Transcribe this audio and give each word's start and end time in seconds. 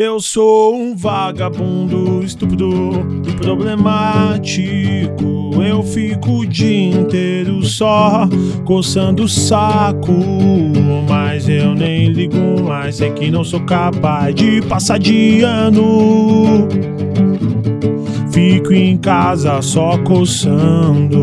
Eu 0.00 0.20
sou 0.20 0.76
um 0.76 0.94
vagabundo 0.94 2.22
estúpido 2.22 2.70
e 3.26 3.32
problemático. 3.32 4.48
Eu 5.60 5.82
fico 5.82 6.38
o 6.38 6.46
dia 6.46 7.00
inteiro 7.00 7.64
só 7.64 8.28
coçando 8.64 9.24
o 9.24 9.28
saco. 9.28 10.14
Mas 11.08 11.48
eu 11.48 11.74
nem 11.74 12.12
ligo 12.12 12.62
mais, 12.62 12.94
sei 12.94 13.10
que 13.10 13.28
não 13.28 13.42
sou 13.42 13.58
capaz 13.62 14.32
de 14.36 14.62
passar 14.62 15.00
de 15.00 15.40
ano. 15.40 16.68
Fico 18.30 18.72
em 18.72 18.96
casa 18.96 19.60
só 19.60 19.98
coçando. 20.04 21.18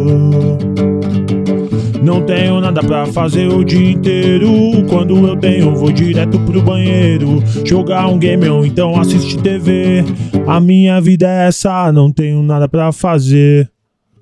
Não 2.05 2.21
tenho 2.21 2.61
nada 2.61 2.83
pra 2.83 3.07
fazer 3.07 3.47
o 3.47 3.63
dia 3.63 3.89
inteiro. 3.89 4.47
Quando 4.87 5.27
eu 5.27 5.35
tenho, 5.35 5.75
vou 5.75 5.91
direto 5.91 6.37
pro 6.41 6.61
banheiro. 6.61 7.43
Jogar 7.65 8.07
um 8.07 8.19
game 8.19 8.47
ou 8.47 8.63
então 8.63 9.01
assistir 9.01 9.41
TV. 9.41 10.03
A 10.45 10.59
minha 10.59 11.01
vida 11.01 11.27
é 11.27 11.47
essa, 11.47 11.91
não 11.91 12.11
tenho 12.11 12.43
nada 12.43 12.69
pra 12.69 12.91
fazer. 12.91 13.71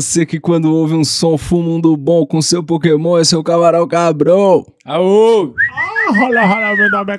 você 0.00 0.24
que 0.24 0.38
quando 0.38 0.72
ouve 0.72 0.94
um 0.94 1.04
som 1.04 1.36
fuma 1.36 1.70
um 1.70 1.80
do 1.80 1.96
bom 1.96 2.24
com 2.24 2.40
seu 2.40 2.62
Pokémon 2.62 3.18
é 3.18 3.24
seu 3.24 3.42
camarão 3.42 3.86
cabrão. 3.86 4.64
Aô! 4.84 5.52
Ah, 5.74 6.12
rola, 6.16 6.46
rola, 6.46 6.76
meu 6.76 6.90
nome 6.90 7.12
é... 7.14 7.18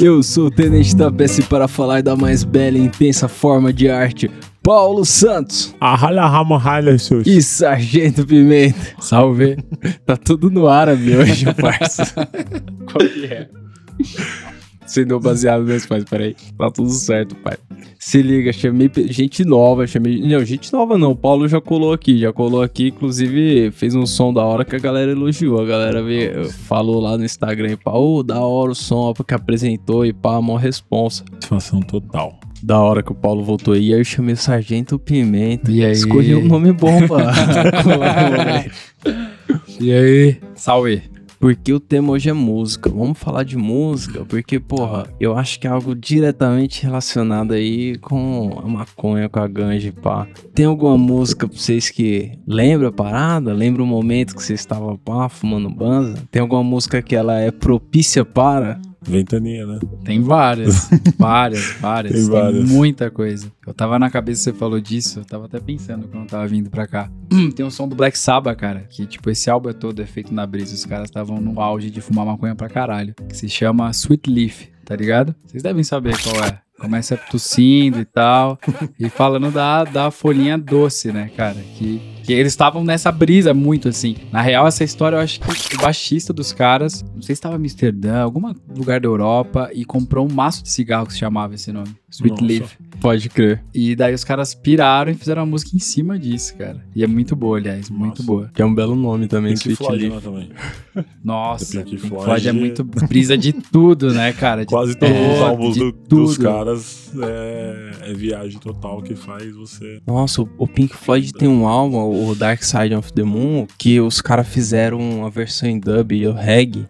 Eu 0.00 0.22
sou 0.22 0.46
o 0.46 0.50
Tenente 0.50 0.94
da 0.94 1.10
PS 1.10 1.40
para 1.48 1.66
falar 1.66 2.02
da 2.02 2.14
mais 2.14 2.44
bela 2.44 2.78
e 2.78 2.80
intensa 2.80 3.26
forma 3.28 3.72
de 3.72 3.90
arte, 3.90 4.30
Paulo 4.62 5.04
Santos 5.04 5.74
Ah, 5.80 5.96
rola, 5.96 6.22
seus. 6.98 7.26
e 7.26 7.42
Sargento 7.42 8.24
Pimenta. 8.24 8.78
Salve! 9.00 9.56
Tá 10.06 10.16
tudo 10.16 10.50
no 10.50 10.68
árabe 10.68 11.16
hoje, 11.16 11.52
parça. 11.54 12.04
Qual 12.90 13.08
que 13.08 13.24
é? 13.26 13.48
Você 14.90 15.04
deu 15.04 15.20
baseado 15.20 15.62
nesse, 15.62 15.86
mas 15.88 16.02
peraí. 16.02 16.34
Tá 16.58 16.68
tudo 16.68 16.90
certo, 16.90 17.36
pai. 17.36 17.56
Se 17.96 18.20
liga, 18.20 18.52
chamei 18.52 18.90
gente 19.06 19.44
nova, 19.44 19.86
chamei. 19.86 20.20
Não, 20.20 20.44
gente 20.44 20.72
nova 20.72 20.98
não. 20.98 21.12
O 21.12 21.16
Paulo 21.16 21.46
já 21.46 21.60
colou 21.60 21.92
aqui, 21.92 22.18
já 22.18 22.32
colou 22.32 22.60
aqui. 22.60 22.88
Inclusive, 22.88 23.70
fez 23.70 23.94
um 23.94 24.04
som 24.04 24.32
da 24.32 24.42
hora 24.44 24.64
que 24.64 24.74
a 24.74 24.80
galera 24.80 25.12
elogiou. 25.12 25.62
A 25.62 25.64
galera 25.64 26.02
veio, 26.02 26.50
falou 26.50 27.00
lá 27.00 27.16
no 27.16 27.24
Instagram, 27.24 27.76
pá, 27.76 27.92
ô, 27.92 28.24
da 28.24 28.40
hora 28.40 28.72
o 28.72 28.74
som, 28.74 29.12
porque 29.12 29.32
apresentou 29.32 30.04
e 30.04 30.12
pá, 30.12 30.40
mó 30.42 30.56
responsa. 30.56 31.22
Satisfação 31.34 31.80
total. 31.80 32.40
Da 32.60 32.80
hora 32.80 33.00
que 33.00 33.12
o 33.12 33.14
Paulo 33.14 33.44
voltou 33.44 33.74
aí, 33.74 33.94
aí 33.94 34.00
eu 34.00 34.04
chamei 34.04 34.34
o 34.34 34.36
Sargento 34.36 34.98
Pimenta. 34.98 35.70
E 35.70 35.84
aí? 35.84 35.92
Escolhi 35.92 36.34
um 36.34 36.44
nome 36.44 36.72
bom 36.72 37.06
pra 37.06 37.30
colar 37.84 38.28
no 38.28 38.36
rolê. 38.36 38.70
E 39.78 39.92
aí? 39.92 40.36
Salve! 40.56 41.19
Porque 41.40 41.72
o 41.72 41.80
tema 41.80 42.12
hoje 42.12 42.28
é 42.28 42.34
música. 42.34 42.90
Vamos 42.90 43.18
falar 43.18 43.44
de 43.44 43.56
música, 43.56 44.26
porque, 44.26 44.60
porra, 44.60 45.06
eu 45.18 45.34
acho 45.38 45.58
que 45.58 45.66
é 45.66 45.70
algo 45.70 45.94
diretamente 45.94 46.82
relacionado 46.82 47.54
aí 47.54 47.96
com 47.96 48.60
a 48.62 48.68
maconha, 48.68 49.26
com 49.26 49.40
a 49.40 49.48
ganja, 49.48 49.88
e 49.88 49.92
pá. 49.92 50.28
Tem 50.54 50.66
alguma 50.66 50.98
música 50.98 51.48
pra 51.48 51.56
vocês 51.56 51.88
que 51.88 52.38
lembra 52.46 52.88
a 52.88 52.92
parada? 52.92 53.54
Lembra 53.54 53.82
o 53.82 53.86
momento 53.86 54.36
que 54.36 54.42
você 54.42 54.52
estava, 54.52 54.98
pá, 54.98 55.30
fumando 55.30 55.70
banza? 55.70 56.22
Tem 56.30 56.42
alguma 56.42 56.62
música 56.62 57.00
que 57.00 57.16
ela 57.16 57.40
é 57.40 57.50
propícia 57.50 58.22
para? 58.22 58.78
Ventania, 59.02 59.66
né? 59.66 59.78
Tem 60.04 60.20
várias, 60.22 60.88
várias, 61.18 61.72
várias. 61.80 62.12
Tem 62.12 62.22
Tem, 62.22 62.30
várias. 62.30 62.68
muita 62.68 63.10
coisa. 63.10 63.50
Eu 63.66 63.72
tava 63.74 63.98
na 63.98 64.10
cabeça, 64.10 64.42
você 64.42 64.52
falou 64.52 64.80
disso, 64.80 65.20
eu 65.20 65.24
tava 65.24 65.46
até 65.46 65.58
pensando 65.60 66.06
quando 66.08 66.24
eu 66.24 66.28
tava 66.28 66.46
vindo 66.46 66.68
pra 66.70 66.86
cá. 66.86 67.10
Hum, 67.32 67.50
tem 67.52 67.64
um 67.64 67.70
som 67.70 67.88
do 67.88 67.94
Black 67.96 68.18
Sabbath, 68.18 68.56
cara, 68.58 68.86
que 68.90 69.06
tipo, 69.06 69.30
esse 69.30 69.48
álbum 69.50 69.70
é 69.70 69.72
todo 69.72 70.00
é 70.02 70.06
feito 70.06 70.32
na 70.34 70.46
brisa. 70.46 70.74
Os 70.74 70.84
caras 70.84 71.08
estavam 71.08 71.40
no 71.40 71.60
auge 71.60 71.90
de 71.90 72.00
fumar 72.00 72.26
maconha 72.26 72.54
pra 72.54 72.68
caralho. 72.68 73.14
Que 73.28 73.36
se 73.36 73.48
chama 73.48 73.90
Sweet 73.90 74.30
Leaf, 74.30 74.66
tá 74.84 74.94
ligado? 74.96 75.34
Vocês 75.46 75.62
devem 75.62 75.82
saber 75.84 76.16
qual 76.22 76.44
é. 76.44 76.60
Começa 76.78 77.14
tossindo 77.14 78.00
e 78.00 78.06
tal. 78.06 78.58
E 78.98 79.10
falando 79.10 79.50
da, 79.50 79.84
da 79.84 80.10
folhinha 80.10 80.56
doce, 80.56 81.12
né, 81.12 81.30
cara? 81.36 81.58
Que, 81.76 82.00
que 82.30 82.34
eles 82.34 82.52
estavam 82.52 82.84
nessa 82.84 83.10
brisa 83.10 83.52
muito 83.52 83.88
assim. 83.88 84.14
Na 84.30 84.40
real, 84.40 84.64
essa 84.64 84.84
história 84.84 85.16
eu 85.16 85.20
acho 85.20 85.40
que 85.40 85.74
o 85.74 85.80
baixista 85.80 86.32
dos 86.32 86.52
caras, 86.52 87.04
não 87.12 87.22
sei 87.22 87.34
se 87.34 87.40
estava 87.40 87.56
em 87.56 87.58
Amsterdã, 87.58 88.20
algum 88.20 88.54
lugar 88.72 89.00
da 89.00 89.08
Europa, 89.08 89.68
e 89.74 89.84
comprou 89.84 90.28
um 90.28 90.32
maço 90.32 90.62
de 90.62 90.70
cigarro 90.70 91.06
que 91.06 91.12
se 91.12 91.18
chamava 91.18 91.56
esse 91.56 91.72
nome. 91.72 91.90
Sweet 92.08 92.40
Nossa. 92.40 92.44
Leaf. 92.44 92.78
Pode 93.00 93.28
crer. 93.30 93.62
E 93.74 93.96
daí 93.96 94.12
os 94.14 94.24
caras 94.24 94.54
piraram 94.54 95.10
e 95.10 95.14
fizeram 95.14 95.42
uma 95.42 95.46
música 95.50 95.74
em 95.74 95.78
cima 95.78 96.18
disso, 96.18 96.54
cara. 96.56 96.84
E 96.94 97.02
é 97.02 97.06
muito 97.06 97.34
boa, 97.34 97.56
aliás, 97.58 97.88
muito 97.88 98.10
Nossa. 98.18 98.22
boa. 98.22 98.50
Que 98.54 98.60
é 98.60 98.64
um 98.64 98.74
belo 98.74 98.94
nome 98.94 99.26
também, 99.26 99.54
Pink 99.54 99.70
Sweet 99.72 99.76
Floyd 99.78 100.02
Leaf. 100.08 100.14
né, 100.14 100.20
também. 100.20 100.50
Nossa, 101.24 101.78
Pink 101.82 101.90
Pink 101.96 102.08
Floyd 102.08 102.24
Floyd 102.24 102.48
é 102.48 102.52
muito 102.52 102.84
brisa 102.84 103.38
de 103.38 103.52
tudo, 103.52 104.12
né, 104.12 104.32
cara? 104.32 104.62
De 104.62 104.66
Quase 104.72 104.94
todos 104.96 105.14
é, 105.16 105.34
os 105.34 105.40
álbuns 105.42 105.76
do- 105.76 105.92
dos 105.92 106.36
caras 106.38 107.10
é, 107.22 107.90
é 108.10 108.12
viagem 108.14 108.58
total 108.58 109.00
que 109.02 109.14
faz 109.14 109.50
você. 109.54 110.00
Nossa, 110.06 110.42
o- 110.42 110.48
o 110.58 110.66
Pink 110.68 110.94
Floyd 110.94 111.32
tem 111.32 111.48
um 111.48 111.66
álbum, 111.66 112.28
o 112.28 112.34
Dark 112.34 112.62
Side 112.62 112.94
of 112.94 113.12
the 113.12 113.22
Moon, 113.22 113.66
que 113.78 114.00
os 114.00 114.20
caras 114.20 114.46
fizeram 114.48 114.98
uma 115.00 115.30
versão 115.30 115.68
em 115.68 115.78
dub 115.80 116.12
e 116.14 116.26
o 116.26 116.32
reggae. 116.32 116.86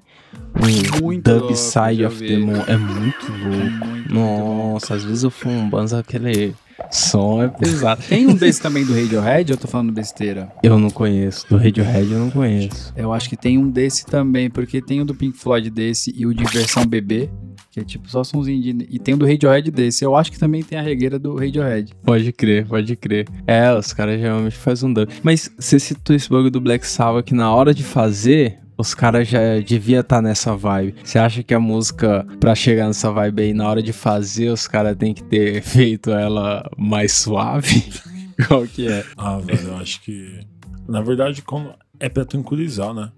Um 0.56 1.02
Muito 1.02 1.30
Dub 1.30 1.54
Side 1.54 2.04
of 2.04 2.18
the 2.18 2.36
Moon. 2.38 2.62
É 2.66 2.76
muito 2.76 3.30
louco. 3.30 3.86
Muito, 3.86 3.86
muito. 3.86 4.14
Nossa, 4.14 4.94
às 4.94 5.04
vezes 5.04 5.22
eu 5.22 5.30
fumo 5.30 5.58
um 5.58 5.70
banza, 5.70 5.98
aquele 5.98 6.54
som 6.90 7.42
é 7.42 7.48
pesado. 7.58 8.02
Tem 8.08 8.26
um 8.26 8.34
desse 8.34 8.60
também 8.60 8.84
do 8.84 8.94
Radiohead, 8.94 9.52
ou 9.52 9.56
eu 9.56 9.60
tô 9.60 9.68
falando 9.68 9.92
besteira? 9.92 10.50
Eu 10.62 10.78
não 10.78 10.90
conheço. 10.90 11.46
Do 11.48 11.56
Radiohead 11.56 12.10
eu 12.10 12.18
não 12.18 12.30
conheço. 12.30 12.92
Eu 12.96 13.12
acho 13.12 13.28
que 13.28 13.36
tem 13.36 13.58
um 13.58 13.68
desse 13.70 14.04
também, 14.06 14.50
porque 14.50 14.80
tem 14.80 15.00
o 15.00 15.04
do 15.04 15.14
Pink 15.14 15.36
Floyd 15.38 15.70
desse 15.70 16.12
e 16.16 16.26
o 16.26 16.34
de 16.34 16.44
versão 16.44 16.84
bebê, 16.84 17.30
que 17.70 17.80
é 17.80 17.84
tipo 17.84 18.08
só 18.10 18.24
somzinho 18.24 18.60
de... 18.60 18.86
E 18.90 18.98
tem 18.98 19.14
o 19.14 19.16
do 19.16 19.26
Radiohead 19.26 19.70
desse. 19.70 20.04
Eu 20.04 20.16
acho 20.16 20.32
que 20.32 20.38
também 20.38 20.62
tem 20.62 20.78
a 20.78 20.82
regueira 20.82 21.18
do 21.18 21.36
Radiohead. 21.36 21.94
Pode 22.02 22.32
crer, 22.32 22.66
pode 22.66 22.96
crer. 22.96 23.28
É, 23.46 23.72
os 23.72 23.92
caras 23.92 24.20
geralmente 24.20 24.56
fazem 24.56 24.88
um 24.88 24.92
dub. 24.92 25.08
Mas 25.22 25.50
você 25.58 25.78
citou 25.78 26.16
esse 26.16 26.28
bug 26.28 26.50
do 26.50 26.60
Black 26.60 26.86
Sabbath 26.86 27.24
que 27.26 27.34
na 27.34 27.54
hora 27.54 27.72
de 27.72 27.84
fazer, 27.84 28.58
os 28.80 28.94
caras 28.94 29.28
já 29.28 29.58
devia 29.60 30.00
estar 30.00 30.22
nessa 30.22 30.56
vibe. 30.56 30.94
Você 31.04 31.18
acha 31.18 31.42
que 31.42 31.54
a 31.54 31.60
música, 31.60 32.26
pra 32.38 32.54
chegar 32.54 32.86
nessa 32.86 33.10
vibe 33.12 33.42
aí, 33.42 33.54
na 33.54 33.68
hora 33.68 33.82
de 33.82 33.92
fazer, 33.92 34.48
os 34.48 34.66
caras 34.66 34.96
têm 34.96 35.14
que 35.14 35.22
ter 35.22 35.62
feito 35.62 36.10
ela 36.10 36.68
mais 36.76 37.12
suave? 37.12 37.84
Qual 38.48 38.66
que 38.66 38.88
é? 38.88 39.04
Ah, 39.16 39.38
velho, 39.38 39.68
eu 39.68 39.76
acho 39.76 40.00
que. 40.00 40.40
Na 40.88 41.02
verdade, 41.02 41.42
como 41.42 41.74
é 42.00 42.08
pra 42.08 42.24
tranquilizar, 42.24 42.94
né? 42.94 43.12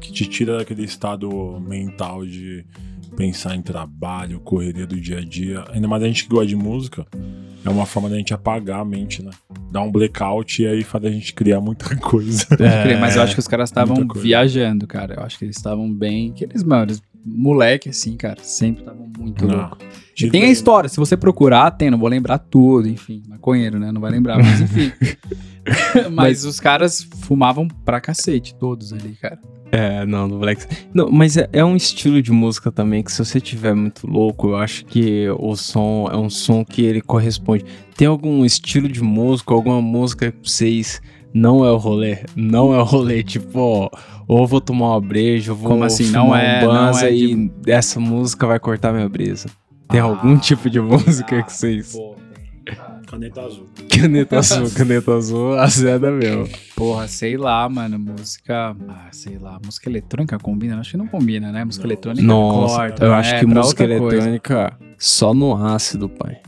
Que 0.00 0.10
te 0.10 0.26
tira 0.26 0.56
daquele 0.56 0.84
estado 0.84 1.60
mental 1.60 2.24
de 2.26 2.64
pensar 3.16 3.54
em 3.54 3.62
trabalho, 3.62 4.40
correria 4.40 4.86
do 4.86 5.00
dia 5.00 5.18
a 5.18 5.20
dia. 5.20 5.64
Ainda 5.72 5.86
mais 5.88 6.02
a 6.02 6.06
gente 6.06 6.24
que 6.24 6.30
gosta 6.30 6.46
de 6.46 6.56
música, 6.56 7.06
é 7.64 7.70
uma 7.70 7.86
forma 7.86 8.08
da 8.08 8.16
gente 8.16 8.34
apagar 8.34 8.80
a 8.80 8.84
mente, 8.84 9.22
né? 9.22 9.30
Dar 9.70 9.82
um 9.82 9.90
blackout 9.90 10.62
e 10.62 10.66
aí 10.66 10.82
faz 10.82 11.04
a 11.04 11.10
gente 11.10 11.32
criar 11.34 11.60
muita 11.60 11.94
coisa. 11.96 12.46
Pode 12.46 12.58
crer, 12.58 12.98
mas 12.98 13.16
eu 13.16 13.22
acho 13.22 13.34
que 13.34 13.40
os 13.40 13.48
caras 13.48 13.68
estavam 13.68 13.96
viajando, 14.14 14.86
cara. 14.86 15.14
Eu 15.14 15.22
acho 15.22 15.38
que 15.38 15.44
eles 15.44 15.56
estavam 15.56 15.92
bem. 15.92 16.32
Que 16.32 16.44
eles, 16.44 16.62
mano, 16.64 16.84
eles, 16.84 17.02
moleque, 17.24 17.88
assim, 17.88 18.16
cara, 18.16 18.42
sempre 18.42 18.82
estavam 18.82 19.10
muito 19.18 19.46
Não. 19.46 19.56
louco. 19.56 19.78
E 20.20 20.30
tem 20.30 20.44
a 20.44 20.50
história, 20.50 20.88
se 20.88 20.96
você 20.96 21.16
procurar, 21.16 21.70
tem, 21.70 21.90
não 21.90 21.98
vou 21.98 22.08
lembrar 22.08 22.38
tudo, 22.38 22.88
enfim. 22.88 23.22
Maconheiro, 23.28 23.78
né? 23.78 23.90
Não 23.90 24.00
vai 24.00 24.10
lembrar, 24.10 24.38
mas 24.38 24.60
enfim. 24.60 24.92
mas 26.12 26.44
os 26.44 26.58
caras 26.58 27.06
fumavam 27.22 27.68
pra 27.84 28.00
cacete, 28.00 28.54
todos 28.54 28.92
ali, 28.92 29.16
cara. 29.20 29.38
É, 29.74 30.04
não, 30.04 30.28
do 30.28 30.38
Black 30.38 30.66
Não, 30.92 31.10
mas 31.10 31.38
é, 31.38 31.48
é 31.50 31.64
um 31.64 31.74
estilo 31.74 32.20
de 32.20 32.30
música 32.30 32.70
também 32.70 33.02
que 33.02 33.10
se 33.10 33.24
você 33.24 33.40
tiver 33.40 33.74
muito 33.74 34.06
louco, 34.06 34.48
eu 34.50 34.56
acho 34.56 34.84
que 34.84 35.26
o 35.38 35.56
som 35.56 36.06
é 36.12 36.16
um 36.16 36.28
som 36.28 36.62
que 36.62 36.82
ele 36.82 37.00
corresponde. 37.00 37.64
Tem 37.96 38.06
algum 38.06 38.44
estilo 38.44 38.86
de 38.86 39.02
música, 39.02 39.54
alguma 39.54 39.80
música 39.80 40.30
que 40.30 40.46
vocês 40.46 41.00
não 41.32 41.64
é 41.64 41.70
o 41.72 41.78
rolê? 41.78 42.18
Não 42.36 42.74
é 42.74 42.78
o 42.78 42.84
rolê, 42.84 43.22
tipo, 43.22 43.58
ó, 43.58 43.90
ou 44.28 44.46
vou 44.46 44.60
tomar 44.60 44.90
uma 44.90 45.00
breja, 45.00 45.52
ou 45.52 45.58
vou 45.58 45.70
Como 45.70 45.84
assim? 45.84 46.10
Não 46.10 46.28
um 46.30 46.36
é- 46.36 46.60
não 46.60 46.68
banza 46.68 47.08
é 47.08 47.14
e 47.14 47.50
essa 47.66 47.98
música 47.98 48.46
vai 48.46 48.60
cortar 48.60 48.92
minha 48.92 49.08
brisa. 49.08 49.48
Tem 49.88 50.00
Ah. 50.00 50.04
algum 50.04 50.36
tipo 50.36 50.68
de 50.68 50.80
música 50.82 51.42
que 51.42 51.50
vocês... 51.52 51.96
Caneta 53.12 53.42
azul. 53.42 53.66
Caneta 53.90 54.38
azul, 54.38 54.70
caneta 54.74 55.12
azul, 55.14 55.58
azeda 55.58 56.10
mesmo. 56.10 56.48
Porra, 56.74 57.06
sei 57.06 57.36
lá, 57.36 57.68
mano, 57.68 57.98
música. 57.98 58.74
Ah, 58.88 59.08
sei 59.12 59.36
lá, 59.38 59.60
música 59.62 59.90
eletrônica 59.90 60.38
combina? 60.38 60.80
Acho 60.80 60.92
que 60.92 60.96
não 60.96 61.06
combina, 61.06 61.52
né? 61.52 61.62
Música 61.62 61.84
Não. 61.84 61.90
eletrônica 61.92 62.26
Nossa, 62.26 62.74
corta, 62.76 63.04
eu 63.04 63.10
né? 63.10 63.14
acho 63.16 63.34
que 63.38 63.46
Pra 63.46 63.54
música 63.54 63.82
outra 63.84 63.98
coisa. 63.98 64.16
eletrônica 64.16 64.78
só 64.98 65.34
no 65.34 65.54
ácido, 65.54 66.08
pai. 66.08 66.38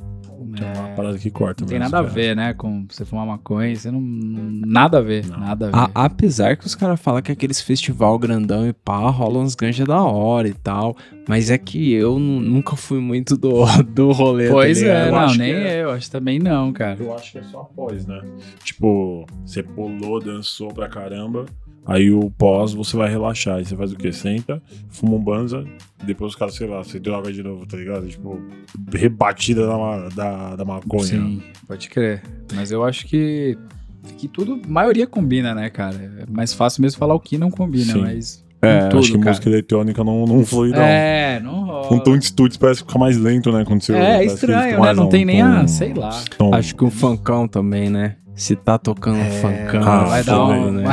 É, 0.62 0.94
parada 0.94 1.18
que 1.18 1.30
corta. 1.30 1.62
Não 1.62 1.68
tem 1.68 1.78
nada 1.78 1.98
a 1.98 2.02
cara. 2.02 2.12
ver, 2.14 2.36
né? 2.36 2.54
Com 2.54 2.86
você 2.88 3.04
fumar 3.04 3.26
maconha, 3.26 3.74
você 3.74 3.90
não. 3.90 4.00
Nada 4.00 4.98
a 4.98 5.00
ver. 5.00 5.26
Não. 5.26 5.38
Nada 5.40 5.68
a 5.68 5.70
ver. 5.70 5.76
A- 5.94 6.04
apesar 6.04 6.56
que 6.56 6.66
os 6.66 6.74
caras 6.74 7.00
falam 7.00 7.22
que 7.22 7.32
aqueles 7.32 7.60
festival 7.60 8.18
grandão 8.18 8.66
e 8.68 8.72
pá, 8.72 9.08
rola 9.10 9.38
uns 9.38 9.54
ganja 9.54 9.84
da 9.84 10.02
hora 10.02 10.46
e 10.48 10.54
tal. 10.54 10.96
Mas 11.28 11.50
é 11.50 11.56
que 11.56 11.92
eu 11.94 12.18
nu- 12.18 12.40
nunca 12.40 12.76
fui 12.76 13.00
muito 13.00 13.36
do, 13.36 13.64
do 13.94 14.12
rolê. 14.12 14.50
pois 14.50 14.80
tá 14.80 14.86
é? 14.86 15.08
Eu 15.08 15.12
não, 15.12 15.34
nem 15.34 15.52
é. 15.52 15.82
eu, 15.82 15.90
acho 15.90 16.10
também 16.10 16.38
não, 16.38 16.72
cara. 16.72 17.02
Eu 17.02 17.14
acho 17.14 17.32
que 17.32 17.38
é 17.38 17.42
só 17.44 17.60
após, 17.62 18.06
né? 18.06 18.20
Tipo, 18.62 19.24
você 19.44 19.62
pulou, 19.62 20.20
dançou 20.20 20.68
pra 20.72 20.88
caramba. 20.88 21.46
Aí 21.86 22.10
o 22.10 22.30
pós 22.30 22.72
você 22.72 22.96
vai 22.96 23.10
relaxar. 23.10 23.56
Aí 23.56 23.64
você 23.64 23.76
faz 23.76 23.92
o 23.92 23.96
quê? 23.96 24.10
Senta, 24.12 24.62
fuma 24.88 25.14
um 25.16 25.20
banza, 25.22 25.64
depois 26.04 26.32
os 26.32 26.36
caras, 26.36 26.54
sei 26.54 26.66
lá, 26.66 26.78
você 26.82 26.98
droga 26.98 27.32
de 27.32 27.42
novo, 27.42 27.66
tá 27.66 27.76
ligado? 27.76 28.06
Tipo, 28.08 28.40
rebatida 28.92 29.66
da, 29.66 30.08
da, 30.08 30.56
da 30.56 30.64
maconha. 30.64 31.04
Sim, 31.04 31.42
pode 31.66 31.88
crer. 31.90 32.22
Mas 32.54 32.70
eu 32.70 32.84
acho 32.84 33.06
que. 33.06 33.56
Que 34.18 34.28
tudo, 34.28 34.60
maioria 34.68 35.06
combina, 35.06 35.54
né, 35.54 35.70
cara? 35.70 35.96
É 36.20 36.30
mais 36.30 36.52
fácil 36.52 36.82
mesmo 36.82 36.98
falar 36.98 37.14
o 37.14 37.20
que 37.20 37.38
não 37.38 37.50
combina, 37.50 37.92
Sim. 37.92 38.00
mas. 38.02 38.44
É, 38.60 38.88
tudo, 38.88 38.98
acho 39.00 39.12
que 39.12 39.18
cara. 39.18 39.30
música 39.30 39.48
eletrônica 39.50 40.02
não, 40.04 40.24
não 40.24 40.44
flui, 40.44 40.70
não. 40.70 40.78
É, 40.80 41.38
não 41.40 41.64
rola. 41.64 41.86
Com 41.88 41.98
tom 41.98 42.16
de 42.16 42.24
estúdio 42.24 42.58
parece 42.58 42.80
que 42.82 42.86
fica 42.86 42.98
mais 42.98 43.16
lento, 43.18 43.52
né? 43.52 43.62
Quando 43.62 43.82
você 43.82 43.94
É, 43.94 44.22
ele 44.22 44.32
estranho, 44.32 44.80
né? 44.80 44.92
Não 44.94 45.04
um 45.04 45.08
tem 45.10 45.24
nem 45.24 45.40
tom- 45.42 45.46
a- 45.52 45.68
sei 45.68 45.92
lá. 45.92 46.22
tom- 46.38 46.54
Acho 46.54 46.74
que 46.74 46.82
um 46.84 46.90
funkão 46.90 47.46
também, 47.46 47.90
né? 47.90 48.16
Se 48.34 48.56
tá 48.56 48.78
tocando 48.78 49.18
um 49.18 49.30
funkão, 49.32 49.82
ah, 49.82 50.04
vai 50.04 50.24
dar 50.24 50.44
um. 50.44 50.70
né? 50.72 50.84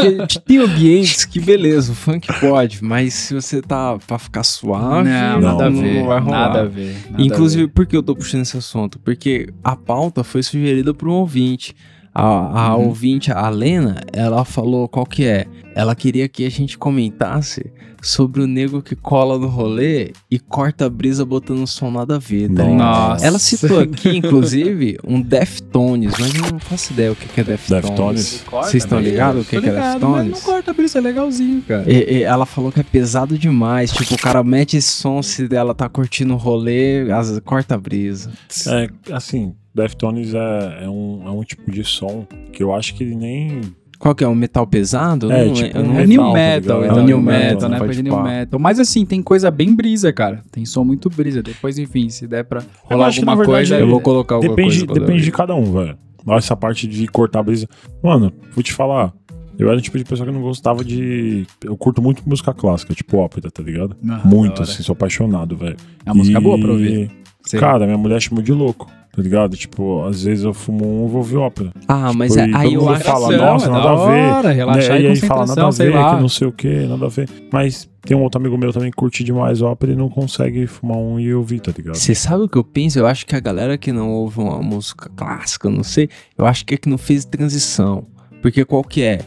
Porque 0.00 0.40
tem 0.40 0.58
ambientes 0.58 1.24
que, 1.24 1.40
beleza, 1.40 1.92
o 1.92 1.94
funk 1.94 2.26
pode, 2.40 2.82
mas 2.84 3.14
se 3.14 3.34
você 3.34 3.60
tá 3.60 3.98
pra 4.06 4.18
ficar 4.18 4.42
suave, 4.42 5.08
Não, 5.08 5.40
Não, 5.40 5.48
nada 5.52 5.66
a 5.66 5.70
não 5.70 5.82
ver. 5.82 6.04
vai 6.04 6.20
rolar. 6.20 6.38
Nada 6.48 6.60
a 6.60 6.64
ver. 6.64 6.96
nada 7.10 7.22
a 7.22 7.26
Inclusive, 7.26 7.64
ver. 7.64 7.72
por 7.72 7.86
que 7.86 7.96
eu 7.96 8.02
tô 8.02 8.14
puxando 8.14 8.42
esse 8.42 8.56
assunto? 8.56 8.98
Porque 8.98 9.48
a 9.62 9.76
pauta 9.76 10.24
foi 10.24 10.42
sugerida 10.42 10.92
por 10.94 11.08
um 11.08 11.12
ouvinte. 11.12 11.74
A, 12.14 12.22
a 12.70 12.76
Uhum. 12.76 12.86
ouvinte, 12.88 13.30
a 13.32 13.48
Lena, 13.48 14.00
ela 14.12 14.44
falou 14.44 14.88
qual 14.88 15.06
que 15.06 15.24
é. 15.24 15.46
Ela 15.74 15.94
queria 15.94 16.28
que 16.28 16.44
a 16.44 16.50
gente 16.50 16.76
comentasse 16.76 17.70
sobre 18.02 18.42
o 18.42 18.46
nego 18.46 18.80
que 18.82 18.96
cola 18.96 19.38
no 19.38 19.46
rolê 19.46 20.12
e 20.30 20.38
corta 20.38 20.86
a 20.86 20.90
brisa 20.90 21.24
botando 21.24 21.66
som 21.66 21.90
nada 21.90 22.16
a 22.16 22.18
ver, 22.18 22.48
tá 22.50 22.62
ligado? 22.64 22.78
Nossa. 22.78 23.26
Ela 23.26 23.38
citou 23.38 23.78
aqui, 23.78 24.16
inclusive, 24.16 24.98
um 25.06 25.20
Deftones, 25.20 26.12
mas 26.18 26.34
eu 26.34 26.50
não 26.52 26.58
faço 26.58 26.92
ideia 26.92 27.12
o 27.12 27.16
que 27.16 27.28
que 27.28 27.40
é 27.40 27.44
Deftones. 27.44 27.82
Deftones? 27.88 28.44
Vocês 28.50 28.82
estão 28.84 28.98
ligados 28.98 29.42
o 29.42 29.44
que, 29.48 29.56
Tô 29.56 29.62
que 29.62 29.68
é 29.68 29.72
ligado, 29.72 30.00
mas 30.08 30.24
Deftones? 30.24 30.32
Não 30.44 30.52
corta 30.52 30.70
a 30.70 30.74
brisa, 30.74 30.98
é 30.98 31.00
legalzinho, 31.02 31.62
cara. 31.62 31.84
E- 31.92 32.14
e 32.18 32.22
ela 32.22 32.46
falou 32.46 32.72
que 32.72 32.80
é 32.80 32.82
pesado 32.84 33.38
demais. 33.38 33.92
Tipo, 33.92 34.14
o 34.14 34.18
cara 34.18 34.42
mete 34.42 34.76
esse 34.78 34.90
som 34.92 35.22
se 35.22 35.46
ela 35.54 35.74
tá 35.74 35.88
curtindo 35.88 36.34
o 36.34 36.38
rolê, 36.38 37.10
as, 37.12 37.38
corta 37.44 37.74
a 37.74 37.78
brisa. 37.78 38.30
É, 38.66 38.88
assim, 39.12 39.54
Deftones 39.74 40.34
é, 40.34 40.84
é, 40.84 40.88
um, 40.88 41.22
é 41.24 41.30
um 41.30 41.42
tipo 41.42 41.70
de 41.70 41.84
som 41.84 42.26
que 42.52 42.62
eu 42.62 42.74
acho 42.74 42.94
que 42.94 43.04
ele 43.04 43.14
nem. 43.14 43.60
Qual 43.98 44.14
que 44.14 44.24
é? 44.24 44.28
Um 44.28 44.34
metal 44.34 44.66
pesado? 44.66 45.30
É, 45.30 45.44
não- 45.44 45.52
tipo, 45.52 45.78
um 45.78 45.82
não 45.82 45.98
É 45.98 46.06
metal, 46.06 46.06
new 46.06 46.22
tá 46.22 46.32
metal, 46.32 46.80
ligado? 46.80 46.84
então, 46.84 46.84
É 46.84 46.96
new 46.96 47.04
new 47.06 47.20
metal, 47.20 47.68
né? 47.68 47.78
Coisa 47.78 48.02
new 48.02 48.14
pá. 48.14 48.22
metal. 48.22 48.58
Mas 48.60 48.80
assim, 48.80 49.04
tem 49.04 49.22
coisa 49.22 49.50
bem 49.50 49.74
brisa, 49.74 50.12
cara. 50.12 50.42
Tem 50.50 50.64
som 50.64 50.82
muito 50.84 51.08
brisa. 51.10 51.42
Depois, 51.42 51.78
enfim, 51.78 52.08
se 52.08 52.26
der 52.26 52.44
pra 52.44 52.62
rolar 52.82 53.08
alguma 53.08 53.36
verdade, 53.36 53.46
coisa, 53.58 53.76
é- 53.76 53.82
eu 53.82 53.88
vou 53.88 54.00
colocar 54.00 54.36
alguma 54.36 54.56
Depende, 54.56 54.86
coisa. 54.86 55.00
depende 55.00 55.22
de 55.22 55.30
cada 55.30 55.54
um, 55.54 55.70
velho. 55.72 55.96
Essa 56.30 56.56
parte 56.56 56.86
de 56.86 57.06
cortar 57.08 57.40
a 57.40 57.42
brisa. 57.42 57.66
Mano, 58.02 58.32
vou 58.54 58.62
te 58.62 58.72
falar. 58.72 59.12
Eu 59.58 59.68
era 59.68 59.76
o 59.76 59.80
tipo 59.80 59.98
de 59.98 60.04
pessoa 60.04 60.26
que 60.26 60.32
não 60.32 60.40
gostava 60.40 60.82
de. 60.82 61.46
Eu 61.62 61.76
curto 61.76 62.00
muito 62.00 62.22
música 62.26 62.54
clássica, 62.54 62.94
tipo 62.94 63.18
ópera, 63.18 63.50
tá 63.50 63.62
ligado? 63.62 63.94
Ah, 64.08 64.22
muito, 64.24 64.62
assim, 64.62 64.82
sou 64.82 64.94
apaixonado, 64.94 65.54
velho. 65.56 65.76
É 66.06 66.10
uma 66.10 66.16
música 66.16 66.38
E, 66.38 66.42
boa 66.42 66.58
pra 66.58 66.70
ouvir. 66.72 67.10
Sim. 67.44 67.58
Cara, 67.58 67.84
minha 67.84 67.98
mulher 67.98 68.20
chamou 68.22 68.42
de 68.42 68.52
louco, 68.52 68.90
tá 69.12 69.20
ligado? 69.22 69.56
Tipo, 69.56 70.04
às 70.04 70.22
vezes 70.24 70.44
eu 70.44 70.54
fumo 70.54 70.84
um 70.84 71.06
e 71.06 71.08
vou 71.08 71.18
ouvir 71.18 71.36
ópera. 71.36 71.72
Ah, 71.88 72.12
mas 72.12 72.32
Tipo, 72.32 72.44
é- 72.44 72.48
e 72.50 72.54
aí 72.54 72.74
todo 72.74 72.84
eu 72.84 72.88
acho 72.90 73.04
fala, 73.04 73.28
que- 73.28 73.36
nossa, 73.36 73.66
é 73.66 73.68
nada 73.70 73.82
da 73.84 73.90
a 73.90 73.96
ver. 74.06 74.32
hora, 74.32 74.52
relaxar 74.52 74.94
né? 74.94 75.00
e 75.00 75.04
E 75.04 75.06
aí 75.08 75.16
fala 75.16 75.46
nada 75.46 75.66
a 75.66 75.70
ver, 75.70 75.94
lá. 75.94 76.14
que 76.16 76.20
não 76.22 76.28
sei 76.28 76.48
o 76.48 76.52
que, 76.52 76.68
nada 76.86 77.06
a 77.06 77.08
ver. 77.08 77.28
Mas 77.52 77.88
tem 78.02 78.16
um 78.16 78.22
outro 78.22 78.40
amigo 78.40 78.56
meu 78.56 78.72
também 78.72 78.90
que 78.90 78.96
curte 78.96 79.22
demais 79.24 79.60
ópera 79.62 79.92
e 79.92 79.96
não 79.96 80.08
consegue 80.08 80.66
fumar 80.66 80.96
um 80.98 81.18
e 81.20 81.34
ouvir, 81.34 81.60
tá 81.60 81.72
ligado? 81.76 81.96
Você 81.96 82.14
sabe 82.14 82.44
o 82.44 82.48
que 82.48 82.56
eu 82.56 82.64
penso? 82.64 82.98
Eu 82.98 83.06
acho 83.06 83.26
que 83.26 83.34
a 83.36 83.40
galera 83.40 83.76
que 83.76 83.92
não 83.92 84.10
ouve 84.10 84.40
uma 84.40 84.62
música 84.62 85.10
clássica, 85.16 85.68
não 85.68 85.82
sei, 85.82 86.08
eu 86.38 86.46
acho 86.46 86.64
que 86.64 86.74
é 86.74 86.76
que 86.76 86.88
não 86.88 86.98
fez 86.98 87.24
transição. 87.24 88.04
Porque 88.40 88.64
qual 88.64 88.82
que 88.82 89.02
é? 89.02 89.18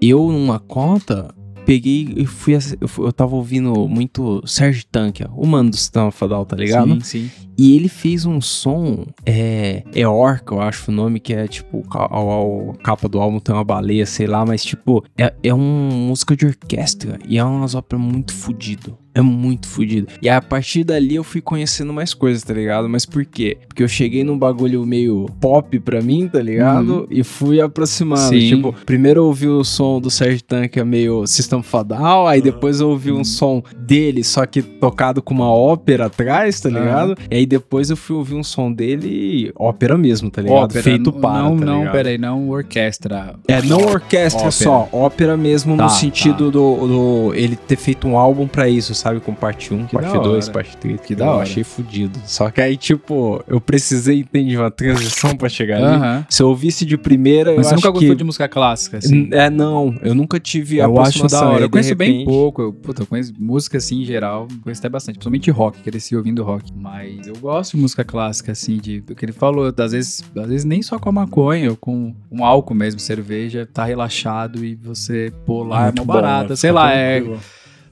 Eu, 0.00 0.30
numa 0.30 0.58
conta, 0.60 1.32
peguei 1.64 2.12
e 2.16 2.26
fui, 2.26 2.54
eu, 2.54 3.12
tava 3.12 3.34
ouvindo 3.34 3.88
muito 3.88 4.42
Sérgio 4.46 4.84
Tankia, 4.90 5.28
o 5.34 5.46
mano 5.46 5.70
do 5.70 5.76
Sistema 5.76 6.10
Fadal, 6.10 6.44
tá 6.44 6.56
ligado? 6.56 6.94
Sim, 7.04 7.28
sim. 7.28 7.30
E 7.56 7.76
ele 7.76 7.88
fez 7.88 8.24
um 8.24 8.40
som, 8.40 9.04
é, 9.26 9.84
é 9.94 10.08
Orca, 10.08 10.54
eu 10.54 10.60
acho 10.60 10.90
o 10.90 10.94
nome, 10.94 11.20
que 11.20 11.34
é 11.34 11.46
tipo, 11.46 11.84
a, 11.90 12.78
capa 12.82 13.08
do 13.08 13.20
álbum 13.20 13.38
tem 13.38 13.54
uma 13.54 13.64
baleia, 13.64 14.06
sei 14.06 14.26
lá, 14.26 14.44
mas 14.44 14.64
tipo, 14.64 15.04
é, 15.18 15.32
é 15.42 15.52
uma 15.52 15.94
música 15.94 16.34
de 16.34 16.46
orquestra 16.46 17.18
e 17.26 17.38
é 17.38 17.44
umas 17.44 17.74
óperas 17.74 18.02
muito 18.02 18.32
fudido. 18.32 18.98
É 19.14 19.20
muito 19.20 19.66
fudido. 19.68 20.08
E 20.22 20.28
a 20.28 20.40
partir 20.40 20.84
dali 20.84 21.14
eu 21.16 21.24
fui 21.24 21.40
conhecendo 21.40 21.92
mais 21.92 22.14
coisas, 22.14 22.42
tá 22.42 22.54
ligado? 22.54 22.88
Mas 22.88 23.04
por 23.04 23.24
quê? 23.24 23.58
Porque 23.68 23.82
eu 23.82 23.88
cheguei 23.88 24.24
num 24.24 24.38
bagulho 24.38 24.84
meio 24.86 25.26
pop 25.40 25.78
pra 25.80 26.00
mim, 26.00 26.28
tá 26.28 26.40
ligado? 26.40 27.06
E 27.10 27.22
fui 27.22 27.60
aproximando. 27.60 28.22
Sim. 28.34 28.48
Tipo, 28.56 28.72
primeiro 28.86 29.20
eu 29.20 29.26
ouvi 29.26 29.48
o 29.48 29.62
som 29.64 30.00
do 30.00 30.10
Sérgio 30.10 30.42
Tanque 30.42 30.82
meio 30.82 31.26
System 31.26 31.62
Fadal, 31.62 32.26
aí 32.26 32.40
depois 32.40 32.80
eu 32.80 32.88
ouvi 32.88 33.12
um 33.12 33.22
som 33.24 33.62
dele, 33.76 34.24
só 34.24 34.46
que 34.46 34.62
tocado 34.62 35.20
com 35.22 35.34
uma 35.34 35.50
ópera 35.50 36.06
atrás, 36.06 36.60
tá 36.60 36.68
ligado? 36.68 37.16
E 37.30 37.36
aí 37.36 37.46
depois 37.46 37.90
eu 37.90 37.96
fui 37.96 38.16
ouvir 38.16 38.34
um 38.34 38.42
som 38.42 38.72
dele, 38.72 39.52
ópera 39.56 39.96
mesmo, 39.98 40.30
tá 40.30 40.40
ligado? 40.42 40.64
Ópera, 40.64 40.82
Feito 40.82 41.12
para, 41.12 41.42
Não, 41.42 41.58
tá 41.58 41.64
não, 41.66 41.78
ligado? 41.80 41.92
peraí, 41.92 42.18
não 42.18 42.48
orquestra. 42.50 43.34
É, 43.46 43.60
não 43.62 43.78
orquestra 43.86 44.40
Ópera. 44.40 44.50
só, 44.52 44.88
ópera 44.92 45.36
mesmo 45.36 45.76
Tá, 45.76 45.84
no 45.84 45.90
sentido 45.90 46.50
do, 46.50 46.86
do 46.86 47.34
ele 47.34 47.56
ter 47.56 47.76
feito 47.76 48.06
um 48.08 48.16
álbum 48.16 48.46
pra 48.48 48.68
isso, 48.68 48.94
sabe? 49.02 49.20
Com 49.20 49.34
parte 49.34 49.74
1, 49.74 49.86
Que 49.86 49.92
parte 49.94 50.12
da 50.12 50.18
2, 50.18 50.44
hora. 50.44 50.52
parte 50.54 50.76
3. 50.76 51.00
Que 51.00 51.14
da 51.14 51.24
eu 51.26 51.30
hora. 51.30 51.42
achei 51.42 51.64
fudido. 51.64 52.18
Só 52.24 52.50
que 52.50 52.60
aí, 52.60 52.76
tipo, 52.76 53.42
eu 53.46 53.60
precisei 53.60 54.20
entender 54.20 54.56
uma 54.56 54.70
transição 54.70 55.36
pra 55.36 55.48
chegar 55.48 55.76
ali. 55.76 55.86
Aham. 55.86 56.26
Se 56.28 56.42
eu 56.42 56.48
ouvisse 56.48 56.84
de 56.84 56.96
primeira, 56.96 57.50
Mas 57.50 57.58
eu 57.58 57.62
você 57.64 57.74
acho 57.74 57.76
nunca 57.86 57.90
gostou 57.90 58.10
que... 58.10 58.16
de 58.16 58.24
música 58.24 58.48
clássica, 58.48 58.98
assim? 58.98 59.28
É, 59.32 59.50
não, 59.50 59.94
eu 60.02 60.14
nunca 60.14 60.38
tive 60.40 60.78
Eu 60.78 60.84
acho 61.00 61.18
aproximação, 61.18 61.40
da 61.40 61.46
hora. 61.54 61.64
Eu 61.64 61.70
conheço 61.70 61.94
bem 61.94 62.08
repente- 62.12 62.24
pouco. 62.26 62.62
Eu, 62.62 62.72
puta, 62.72 63.02
eu 63.02 63.06
conheço 63.06 63.32
música 63.38 63.78
assim 63.78 64.02
em 64.02 64.04
geral. 64.04 64.46
Conheço 64.62 64.80
até 64.80 64.88
bastante. 64.88 65.16
Principalmente 65.16 65.50
rock, 65.50 65.80
cresci 65.82 66.16
ouvindo 66.16 66.42
rock. 66.42 66.72
Mas 66.74 67.26
eu 67.26 67.34
gosto 67.36 67.76
de 67.76 67.82
música 67.82 68.04
clássica, 68.04 68.52
assim, 68.52 68.76
de 68.78 69.00
do 69.00 69.14
que 69.14 69.24
ele 69.24 69.32
falou. 69.32 69.72
Às 69.76 69.92
vezes, 69.92 70.24
às 70.36 70.46
vezes 70.48 70.64
nem 70.64 70.80
só 70.82 70.98
com 70.98 71.08
a 71.08 71.12
maconha, 71.12 71.70
ou 71.70 71.76
com 71.76 72.14
um 72.30 72.44
álcool 72.44 72.74
mesmo, 72.74 73.00
cerveja, 73.00 73.68
tá 73.72 73.84
relaxado 73.84 74.64
e 74.64 74.74
você 74.74 75.32
pô 75.44 75.62
lá, 75.64 75.82
é, 75.82 75.84
Muito 75.86 76.04
bom, 76.04 76.12
barata. 76.14 76.50
né? 76.50 76.56
Sei 76.56 76.70
lá, 76.70 76.92
é. 76.92 77.16
tranquilo. 77.20 77.40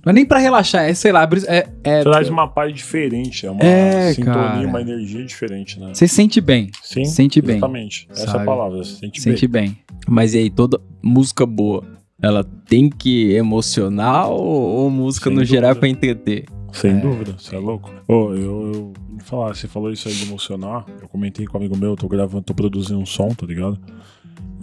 Não 0.05 0.11
é 0.11 0.13
nem 0.15 0.25
pra 0.25 0.39
relaxar, 0.39 0.85
é, 0.85 0.95
sei 0.95 1.13
lá, 1.13 1.29
é. 1.47 1.69
é 1.85 2.03
Traz 2.03 2.29
uma 2.31 2.49
paz 2.49 2.75
diferente, 2.75 3.45
é 3.47 3.51
uma 3.51 3.61
É, 3.63 4.15
sintonia, 4.15 4.35
cara. 4.35 4.67
uma 4.67 4.81
energia 4.81 5.25
diferente, 5.25 5.79
né? 5.79 5.93
Você 5.93 6.09
sente 6.09 6.41
bem. 6.41 6.71
Sim, 6.83 7.05
sente 7.05 7.43
bem, 7.43 7.57
exatamente. 7.57 8.07
Essa 8.11 8.23
é 8.23 8.27
sabe? 8.27 8.43
a 8.43 8.47
palavra, 8.47 8.79
você 8.79 8.97
sente, 8.97 9.21
Sente 9.21 9.47
bem. 9.47 9.67
bem. 9.69 9.79
Mas 10.09 10.33
e 10.35 10.39
aí, 10.39 10.51
toda 10.51 10.81
música 11.03 11.45
boa, 11.45 11.85
ela 12.23 12.43
tem 12.45 12.89
que 12.89 13.33
emocionar 13.35 14.29
ou, 14.31 14.41
ou 14.41 14.91
música 14.91 15.29
Sem 15.29 15.37
no 15.37 15.45
geral 15.45 15.73
é 15.73 15.75
dúvida. 15.75 15.81
pra 15.81 15.89
entreter? 15.89 16.45
Sem 16.73 16.93
É. 16.93 16.95
dúvida, 17.01 17.35
você 17.39 17.57
é 17.57 17.59
louco. 17.59 17.91
Ô, 18.09 18.33
eu, 18.33 18.73
eu 18.73 18.73
vou 18.73 19.21
falar, 19.25 19.55
você 19.55 19.69
falou 19.69 19.91
isso 19.93 20.09
aí 20.09 20.15
de 20.15 20.25
emocionar. 20.27 20.87
Eu 21.03 21.09
comentei 21.09 21.45
com 21.45 21.59
um 21.59 21.61
amigo 21.61 21.77
meu, 21.77 21.95
tô 21.97 22.09
gravando, 22.09 22.45
tô 22.45 22.55
produzindo 22.55 22.99
um 22.99 23.05
som, 23.07 23.29
tá 23.35 23.45
ligado? 23.45 23.79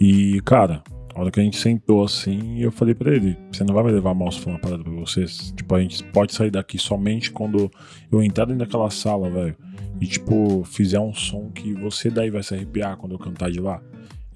E, 0.00 0.40
cara, 0.44 0.82
a 1.18 1.22
hora 1.22 1.30
que 1.32 1.40
a 1.40 1.42
gente 1.42 1.58
sentou 1.58 2.04
assim, 2.04 2.60
eu 2.60 2.70
falei 2.70 2.94
pra 2.94 3.12
ele: 3.12 3.36
você 3.50 3.64
não 3.64 3.74
vai 3.74 3.82
me 3.82 3.90
levar 3.90 4.14
mal 4.14 4.30
se 4.30 4.38
for 4.40 4.50
uma 4.50 4.58
parada 4.58 4.84
pra 4.84 4.92
vocês. 4.92 5.52
Tipo, 5.56 5.74
a 5.74 5.80
gente 5.82 6.04
pode 6.04 6.32
sair 6.32 6.50
daqui 6.50 6.78
somente 6.78 7.32
quando 7.32 7.68
eu 8.10 8.22
entrar 8.22 8.44
dentro 8.44 8.60
daquela 8.64 8.88
sala, 8.88 9.28
velho. 9.28 9.56
E, 10.00 10.06
tipo, 10.06 10.62
fizer 10.64 11.00
um 11.00 11.12
som 11.12 11.50
que 11.50 11.74
você 11.74 12.08
daí 12.08 12.30
vai 12.30 12.42
se 12.44 12.54
arrepiar 12.54 12.96
quando 12.96 13.12
eu 13.12 13.18
cantar 13.18 13.50
de 13.50 13.60
lá. 13.60 13.82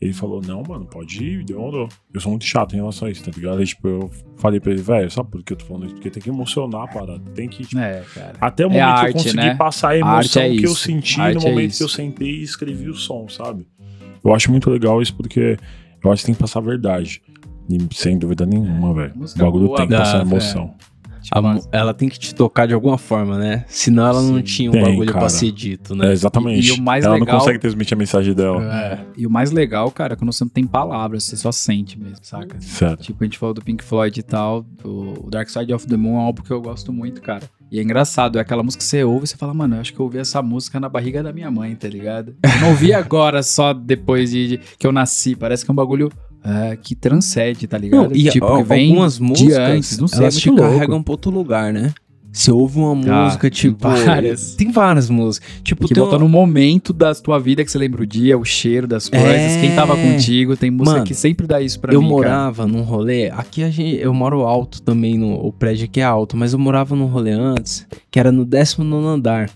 Ele 0.00 0.12
falou, 0.12 0.42
não, 0.44 0.64
mano, 0.64 0.84
pode 0.84 1.22
ir, 1.22 1.44
demorou. 1.44 1.88
Eu 2.12 2.20
sou 2.20 2.30
muito 2.32 2.44
chato 2.44 2.72
em 2.72 2.76
relação 2.78 3.06
a 3.06 3.10
isso, 3.12 3.22
tá 3.24 3.30
ligado? 3.32 3.60
Aí, 3.60 3.64
tipo, 3.66 3.86
eu 3.86 4.10
falei 4.36 4.58
pra 4.58 4.72
ele, 4.72 4.82
velho, 4.82 5.08
sabe 5.08 5.30
por 5.30 5.44
que 5.44 5.52
eu 5.52 5.56
tô 5.56 5.64
falando 5.64 5.86
isso? 5.86 5.94
Porque 5.94 6.10
tem 6.10 6.20
que 6.20 6.28
emocionar 6.28 6.82
a 6.82 6.88
parada. 6.88 7.20
Tem 7.36 7.48
que, 7.48 7.64
tipo, 7.64 7.80
É, 7.80 8.02
cara. 8.12 8.32
até 8.40 8.66
o 8.66 8.66
É 8.66 8.70
momento 8.70 8.82
que 8.82 8.90
eu 8.90 9.04
arte, 9.04 9.12
consegui 9.12 9.36
né? 9.36 9.54
passar 9.54 9.88
a 9.88 9.90
A 9.92 9.98
emoção 9.98 10.42
é 10.42 10.50
que 10.56 10.66
eu 10.66 10.74
senti 10.74 11.20
A 11.20 11.32
no 11.32 11.40
é 11.40 11.44
momento 11.48 11.76
que 11.76 11.82
eu 11.84 11.88
sentei 11.88 12.28
e 12.40 12.42
escrevi 12.42 12.88
o 12.88 12.94
som, 12.94 13.28
sabe? 13.28 13.64
Eu 14.24 14.34
acho 14.34 14.50
muito 14.50 14.68
legal 14.70 15.00
isso 15.00 15.14
porque 15.14 15.56
eu 16.04 16.12
acho 16.12 16.22
que 16.22 16.26
tem 16.26 16.34
que 16.34 16.40
passar 16.40 16.58
a 16.60 16.62
verdade. 16.62 17.22
E 17.68 17.78
sem 17.94 18.18
dúvida 18.18 18.44
nenhuma, 18.44 18.92
velho. 18.92 19.12
O 19.16 19.38
bagulho 19.38 19.66
boa, 19.66 19.76
tem 19.78 19.88
que 19.88 19.96
passar 19.96 20.18
é. 20.18 20.22
emoção. 20.22 20.74
Tipo, 21.22 21.38
A 21.38 21.60
ela 21.70 21.94
tem 21.94 22.08
que 22.08 22.18
te 22.18 22.34
tocar 22.34 22.66
de 22.66 22.74
alguma 22.74 22.98
forma, 22.98 23.38
né? 23.38 23.64
Senão 23.68 24.04
ela 24.04 24.20
não 24.20 24.38
Sim, 24.38 24.42
tinha 24.42 24.70
um 24.70 24.72
tem, 24.72 24.82
bagulho 24.82 25.04
pra 25.12 25.20
cara. 25.20 25.28
ser 25.28 25.52
dito, 25.52 25.92
É, 25.94 25.96
né? 25.96 26.12
exatamente. 26.12 26.66
E- 26.68 26.74
e 26.74 26.80
o 26.80 26.82
mais 26.82 27.04
Ela 27.04 27.14
legal- 27.14 27.34
não 27.34 27.38
consegue 27.38 27.60
transmitir 27.60 27.94
a 27.94 27.98
mensagem 27.98 28.34
dela. 28.34 28.60
É. 28.74 28.98
E 29.16 29.24
o 29.24 29.30
mais 29.30 29.52
legal, 29.52 29.88
cara, 29.92 30.14
é 30.14 30.16
quando 30.16 30.32
você 30.32 30.42
não 30.42 30.48
tem 30.50 30.66
palavras, 30.66 31.22
você 31.22 31.36
só 31.36 31.52
sente 31.52 31.96
mesmo, 31.96 32.16
saca? 32.22 32.60
Certo. 32.60 33.04
Tipo, 33.04 33.22
a 33.22 33.26
gente 33.26 33.38
falou 33.38 33.54
do 33.54 33.62
Pink 33.62 33.84
Floyd 33.84 34.18
e 34.18 34.22
tal, 34.24 34.66
o 34.84 35.30
Dark 35.30 35.48
Side 35.48 35.72
of 35.72 35.86
the 35.86 35.96
Moon 35.96 36.16
é 36.16 36.18
um 36.18 36.20
álbum 36.22 36.42
que 36.42 36.50
eu 36.50 36.60
gosto 36.60 36.92
muito, 36.92 37.22
cara. 37.22 37.44
E 37.72 37.78
é 37.78 37.82
engraçado, 37.82 38.36
é 38.38 38.42
aquela 38.42 38.62
música 38.62 38.82
que 38.82 38.88
você 38.88 39.02
ouve 39.02 39.24
e 39.24 39.28
você 39.28 39.34
fala, 39.38 39.54
mano, 39.54 39.76
eu 39.76 39.80
acho 39.80 39.94
que 39.94 39.98
eu 39.98 40.04
ouvi 40.04 40.18
essa 40.18 40.42
música 40.42 40.78
na 40.78 40.90
barriga 40.90 41.22
da 41.22 41.32
minha 41.32 41.50
mãe, 41.50 41.74
tá 41.74 41.88
ligado? 41.88 42.34
Eu 42.42 42.60
não 42.60 42.68
ouvi 42.68 42.92
agora 42.92 43.42
só 43.42 43.72
depois 43.72 44.30
de, 44.30 44.46
de 44.46 44.60
que 44.78 44.86
eu 44.86 44.92
nasci. 44.92 45.34
Parece 45.34 45.64
que 45.64 45.70
é 45.70 45.72
um 45.72 45.74
bagulho 45.74 46.12
é, 46.44 46.76
que 46.76 46.94
transcende, 46.94 47.66
tá 47.66 47.78
ligado? 47.78 48.10
Não, 48.10 48.14
e 48.14 48.28
tipo, 48.28 48.44
a- 48.44 48.58
que 48.58 48.62
vem 48.64 48.90
algumas 48.90 49.18
músicas, 49.18 49.56
antes, 49.56 49.98
não 49.98 50.06
sei, 50.06 50.18
elas 50.20 50.36
é 50.36 50.40
te 50.40 50.50
louco. 50.50 50.62
carregam 50.64 51.02
pra 51.02 51.12
outro 51.12 51.30
lugar, 51.30 51.72
né? 51.72 51.94
Você 52.32 52.50
ouve 52.50 52.78
uma 52.78 52.92
Ah, 52.92 53.24
música, 53.24 53.42
tem 53.42 53.50
tipo... 53.50 53.76
várias. 53.88 54.54
Tem 54.54 54.70
várias 54.70 55.10
músicas. 55.10 55.48
Tipo, 55.62 55.86
que 55.86 55.92
tem 55.92 56.00
volta 56.02 56.16
uma- 56.16 56.24
no 56.24 56.28
momento 56.30 56.92
da 56.92 57.14
tua 57.14 57.38
vida 57.38 57.62
que 57.62 57.70
você 57.70 57.76
lembra 57.76 58.02
o 58.02 58.06
dia, 58.06 58.38
o 58.38 58.44
cheiro 58.44 58.86
das 58.86 59.08
coisas, 59.08 59.28
É. 59.28 59.60
quem 59.60 59.74
tava 59.76 59.94
contigo. 59.96 60.56
Tem 60.56 60.70
música 60.70 60.94
Mano, 60.94 61.04
que 61.06 61.14
sempre 61.14 61.46
dá 61.46 61.60
isso 61.60 61.78
pra 61.78 61.92
eu 61.92 62.00
mim, 62.00 62.08
cara. 62.08 62.16
morava 62.16 62.66
num 62.66 62.80
rolê. 62.82 63.28
Aqui 63.28 63.62
a 63.62 63.70
gente, 63.70 63.96
eu 64.00 64.14
moro 64.14 64.40
alto 64.42 64.80
também, 64.80 65.18
no, 65.18 65.34
o 65.34 65.52
prédio 65.52 65.84
aqui 65.84 66.00
é 66.00 66.04
alto, 66.04 66.34
mas 66.36 66.54
eu 66.54 66.58
morava 66.58 66.96
num 66.96 67.04
rolê 67.06 67.32
antes, 67.32 67.86
que 68.10 68.18
era 68.18 68.32
no 68.32 68.46
19 68.46 69.06
andar. 69.06 69.50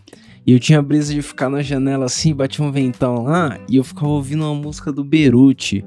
E 0.47 0.53
eu 0.53 0.61
tinha 0.61 0.81
brisa 0.83 1.15
de 1.15 1.23
ficar 1.23 1.49
na 1.49 1.63
janela 1.63 2.05
assim, 2.05 2.35
batia 2.35 2.65
um 2.65 2.71
ventão 2.71 3.25
lá, 3.25 3.59
e 3.69 3.77
eu 3.77 3.83
ficava 3.85 4.09
ouvindo 4.09 4.45
uma 4.45 4.55
música 4.55 4.93
do 4.93 5.03
Beruti. 5.03 5.83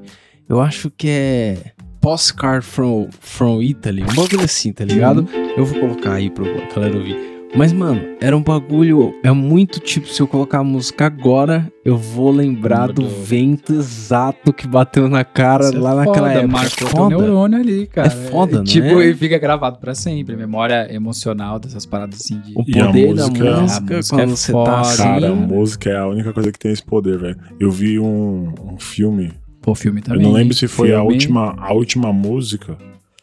Eu 0.48 0.60
acho 0.60 0.90
que 0.90 1.06
é 1.08 1.56
Postcard 2.00 2.64
from, 2.64 3.08
from 3.20 3.60
Italy, 3.62 4.02
um 4.02 4.06
bagulho 4.14 4.42
assim, 4.44 4.72
tá 4.72 4.84
ligado? 4.84 5.26
Eu 5.56 5.64
vou 5.66 5.78
colocar 5.80 6.14
aí 6.14 6.30
pra 6.30 6.44
galera 6.74 6.96
ouvir. 6.96 7.30
Mas, 7.52 7.72
mano, 7.72 8.00
era 8.20 8.36
um 8.36 8.42
bagulho. 8.44 9.12
É 9.24 9.32
muito 9.32 9.80
tipo, 9.80 10.06
se 10.06 10.22
eu 10.22 10.28
colocar 10.28 10.60
a 10.60 10.64
música 10.64 11.06
agora, 11.06 11.70
eu 11.84 11.96
vou 11.98 12.30
lembrar 12.30 12.86
Lembra 12.86 12.92
do 12.94 13.08
vento 13.08 13.72
exato 13.74 14.52
que 14.52 14.68
bateu 14.68 15.08
na 15.08 15.24
cara 15.24 15.64
Isso 15.64 15.76
é 15.76 15.80
lá 15.80 15.96
naquela 15.96 16.28
foda, 16.28 16.32
época. 16.38 16.46
Marcou 16.46 16.86
É 16.86 16.90
foda. 16.90 17.16
neurônio 17.16 17.58
ali, 17.58 17.86
cara. 17.88 18.06
É 18.06 18.10
foda, 18.10 18.58
não 18.58 18.64
Tipo, 18.64 19.00
é? 19.00 19.06
e 19.06 19.14
fica 19.14 19.36
gravado 19.36 19.78
pra 19.80 19.96
sempre. 19.96 20.36
Memória 20.36 20.86
emocional 20.94 21.58
dessas 21.58 21.84
paradas 21.84 22.20
assim 22.20 22.38
de... 22.38 22.52
O 22.54 22.62
E 22.68 22.78
a 22.80 22.86
poder 22.86 23.14
da 23.14 23.26
música- 23.26 23.60
música, 23.60 23.94
a 23.94 23.96
música 23.96 24.16
quando 24.16 24.22
é 24.22 24.26
você 24.36 24.52
foda. 24.52 24.70
tá 24.70 24.80
assim. 24.82 25.02
Cara, 25.02 25.28
a 25.28 25.34
música 25.34 25.90
é 25.90 25.96
a 25.98 26.06
única 26.06 26.32
coisa 26.32 26.52
que 26.52 26.58
tem 26.58 26.70
esse 26.70 26.84
poder, 26.84 27.18
velho. 27.18 27.36
Eu 27.58 27.72
vi 27.72 27.98
um, 27.98 28.54
um 28.74 28.78
filme, 28.78 29.32
Pô, 29.62 29.74
filme 29.74 30.00
também. 30.00 30.22
eu 30.22 30.28
não 30.28 30.32
lembro 30.34 30.54
se 30.54 30.66
foi 30.68 30.92
a 30.92 30.96
Filme. 30.98 31.12
última, 31.12 31.54
a 31.58 31.72
última 31.72 32.12
música. 32.12 32.76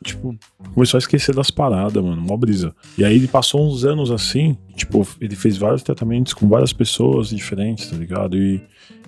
Tipo, 0.04 0.38
começou 0.74 0.98
a 0.98 1.00
esquecer 1.00 1.34
das 1.34 1.50
paradas, 1.50 2.04
mano. 2.04 2.22
Mó 2.22 2.38
brisa. 2.38 2.74
E 2.98 3.04
aí 3.04 3.16
ele 3.16 3.28
passou 3.28 3.68
uns 3.68 3.84
anos 3.84 4.12
assim, 4.12 4.56
tipo, 4.76 5.06
ele 5.20 5.36
fez 5.36 5.58
vários 5.58 5.82
tratamentos 5.82 6.34
com 6.34 6.48
várias 6.48 6.72
pessoas 6.72 7.30
diferentes, 7.30 7.88
tá 7.90 7.98
ligado? 7.98 8.38
E, 8.38 8.62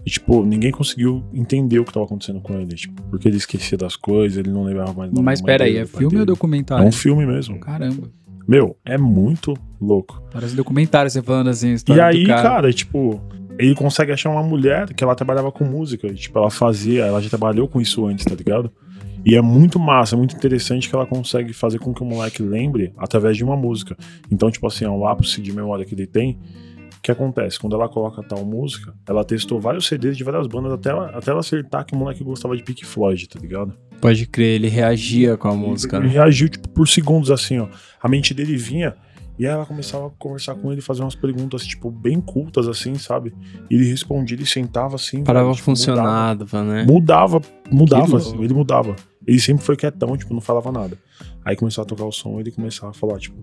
e, 0.04 0.10
tipo, 0.10 0.44
ninguém 0.44 0.72
conseguiu 0.72 1.24
entender 1.32 1.78
o 1.80 1.86
que 1.86 1.94
tava 1.94 2.06
acontecendo 2.08 2.42
com 2.42 2.54
ele. 2.60 2.74
Tipo, 2.74 3.02
porque 3.04 3.28
ele 3.28 3.38
esquecia 3.38 3.78
das 3.78 3.96
coisas, 3.96 4.38
ele 4.40 4.50
não 4.50 4.64
lembrava 4.64 4.92
mais 4.94 5.12
do 5.12 5.16
nome 5.16 5.26
Mas 5.26 5.40
da 5.40 5.44
mãe 5.46 5.54
pera 5.54 5.64
aí, 5.66 5.74
dele, 5.74 5.84
é 5.84 5.86
filme 5.86 6.06
ou 6.06 6.12
dele. 6.12 6.26
documentário? 6.26 6.84
É 6.84 6.88
um 6.88 6.92
filme 6.92 7.26
mesmo. 7.26 7.60
Caramba. 7.60 8.10
Meu, 8.48 8.76
é 8.84 8.98
muito 8.98 9.54
louco. 9.80 10.24
Parece 10.34 10.56
documentário 10.56 11.10
você 11.12 11.22
falando 11.22 11.50
assim, 11.52 11.76
a 11.88 11.94
E 11.94 12.02
aí, 12.02 12.26
cara. 12.26 12.42
cara, 12.42 12.74
tipo, 12.74 13.22
ele 13.60 13.76
consegue 13.76 14.12
achar 14.12 14.30
uma 14.30 14.42
mulher 14.42 14.94
que 14.94 15.04
ela 15.04 15.16
trabalhava 15.16 15.52
com 15.52 15.66
música. 15.66 16.08
E, 16.08 16.14
tipo, 16.16 16.40
ela 16.40 16.50
fazia, 16.50 17.06
ela 17.06 17.22
já 17.22 17.30
trabalhou 17.30 17.68
com 17.68 17.82
isso 17.82 18.06
antes, 18.06 18.24
tá 18.26 18.34
ligado? 18.34 18.72
E 19.26 19.36
é 19.36 19.42
muito 19.42 19.78
massa, 19.78 20.16
é 20.16 20.18
muito 20.18 20.34
interessante 20.36 20.88
que 20.88 20.96
ela 20.96 21.06
consegue 21.06 21.52
fazer 21.52 21.78
com 21.78 21.94
que 21.94 22.02
o 22.02 22.06
moleque 22.06 22.42
lembre 22.42 22.94
através 22.98 23.36
de 23.36 23.44
uma 23.44 23.58
música. 23.58 23.98
Então, 24.32 24.50
tipo 24.50 24.66
assim, 24.66 24.86
é 24.86 24.90
um 24.90 25.06
ápice 25.06 25.42
de 25.42 25.52
memória 25.52 25.84
que 25.84 25.94
ele 25.94 26.08
tem. 26.08 26.40
O 26.98 27.02
que 27.02 27.12
acontece? 27.12 27.60
Quando 27.60 27.76
ela 27.76 27.88
coloca 27.90 28.24
tal 28.24 28.46
música, 28.46 28.94
ela 29.08 29.24
testou 29.24 29.60
vários 29.60 29.88
CDs 29.88 30.18
de 30.18 30.24
várias 30.24 30.48
bandas 30.48 30.72
até 30.74 30.90
ela, 30.90 31.10
até 31.10 31.32
ela 31.32 31.42
acertar 31.42 31.86
que 31.86 31.94
o 31.94 31.98
moleque 31.98 32.24
gostava 32.24 32.56
de 32.56 32.64
Pink 32.64 32.86
Floyd, 32.86 33.28
tá 33.28 33.40
ligado? 33.40 33.74
Pode 34.02 34.26
crer, 34.26 34.56
ele 34.56 34.68
reagia 34.70 35.36
com 35.36 35.50
a 35.50 35.54
música, 35.54 35.98
Ele 35.98 36.08
né? 36.08 36.14
reagiu, 36.14 36.48
tipo, 36.48 36.68
por 36.70 36.88
segundos, 36.88 37.30
assim, 37.30 37.60
ó. 37.60 37.68
A 38.02 38.08
mente 38.08 38.34
dele 38.34 38.56
vinha 38.56 38.96
e 39.40 39.48
aí 39.48 39.54
ela 39.54 39.66
começava 39.66 40.08
a 40.08 40.10
conversar 40.10 40.54
com 40.56 40.70
ele, 40.70 40.82
fazer 40.82 41.02
umas 41.02 41.16
perguntas, 41.16 41.66
tipo, 41.66 41.90
bem 41.90 42.20
cultas, 42.20 42.68
assim, 42.68 42.96
sabe? 42.96 43.34
E 43.70 43.76
ele 43.76 43.86
respondia, 43.86 44.36
ele 44.36 44.46
sentava 44.46 44.96
assim. 44.96 45.24
Parava 45.24 45.54
tipo, 45.54 45.72
mudava. 45.72 45.78
funcionava, 45.78 46.64
né? 46.66 46.86
Mudava, 46.86 47.42
mudava, 47.72 48.08
Que 48.08 48.16
assim, 48.18 48.44
ele 48.44 48.54
mudava. 48.54 48.98
Ele 49.26 49.40
sempre 49.40 49.64
foi 49.64 49.78
quietão, 49.78 50.18
tipo, 50.18 50.34
não 50.34 50.42
falava 50.42 50.74
nada. 50.74 50.98
Aí 51.46 51.56
começou 51.56 51.84
a 51.84 51.86
tocar 51.86 52.04
o 52.04 52.12
som, 52.12 52.38
ele 52.38 52.52
começava 52.52 52.90
a 52.92 52.94
falar, 52.94 53.18
tipo, 53.18 53.38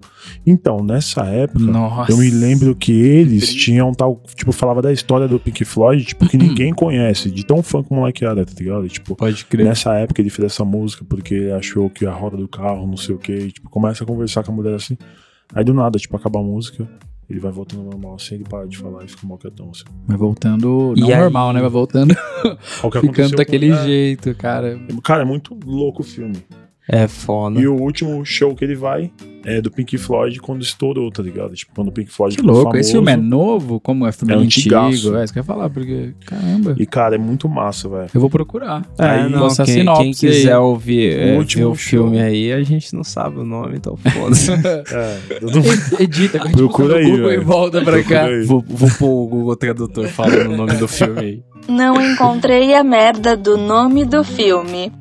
então, 0.47 0.85
nessa 0.85 1.25
época, 1.25 1.65
Nossa. 1.65 2.13
eu 2.13 2.19
me 2.19 2.29
lembro 2.29 2.77
que 2.77 2.93
eles 2.93 3.55
tinham 3.55 3.91
tal, 3.93 4.23
tipo, 4.35 4.53
falava 4.53 4.83
da 4.83 4.93
história 4.93 5.27
do 5.27 5.41
Pink 5.41 5.65
Floyd, 5.65 6.05
tipo, 6.05 6.29
que 6.29 6.37
ninguém 6.39 6.75
conhece, 6.75 7.31
de 7.31 7.43
tão 7.43 7.63
fã 7.63 7.83
que 7.83 7.91
o 7.91 7.95
moleque 7.95 8.23
era, 8.23 8.45
tá 8.45 8.53
ligado? 8.59 8.85
E, 8.85 8.91
tipo, 8.91 9.17
Pode 9.17 9.47
crer. 9.47 9.65
Nessa 9.65 9.95
época 9.95 10.21
ele 10.21 10.29
fez 10.29 10.53
essa 10.53 10.65
música 10.65 11.07
porque 11.09 11.35
ele 11.35 11.53
achou 11.53 11.89
que 11.89 12.05
a 12.05 12.13
roda 12.13 12.37
do 12.37 12.47
carro, 12.47 12.87
não 12.87 12.99
sei 12.99 13.15
o 13.15 13.19
que, 13.19 13.33
e, 13.33 13.53
tipo, 13.53 13.71
começa 13.71 14.05
a 14.05 14.07
conversar 14.07 14.45
com 14.45 14.53
a 14.53 14.55
mulher 14.55 14.75
assim. 14.75 14.99
Aí 15.55 15.65
do 15.65 15.73
nada, 15.75 15.99
tipo, 15.99 16.17
acaba 16.17 16.39
a 16.41 16.43
música, 16.43 16.89
ele 17.29 17.41
vai 17.41 17.51
voltando 17.53 17.81
ao 17.85 17.91
normal 17.91 18.15
assim, 18.15 18.37
ele 18.37 18.45
para 18.45 18.67
de 18.67 18.77
falar 18.77 19.05
e 19.05 19.09
fica 19.09 19.27
mal 19.27 19.39
quietão 19.39 19.71
assim. 19.71 19.85
Vai 20.07 20.17
voltando, 20.17 20.95
não 20.97 21.09
aí- 21.09 21.21
normal, 21.21 21.53
né? 21.53 21.61
Vai 21.61 21.71
voltando, 21.71 22.15
ficando 23.01 23.37
daquele 23.37 23.71
com- 23.71 23.85
jeito, 23.85 24.35
cara. 24.35 24.79
Cara, 25.03 25.23
é 25.23 25.25
muito 25.27 25.59
louco 25.65 26.03
o 26.03 26.05
filme. 26.05 26.37
É 26.89 27.09
foda. 27.09 27.61
E 27.61 27.67
o 27.67 27.75
último 27.75 28.25
show 28.25 28.55
que 28.55 28.65
ele 28.65 28.75
vai 28.77 29.11
é 29.45 29.61
do 29.61 29.71
Pink 29.71 29.97
Floyd 29.99 30.41
quando 30.41 30.63
estourou, 30.63 31.11
tá 31.11 31.23
ligado? 31.23 31.55
Tipo, 31.55 31.73
quando 31.75 31.89
o 31.89 31.93
Pink 31.93 32.11
Floyd 32.11 32.35
Que 32.37 32.41
ficou 32.43 32.53
louco, 32.55 32.71
famoso. 32.71 32.81
esse 32.81 32.93
filme 32.93 33.13
é 33.13 33.17
novo? 33.17 33.79
Como 33.81 34.07
é 34.07 34.13
filme 34.13 34.35
É 34.35 34.37
antigo? 34.37 34.77
antigaço. 34.77 35.17
É, 35.17 35.25
isso 35.25 35.33
que 35.33 35.39
eu 35.39 35.43
ia 35.43 35.45
falar, 35.45 35.71
porque, 35.71 36.15
caramba, 36.25 36.75
E, 36.79 36.87
cara, 36.87 37.15
é 37.15 37.19
muito 37.19 37.49
massa, 37.49 37.89
velho. 37.89 38.09
eu 38.13 38.21
vou 38.21 38.31
procurar. 38.31 38.85
É, 38.99 39.05
Aí, 39.05 39.23
não, 39.31 39.39
nossa 39.41 39.65
quem, 39.65 39.75
sinopse 39.75 40.03
quem 40.03 40.13
quiser 40.13 40.53
aí. 40.53 40.59
ouvir 40.59 41.13
é, 41.19 41.35
O 41.35 41.39
último 41.39 41.65
ver 41.69 41.73
o 41.73 41.75
show. 41.77 41.91
filme 42.05 42.21
aí, 42.21 42.53
a 42.53 42.63
gente 42.63 42.95
não 42.95 43.05
sabe 43.05 43.39
o 43.39 43.45
nome, 43.45 43.77
então 43.77 43.97
foda-se. 43.97 44.51
É, 44.57 45.19
Ed- 45.43 46.03
Edita, 46.03 46.39
quando 46.39 46.47
a 46.47 46.49
gente 46.51 46.57
Procura 46.59 46.97
aí, 46.99 47.11
Google 47.11 47.33
e 47.33 47.39
volta 47.39 47.83
pra 47.83 47.93
Procura 47.95 48.19
cá. 48.21 48.25
aí. 48.27 48.43
vou, 48.45 48.65
vou 48.67 48.91
pôr 48.99 49.09
o 49.25 49.27
Google 49.29 49.57
Tradutor 49.57 50.07
falando 50.09 50.53
o 50.53 50.57
nome 50.57 50.75
do 50.75 50.87
filme 50.89 51.21
aí. 51.21 51.43
Não 51.69 52.01
encontrei 52.01 52.75
a 52.75 52.85
merda 52.85 53.37
do 53.37 53.57
nome 53.59 54.05
do 54.05 54.23
filme. 54.23 54.93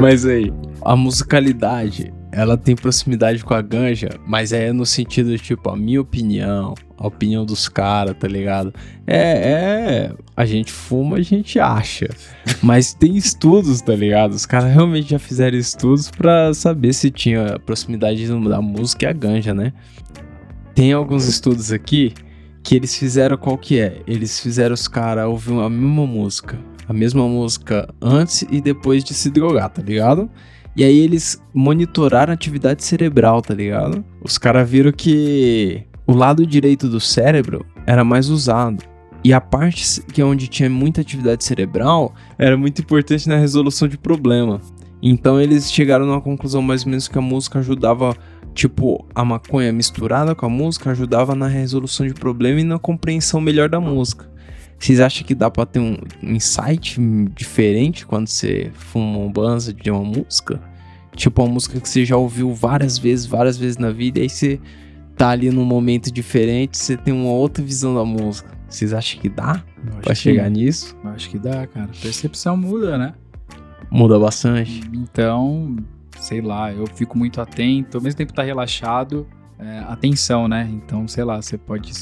Mas 0.00 0.24
aí, 0.26 0.52
a 0.82 0.96
musicalidade, 0.96 2.12
ela 2.32 2.56
tem 2.56 2.76
proximidade 2.76 3.44
com 3.44 3.54
a 3.54 3.60
ganja, 3.60 4.08
mas 4.26 4.52
é 4.52 4.72
no 4.72 4.86
sentido, 4.86 5.36
tipo, 5.38 5.68
a 5.68 5.76
minha 5.76 6.00
opinião, 6.00 6.74
a 6.96 7.06
opinião 7.06 7.44
dos 7.44 7.68
caras, 7.68 8.16
tá 8.18 8.28
ligado? 8.28 8.72
É, 9.06 9.18
é. 9.18 10.12
A 10.36 10.44
gente 10.44 10.70
fuma, 10.72 11.16
a 11.16 11.22
gente 11.22 11.58
acha. 11.58 12.08
Mas 12.62 12.92
tem 12.92 13.16
estudos, 13.16 13.80
tá 13.80 13.94
ligado? 13.94 14.32
Os 14.32 14.44
caras 14.44 14.72
realmente 14.72 15.10
já 15.10 15.18
fizeram 15.18 15.56
estudos 15.56 16.10
pra 16.10 16.52
saber 16.52 16.92
se 16.92 17.10
tinha 17.10 17.58
proximidade 17.58 18.26
da 18.26 18.60
música 18.60 19.06
e 19.06 19.08
a 19.08 19.12
ganja, 19.12 19.54
né? 19.54 19.72
Tem 20.74 20.92
alguns 20.92 21.26
estudos 21.26 21.72
aqui 21.72 22.12
que 22.62 22.76
eles 22.76 22.94
fizeram 22.96 23.36
qual 23.36 23.56
que 23.56 23.80
é? 23.80 24.02
Eles 24.06 24.38
fizeram 24.38 24.74
os 24.74 24.86
caras 24.86 25.26
ouvir 25.26 25.58
a 25.58 25.68
mesma 25.68 26.06
música. 26.06 26.58
A 26.90 26.92
mesma 26.92 27.22
música 27.28 27.88
antes 28.02 28.44
e 28.50 28.60
depois 28.60 29.04
de 29.04 29.14
se 29.14 29.30
drogar, 29.30 29.70
tá 29.70 29.80
ligado? 29.80 30.28
E 30.74 30.82
aí 30.82 30.98
eles 30.98 31.40
monitoraram 31.54 32.32
a 32.32 32.34
atividade 32.34 32.82
cerebral, 32.82 33.40
tá 33.40 33.54
ligado? 33.54 34.04
Os 34.20 34.36
caras 34.36 34.68
viram 34.68 34.90
que 34.90 35.84
o 36.04 36.12
lado 36.12 36.44
direito 36.44 36.88
do 36.88 36.98
cérebro 36.98 37.64
era 37.86 38.02
mais 38.02 38.28
usado. 38.28 38.82
E 39.22 39.32
a 39.32 39.40
parte 39.40 40.02
que 40.12 40.20
é 40.20 40.24
onde 40.24 40.48
tinha 40.48 40.68
muita 40.68 41.00
atividade 41.00 41.44
cerebral 41.44 42.12
era 42.36 42.56
muito 42.56 42.82
importante 42.82 43.28
na 43.28 43.36
resolução 43.36 43.86
de 43.86 43.96
problema. 43.96 44.60
Então 45.00 45.40
eles 45.40 45.70
chegaram 45.70 46.04
numa 46.04 46.20
conclusão 46.20 46.60
mais 46.60 46.82
ou 46.82 46.88
menos 46.88 47.06
que 47.06 47.16
a 47.16 47.22
música 47.22 47.60
ajudava, 47.60 48.16
tipo, 48.52 49.06
a 49.14 49.24
maconha 49.24 49.72
misturada 49.72 50.34
com 50.34 50.44
a 50.44 50.50
música 50.50 50.90
ajudava 50.90 51.36
na 51.36 51.46
resolução 51.46 52.04
de 52.04 52.14
problema 52.14 52.58
e 52.58 52.64
na 52.64 52.80
compreensão 52.80 53.40
melhor 53.40 53.68
da 53.68 53.78
música. 53.78 54.28
Vocês 54.80 54.98
acham 54.98 55.26
que 55.26 55.34
dá 55.34 55.50
pra 55.50 55.66
ter 55.66 55.78
um 55.78 55.96
insight 56.22 56.98
diferente 57.36 58.06
quando 58.06 58.26
você 58.28 58.70
fuma 58.74 59.18
um 59.18 59.30
banza 59.30 59.72
de 59.74 59.90
uma 59.90 60.02
música? 60.02 60.58
Tipo, 61.14 61.42
uma 61.42 61.52
música 61.52 61.78
que 61.78 61.88
você 61.88 62.04
já 62.04 62.16
ouviu 62.16 62.54
várias 62.54 62.96
vezes, 62.96 63.26
várias 63.26 63.58
vezes 63.58 63.76
na 63.76 63.90
vida, 63.90 64.18
e 64.18 64.22
aí 64.22 64.28
você 64.30 64.58
tá 65.16 65.28
ali 65.30 65.50
num 65.50 65.66
momento 65.66 66.10
diferente, 66.10 66.78
você 66.78 66.96
tem 66.96 67.12
uma 67.12 67.30
outra 67.30 67.62
visão 67.62 67.94
da 67.94 68.04
música. 68.04 68.58
Vocês 68.68 68.94
acham 68.94 69.20
que 69.20 69.28
dá 69.28 69.62
pra 70.00 70.14
que- 70.14 70.20
chegar 70.20 70.48
nisso? 70.48 70.96
eu 71.04 71.10
Acho 71.10 71.28
que 71.28 71.38
dá, 71.38 71.66
cara. 71.66 71.90
Percepção 72.00 72.56
muda, 72.56 72.96
né? 72.96 73.12
Muda 73.90 74.18
bastante. 74.18 74.80
Então, 74.94 75.76
sei 76.20 76.40
lá, 76.40 76.72
eu 76.72 76.86
fico 76.86 77.18
muito 77.18 77.40
atento. 77.40 77.98
Ao 77.98 78.02
mesmo 78.02 78.16
tempo 78.16 78.32
tá 78.32 78.42
relaxado, 78.42 79.26
é, 79.58 79.80
atenção, 79.80 80.48
né? 80.48 80.70
Então, 80.72 81.06
sei 81.08 81.24
lá, 81.24 81.42
você 81.42 81.58
pode 81.58 81.92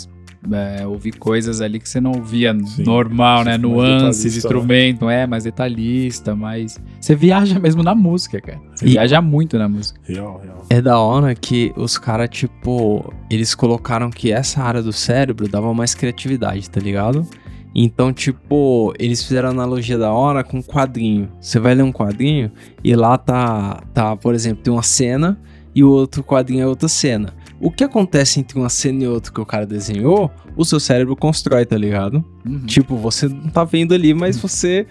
é, 0.52 0.86
ouvir 0.86 1.12
coisas 1.12 1.60
ali 1.60 1.78
que 1.80 1.88
você 1.88 2.00
não 2.00 2.12
ouvia 2.12 2.56
Sim, 2.64 2.84
normal, 2.84 3.38
você 3.42 3.50
né? 3.50 3.58
Nuances, 3.58 4.22
detalhista, 4.22 4.38
instrumento, 4.38 5.00
não 5.02 5.10
é 5.10 5.26
mais 5.26 5.44
detalhista, 5.44 6.34
mas 6.34 6.78
você 7.00 7.14
viaja 7.14 7.58
mesmo 7.60 7.82
na 7.82 7.94
música, 7.94 8.40
cara. 8.40 8.60
Você 8.74 8.86
E- 8.86 8.90
viaja 8.90 9.20
muito 9.20 9.58
na 9.58 9.68
música. 9.68 10.00
Real, 10.04 10.40
real. 10.42 10.64
É 10.70 10.80
da 10.80 10.98
hora 10.98 11.34
que 11.34 11.72
os 11.76 11.98
caras, 11.98 12.28
tipo, 12.30 13.12
eles 13.30 13.54
colocaram 13.54 14.10
que 14.10 14.32
essa 14.32 14.62
área 14.62 14.82
do 14.82 14.92
cérebro 14.92 15.48
dava 15.48 15.72
mais 15.74 15.94
criatividade, 15.94 16.68
tá 16.70 16.80
ligado? 16.80 17.26
Então, 17.74 18.12
tipo, 18.12 18.92
eles 18.98 19.22
fizeram 19.22 19.50
analogia 19.50 19.98
da 19.98 20.10
hora 20.12 20.42
com 20.42 20.58
um 20.58 20.62
quadrinho. 20.62 21.28
Você 21.40 21.60
vai 21.60 21.74
ler 21.74 21.82
um 21.82 21.92
quadrinho 21.92 22.50
e 22.82 22.94
lá 22.96 23.16
tá, 23.18 23.82
tá, 23.92 24.16
por 24.16 24.34
exemplo, 24.34 24.62
tem 24.62 24.72
uma 24.72 24.82
cena 24.82 25.38
e 25.74 25.84
o 25.84 25.90
outro 25.90 26.24
quadrinho 26.24 26.62
é 26.62 26.66
outra 26.66 26.88
cena. 26.88 27.34
O 27.60 27.70
que 27.70 27.82
acontece 27.82 28.38
entre 28.38 28.58
uma 28.58 28.68
cena 28.68 29.04
e 29.04 29.08
outra 29.08 29.32
que 29.32 29.40
o 29.40 29.46
cara 29.46 29.66
desenhou, 29.66 30.30
o 30.56 30.64
seu 30.64 30.78
cérebro 30.78 31.16
constrói, 31.16 31.66
tá 31.66 31.76
ligado? 31.76 32.24
Uhum. 32.46 32.66
Tipo, 32.66 32.96
você 32.96 33.28
não 33.28 33.48
tá 33.48 33.64
vendo 33.64 33.94
ali, 33.94 34.14
mas 34.14 34.36
você 34.36 34.86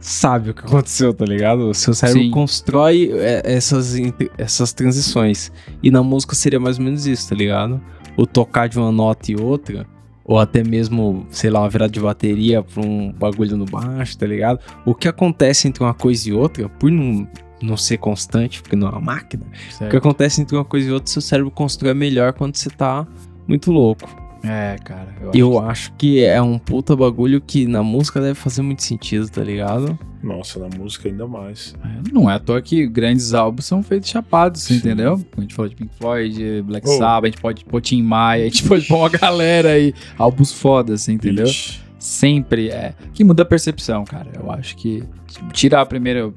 sabe 0.00 0.50
o 0.50 0.54
que 0.54 0.62
aconteceu, 0.62 1.14
tá 1.14 1.24
ligado? 1.24 1.68
O 1.68 1.74
seu 1.74 1.94
cérebro 1.94 2.22
Sim. 2.22 2.30
constrói 2.30 3.10
é, 3.12 3.42
essas, 3.44 3.94
essas 4.36 4.72
transições. 4.72 5.52
E 5.82 5.90
na 5.90 6.02
música 6.02 6.34
seria 6.34 6.58
mais 6.58 6.78
ou 6.78 6.84
menos 6.84 7.06
isso, 7.06 7.28
tá 7.28 7.34
ligado? 7.36 7.80
O 8.16 8.26
tocar 8.26 8.68
de 8.68 8.78
uma 8.78 8.90
nota 8.90 9.30
e 9.30 9.36
outra, 9.36 9.86
ou 10.24 10.38
até 10.38 10.64
mesmo, 10.64 11.26
sei 11.30 11.50
lá, 11.50 11.60
uma 11.60 11.68
virada 11.68 11.92
de 11.92 12.00
bateria 12.00 12.62
pra 12.62 12.82
um 12.82 13.12
bagulho 13.12 13.56
no 13.56 13.66
baixo, 13.66 14.18
tá 14.18 14.26
ligado? 14.26 14.58
O 14.84 14.94
que 14.94 15.06
acontece 15.06 15.68
entre 15.68 15.82
uma 15.82 15.94
coisa 15.94 16.28
e 16.28 16.32
outra, 16.32 16.68
por 16.68 16.90
não, 16.90 17.28
não 17.62 17.76
ser 17.76 17.98
constante, 17.98 18.60
porque 18.62 18.76
não 18.76 18.88
é 18.88 18.90
uma 18.92 19.00
máquina, 19.00 19.44
o 19.46 19.50
que 19.50 19.74
Certo. 19.74 19.96
acontece 19.96 20.40
entre 20.40 20.56
uma 20.56 20.64
coisa 20.64 20.88
e 20.88 20.92
outra, 20.92 21.10
seu 21.12 21.22
cérebro 21.22 21.50
constrói 21.50 21.94
melhor 21.94 22.32
quando 22.32 22.56
você 22.56 22.70
tá 22.70 23.06
muito 23.46 23.70
louco. 23.70 24.08
É, 24.42 24.76
cara. 24.82 25.14
Eu, 25.20 25.30
Eu 25.34 25.58
acho 25.58 25.68
acho 25.70 25.92
que 25.98 26.24
é 26.24 26.40
um 26.40 26.58
puta 26.58 26.96
bagulho 26.96 27.42
que 27.42 27.66
na 27.66 27.82
música 27.82 28.22
deve 28.22 28.34
fazer 28.34 28.62
muito 28.62 28.82
sentido, 28.82 29.28
tá 29.28 29.44
ligado? 29.44 29.98
Nossa, 30.22 30.58
na 30.58 30.68
música 30.78 31.10
ainda 31.10 31.26
mais. 31.26 31.74
que- 32.04 32.12
Não 32.12 32.30
é 32.30 32.34
à 32.34 32.38
toa 32.38 32.62
que 32.62 32.86
grandes 32.86 33.34
álbuns 33.34 33.66
são 33.66 33.82
feitos 33.82 34.08
chapados, 34.08 34.62
Sim. 34.62 34.76
entendeu? 34.76 35.20
A 35.36 35.40
gente 35.42 35.54
falou 35.54 35.68
de 35.68 35.76
Pink 35.76 35.94
Floyd, 35.94 36.62
Black 36.62 36.88
Oh. 36.88 36.96
Sabbath, 36.96 37.24
a 37.24 37.26
gente 37.32 37.40
pode 37.42 37.64
pôr 37.66 37.82
Tim 37.82 38.02
Maia, 38.02 38.42
a 38.44 38.48
gente 38.48 38.64
pode 38.66 38.86
pôr 38.86 38.96
uma 38.96 39.08
galera 39.10 39.72
aí. 39.72 39.92
Álbuns 40.16 40.52
fodas, 40.54 41.06
entendeu? 41.06 41.44
Vixe. 41.46 41.80
Sempre 42.00 42.70
é. 42.70 42.94
Que 43.12 43.22
muda 43.22 43.42
a 43.42 43.46
percepção, 43.46 44.04
cara. 44.04 44.28
Eu 44.34 44.50
acho 44.50 44.74
que 44.76 45.04
tira 45.52 45.80
a 45.82 45.86
primeira. 45.86 46.32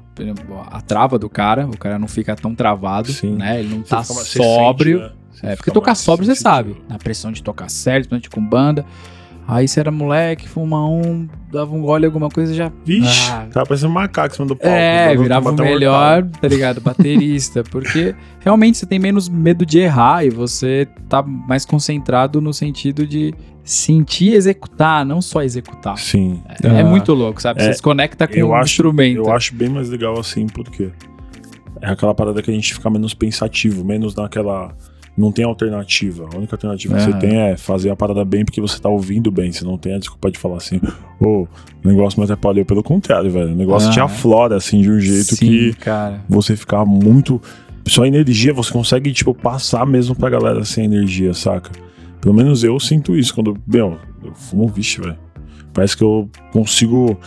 a 0.70 0.82
trava 0.82 1.18
do 1.18 1.30
cara, 1.30 1.66
o 1.66 1.78
cara 1.78 1.98
não 1.98 2.08
fica 2.08 2.36
tão 2.36 2.54
travado, 2.54 3.12
Sim. 3.14 3.36
né? 3.36 3.62
Ele 3.62 3.70
não 3.76 3.82
Você 3.84 3.90
tá 3.90 4.04
sóbrio. 4.04 5.00
sente, 5.00 5.14
né? 5.44 5.52
É, 5.52 5.56
porque 5.56 5.72
tocar 5.72 5.96
sóbrio 5.96 6.26
você 6.28 6.36
sabe. 6.36 6.76
Na 6.90 6.98
pressão 6.98 7.32
de 7.32 7.42
tocar 7.42 7.70
certo, 7.70 8.10
principalmente 8.10 8.30
com 8.30 8.46
banda. 8.46 8.86
Aí 9.46 9.68
você 9.68 9.82
era 9.82 9.92
moleque, 9.92 10.48
fuma 10.48 10.88
um, 10.88 11.28
dava 11.52 11.76
um 11.76 11.82
gole, 11.82 12.06
alguma 12.06 12.30
coisa 12.30 12.54
já. 12.54 12.72
Vixe, 12.86 13.30
Ah. 13.30 13.46
tava 13.52 13.66
parecendo 13.66 13.90
um 13.92 13.94
macaco 13.94 14.34
em 14.34 14.36
cima 14.38 14.48
do 14.48 14.56
palco. 14.56 14.74
É, 14.74 15.10
Dava- 15.10 15.22
virava 15.24 15.50
o 15.52 15.56
melhor, 15.56 16.24
tá 16.42 16.48
ligado? 16.48 16.80
Baterista. 16.82 17.62
Porque 17.64 18.16
realmente 18.40 18.78
você 18.78 18.86
tem 18.86 19.00
menos 19.00 19.28
medo 19.28 19.66
de 19.66 19.80
errar 19.80 20.26
e 20.26 20.30
você 20.30 20.88
tá 21.10 21.22
mais 21.22 21.66
concentrado 21.66 22.40
no 22.40 22.54
sentido 22.54 23.06
de 23.06 23.34
sentir 23.64 24.32
e 24.32 24.36
executar, 24.36 25.06
não 25.06 25.22
só 25.22 25.42
executar. 25.42 25.98
Sim. 25.98 26.42
É, 26.64 26.82
Ah. 26.82 26.86
muito 26.86 27.14
louco, 27.14 27.42
sabe? 27.42 27.62
Você 27.64 27.70
É, 27.70 27.74
se 27.74 27.82
conecta 27.82 28.28
com 28.28 28.40
o 28.42 28.54
acho- 28.54 28.72
instrumento. 28.72 29.18
Eu 29.18 29.32
acho 29.32 29.56
bem 29.56 29.70
mais 29.70 29.90
legal 29.90 30.20
assim, 30.20 30.48
porque 30.48 30.90
é 31.82 31.90
aquela 31.90 32.14
parada 32.14 32.42
que 32.42 32.52
a 32.52 32.54
gente 32.54 32.74
fica 32.74 32.90
menos 32.90 33.14
pensativo, 33.14 33.84
menos 33.86 34.16
naquela. 34.16 34.74
Não 35.16 35.32
tem 35.32 35.46
alternativa. 35.46 36.28
A 36.34 36.38
única 36.38 36.56
alternativa 36.56 36.96
que 36.98 37.04
você 37.04 37.14
tem 37.20 37.38
é 37.40 37.56
fazer 37.56 37.92
a 37.92 37.96
parada 37.96 38.26
bem 38.26 38.44
porque 38.44 38.60
você 38.60 38.80
tá 38.82 38.90
ouvindo 38.90 39.30
bem. 39.30 39.52
Você 39.52 39.64
não 39.64 39.78
tem 39.78 39.94
a 39.94 40.00
desculpa 40.00 40.32
de 40.32 40.40
falar 40.40 40.58
assim, 40.58 40.82
ô, 41.22 41.44
o 41.44 41.48
negócio 41.88 42.20
me 42.20 42.24
atrapalhou. 42.24 42.66
Pelo 42.66 42.82
contrário, 42.82 43.30
velho. 43.30 43.52
O 43.52 43.56
negócio 43.56 43.92
te 43.92 44.00
aflora, 44.00 44.56
assim, 44.58 44.82
de 44.82 44.90
um 44.90 45.00
jeito 45.00 45.36
Sim, 45.36 45.46
que 45.46 45.74
cara. 45.74 46.20
você 46.28 46.56
ficar 46.56 46.84
muito. 46.84 47.40
Só 47.88 48.06
energia, 48.08 48.54
você 48.56 48.72
consegue, 48.74 49.12
tipo, 49.14 49.36
passar 49.36 49.86
mesmo 49.86 50.16
pra 50.16 50.32
galera 50.32 50.66
sem 50.66 50.86
energia, 50.86 51.32
saca? 51.36 51.70
Pelo 52.24 52.34
menos 52.34 52.64
eu 52.64 52.80
sinto 52.80 53.18
isso 53.18 53.36
quando. 53.36 53.62
Meu, 53.68 54.00
eu 54.24 54.34
fumo 54.34 54.66
vixe, 54.70 55.02
velho. 55.02 55.18
Parece 55.74 55.98
que 55.98 56.04
eu 56.04 56.30
consigo. 56.54 57.20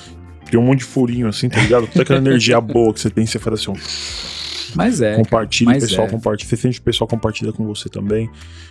Ter 0.50 0.57
um 0.57 0.62
monte 0.62 0.79
de 0.79 0.85
furinho 0.85 1.29
assim, 1.29 1.50
tá 1.50 1.61
ligado? 1.61 1.87
Toda 1.87 2.03
aquela 2.03 2.19
energia 2.19 2.59
boa 2.61 2.95
que 2.95 3.00
você 3.00 3.11
tem, 3.11 3.26
você 3.26 3.38
faz 3.38 3.61
assim, 3.61 3.71
ó, 3.73 3.75
Mas 4.75 5.03
é. 5.03 5.17
compartilha, 5.17 5.71
o 5.71 5.75
mas 5.75 5.85
pessoal 5.85 6.07
é. 6.07 6.11
compartilha. 6.11 6.49
Você 6.49 6.57
sente 6.57 6.81
o 6.81 6.83
pessoal 6.83 7.07
compartilha 7.07 7.53
com 7.53 7.67
você 7.67 7.91
também. 7.91 8.31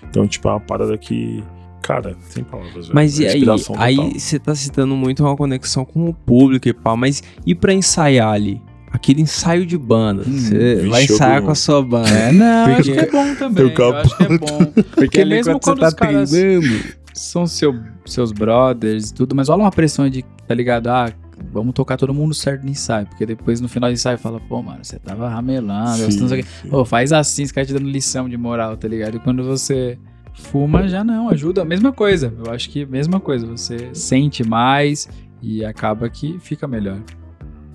Então, 0.09 0.27
tipo, 0.27 0.47
é 0.47 0.51
uma 0.51 0.59
parada 0.59 0.97
que. 0.97 1.43
Cara, 1.83 2.17
sem 2.29 2.43
palavras, 2.43 2.87
velho. 2.87 2.95
Mas 2.95 3.19
e 3.19 3.25
É 3.25 3.33
aí? 3.33 3.43
Aí 3.77 4.19
você 4.19 4.39
tá 4.39 4.55
citando 4.55 4.95
muito 4.95 5.23
uma 5.23 5.37
conexão 5.37 5.85
com 5.85 6.09
o 6.09 6.13
público 6.13 6.67
e 6.67 6.73
pá, 6.73 6.95
mas 6.95 7.21
e 7.45 7.53
pra 7.53 7.71
ensaiar 7.71 8.33
ali? 8.33 8.59
Aquele 8.95 9.21
ensaio 9.21 9.65
de 9.65 9.77
banda. 9.77 10.23
Hum, 10.27 10.37
Você 10.39 10.75
vixe, 10.75 10.87
vai 10.89 11.03
ensaiar 11.03 11.41
com 11.41 11.51
a 11.51 11.55
sua 11.55 11.81
banda. 11.83 12.09
É, 12.09 12.31
não, 12.31 12.69
eu 12.69 12.75
acho 12.77 12.83
Porque- 12.91 12.91
que 12.93 12.99
é 12.99 13.11
bom 13.11 13.35
também. 13.35 13.73
Eu 13.77 13.95
acho 13.95 14.17
que 14.17 14.23
é 14.23 14.37
bom. 14.37 14.65
Porque 14.95 15.21
ali 15.21 15.29
mesmo 15.35 15.59
quando 15.59 15.79
quando 15.79 15.87
os 15.87 15.93
caras 15.93 16.29
treinando. 16.31 16.83
são 17.13 17.45
seu, 17.45 17.75
seus 18.05 18.31
brothers 18.31 19.09
e 19.09 19.13
tudo, 19.13 19.35
mas 19.35 19.49
rola 19.49 19.63
uma 19.63 19.71
pressão 19.71 20.09
de, 20.09 20.23
tá 20.47 20.55
ligado? 20.55 20.87
Ah, 20.87 21.11
vamos 21.51 21.73
tocar 21.73 21.97
todo 21.97 22.13
mundo 22.13 22.33
certo 22.33 22.63
no 22.63 22.69
ensaio. 22.69 23.05
Porque 23.07 23.25
depois 23.25 23.59
no 23.59 23.67
final 23.67 23.89
do 23.89 23.93
ensaio 23.93 24.17
fala, 24.17 24.39
pô, 24.39 24.61
mano, 24.61 24.79
você 24.83 24.97
tava 24.97 25.27
ramelando, 25.27 25.97
você 26.09 26.19
não 26.21 26.27
sei 26.29 26.39
o 26.39 26.43
quê. 26.43 26.49
sim. 26.61 26.69
Pô, 26.69 26.85
faz 26.85 27.11
assim, 27.11 27.43
esse 27.43 27.53
cara 27.53 27.67
te 27.67 27.73
dando 27.73 27.89
lição 27.89 28.29
de 28.29 28.37
moral, 28.37 28.77
tá 28.77 28.87
ligado? 28.87 29.17
E 29.17 29.19
quando 29.19 29.43
você 29.43 29.97
fuma, 30.33 30.87
já 30.87 31.03
não, 31.03 31.29
ajuda. 31.29 31.61
A 31.61 31.65
mesma 31.65 31.91
coisa. 31.91 32.33
Eu 32.45 32.51
acho 32.53 32.69
que 32.69 32.83
a 32.83 32.87
mesma 32.87 33.19
coisa. 33.19 33.45
Você 33.47 33.89
sente 33.93 34.43
mais 34.47 35.07
e 35.41 35.63
acaba 35.65 36.09
que 36.09 36.37
fica 36.39 36.65
melhor. 36.67 36.97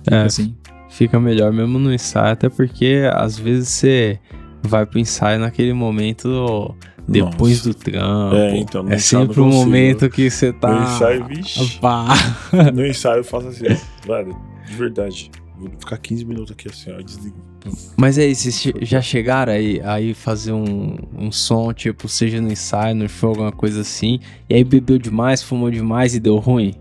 Fica 0.03 0.15
É. 0.15 0.23
assim. 0.23 0.55
Fica 0.91 1.19
melhor 1.19 1.51
mesmo 1.51 1.79
no 1.79 1.93
ensaio, 1.93 2.33
até 2.33 2.49
porque 2.49 3.09
às 3.13 3.37
vezes 3.39 3.69
você 3.69 4.19
vai 4.61 4.85
pro 4.85 4.99
ensaio 4.99 5.39
naquele 5.39 5.73
momento 5.73 6.75
depois 7.07 7.57
Nossa. 7.65 7.69
do 7.69 7.73
trampo. 7.75 8.35
É, 8.35 8.57
então, 8.57 8.89
é 8.89 8.97
sempre 8.99 9.37
não 9.39 9.47
um 9.47 9.51
momento 9.51 10.09
que 10.09 10.29
você 10.29 10.53
tá. 10.53 10.69
No 10.69 10.83
ensaio, 10.83 11.25
vixe. 11.25 11.79
Pá. 11.79 12.07
No 12.73 12.85
ensaio 12.85 13.19
eu 13.19 13.23
faço 13.23 13.47
assim, 13.47 13.65
velho, 14.05 14.35
de 14.67 14.75
verdade. 14.75 15.31
Vou 15.57 15.69
ficar 15.79 15.97
15 15.97 16.25
minutos 16.25 16.51
aqui 16.51 16.67
assim, 16.67 16.91
ó, 16.91 16.95
eu 16.95 17.03
desligo. 17.03 17.35
Mas 17.95 18.17
aí, 18.17 18.33
vocês 18.33 18.57
che- 18.59 18.73
já 18.81 18.99
chegaram 19.01 19.53
aí, 19.53 19.79
aí 19.83 20.13
fazer 20.15 20.51
um, 20.51 20.95
um 21.15 21.31
som, 21.31 21.71
tipo, 21.71 22.07
seja 22.07 22.41
no 22.41 22.51
ensaio, 22.51 22.95
no 22.95 23.07
show, 23.07 23.29
alguma 23.29 23.51
coisa 23.51 23.81
assim, 23.81 24.19
e 24.49 24.55
aí 24.55 24.63
bebeu 24.63 24.97
demais, 24.97 25.43
fumou 25.43 25.69
demais 25.69 26.15
e 26.15 26.19
deu 26.19 26.37
ruim? 26.37 26.73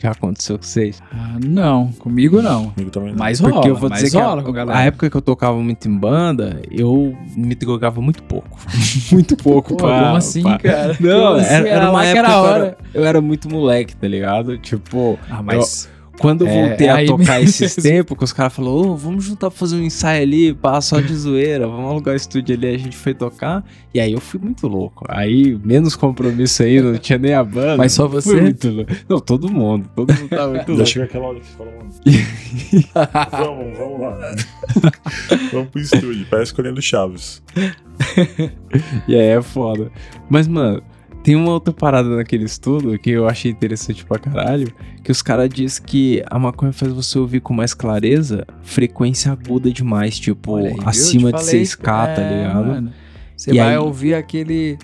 Já 0.00 0.12
aconteceu 0.12 0.56
com 0.58 0.64
vocês? 0.64 1.02
Ah, 1.12 1.36
não, 1.44 1.88
comigo 1.98 2.40
não. 2.40 2.70
Comigo 2.70 2.90
também 2.90 3.10
não. 3.10 3.18
Mas 3.18 3.40
Porque 3.40 3.54
rola, 3.56 3.66
eu 3.68 3.74
vou 3.76 3.90
mas 3.90 4.02
dizer 4.02 4.16
que 4.16 4.22
rola 4.22 4.40
a, 4.40 4.44
com 4.44 4.50
a 4.50 4.54
galera. 4.54 4.78
a 4.78 4.82
época 4.82 5.10
que 5.10 5.16
eu 5.16 5.22
tocava 5.22 5.58
muito 5.58 5.88
em 5.88 5.96
banda, 5.96 6.60
eu 6.70 7.16
me 7.36 7.54
drogava 7.54 8.00
muito 8.00 8.22
pouco. 8.22 8.58
muito 9.10 9.36
pouco, 9.36 9.76
Pô, 9.76 9.86
pá, 9.88 10.04
como 10.04 10.16
assim, 10.16 10.42
pá. 10.42 10.58
cara? 10.58 10.96
Não, 11.00 11.20
Como 11.26 11.36
assim? 11.40 11.52
era, 11.54 11.68
era 11.68 11.90
uma 11.90 12.04
época 12.04 12.18
era 12.18 12.28
que 12.28 12.32
a 12.34 12.36
eu 12.36 12.42
hora. 12.42 12.64
era, 12.64 12.76
eu 12.94 13.04
era 13.04 13.20
muito 13.20 13.48
moleque, 13.50 13.96
tá 13.96 14.06
ligado? 14.06 14.56
Tipo, 14.58 15.18
Ah, 15.28 15.42
mas 15.42 15.88
quando 16.18 16.42
eu 16.44 16.48
É, 16.48 16.68
voltei 16.68 16.86
é 16.88 16.90
a 16.90 17.06
tocar 17.06 17.38
mesmo. 17.40 17.48
esses 17.64 17.74
tempos, 17.76 18.16
que 18.18 18.24
os 18.24 18.32
caras 18.32 18.52
falaram, 18.52 18.74
ô, 18.76 18.96
vamos 18.96 19.24
juntar 19.24 19.50
pra 19.50 19.58
fazer 19.58 19.76
um 19.76 19.82
ensaio 19.82 20.22
ali, 20.22 20.52
pá, 20.54 20.80
só 20.80 21.00
de 21.00 21.14
zoeira, 21.14 21.66
vamos 21.66 21.90
alugar 21.90 22.14
o 22.14 22.16
estúdio 22.16 22.54
ali, 22.56 22.66
a 22.74 22.78
gente 22.78 22.96
foi 22.96 23.14
tocar, 23.14 23.64
e 23.94 24.00
aí 24.00 24.12
eu 24.12 24.20
fui 24.20 24.40
muito 24.40 24.66
louco. 24.66 25.04
Aí, 25.08 25.58
menos 25.64 25.94
compromisso 25.96 26.62
aí, 26.62 26.80
não 26.80 26.96
tinha 26.98 27.18
nem 27.18 27.34
a 27.34 27.42
banda. 27.44 27.76
Mas 27.76 27.92
só 27.92 28.08
Fui 28.08 28.20
você? 28.20 28.40
muito 28.40 28.68
louco. 28.68 28.92
Não, 29.08 29.20
todo 29.20 29.50
mundo, 29.50 29.88
todo 29.94 30.12
mundo 30.12 30.28
tava 30.28 30.48
muito 30.52 30.66
Já 30.66 30.72
louco. 30.72 30.86
chega 30.86 31.04
aquela 31.06 31.26
hora 31.28 31.40
que 31.40 31.46
você 31.46 31.56
fala, 31.56 31.70
mano. 31.70 31.90
vamos, 33.30 33.78
vamos 33.78 34.00
lá. 34.00 34.18
vamos 35.52 35.68
pro 35.68 35.80
estúdio, 35.80 36.26
parece 36.30 36.50
escolhendo 36.52 36.82
Chaves. 36.82 37.42
E 39.06 39.14
aí 39.14 39.28
é 39.28 39.42
foda. 39.42 39.90
Mas, 40.28 40.46
mano, 40.46 40.82
tem 41.22 41.36
uma 41.36 41.50
outra 41.52 41.72
parada 41.72 42.08
naquele 42.16 42.44
estudo 42.44 42.98
que 42.98 43.10
eu 43.10 43.28
achei 43.28 43.50
interessante 43.50 44.04
pra 44.04 44.18
caralho, 44.18 44.72
que 45.02 45.10
os 45.12 45.20
caras 45.20 45.48
dizem 45.48 45.82
que 45.84 46.22
a 46.30 46.38
maconha 46.38 46.72
faz 46.72 46.92
você 46.92 47.18
ouvir 47.18 47.40
com 47.40 47.52
mais 47.52 47.74
clareza 47.74 48.46
frequência 48.62 49.32
aguda 49.32 49.70
demais, 49.70 50.18
tipo, 50.18 50.56
aí, 50.56 50.72
viu? 50.74 50.82
acima 50.86 51.32
de 51.32 51.38
falei, 51.44 51.62
6K, 51.62 51.82
tá 52.14 52.22
é, 52.22 52.36
ligado? 52.42 52.66
mano. 52.66 52.92
Você 53.36 53.50
E 53.52 53.58
vai 53.58 53.68
aí- 53.72 53.78
ouvir 53.78 54.14
aquele 54.14 54.78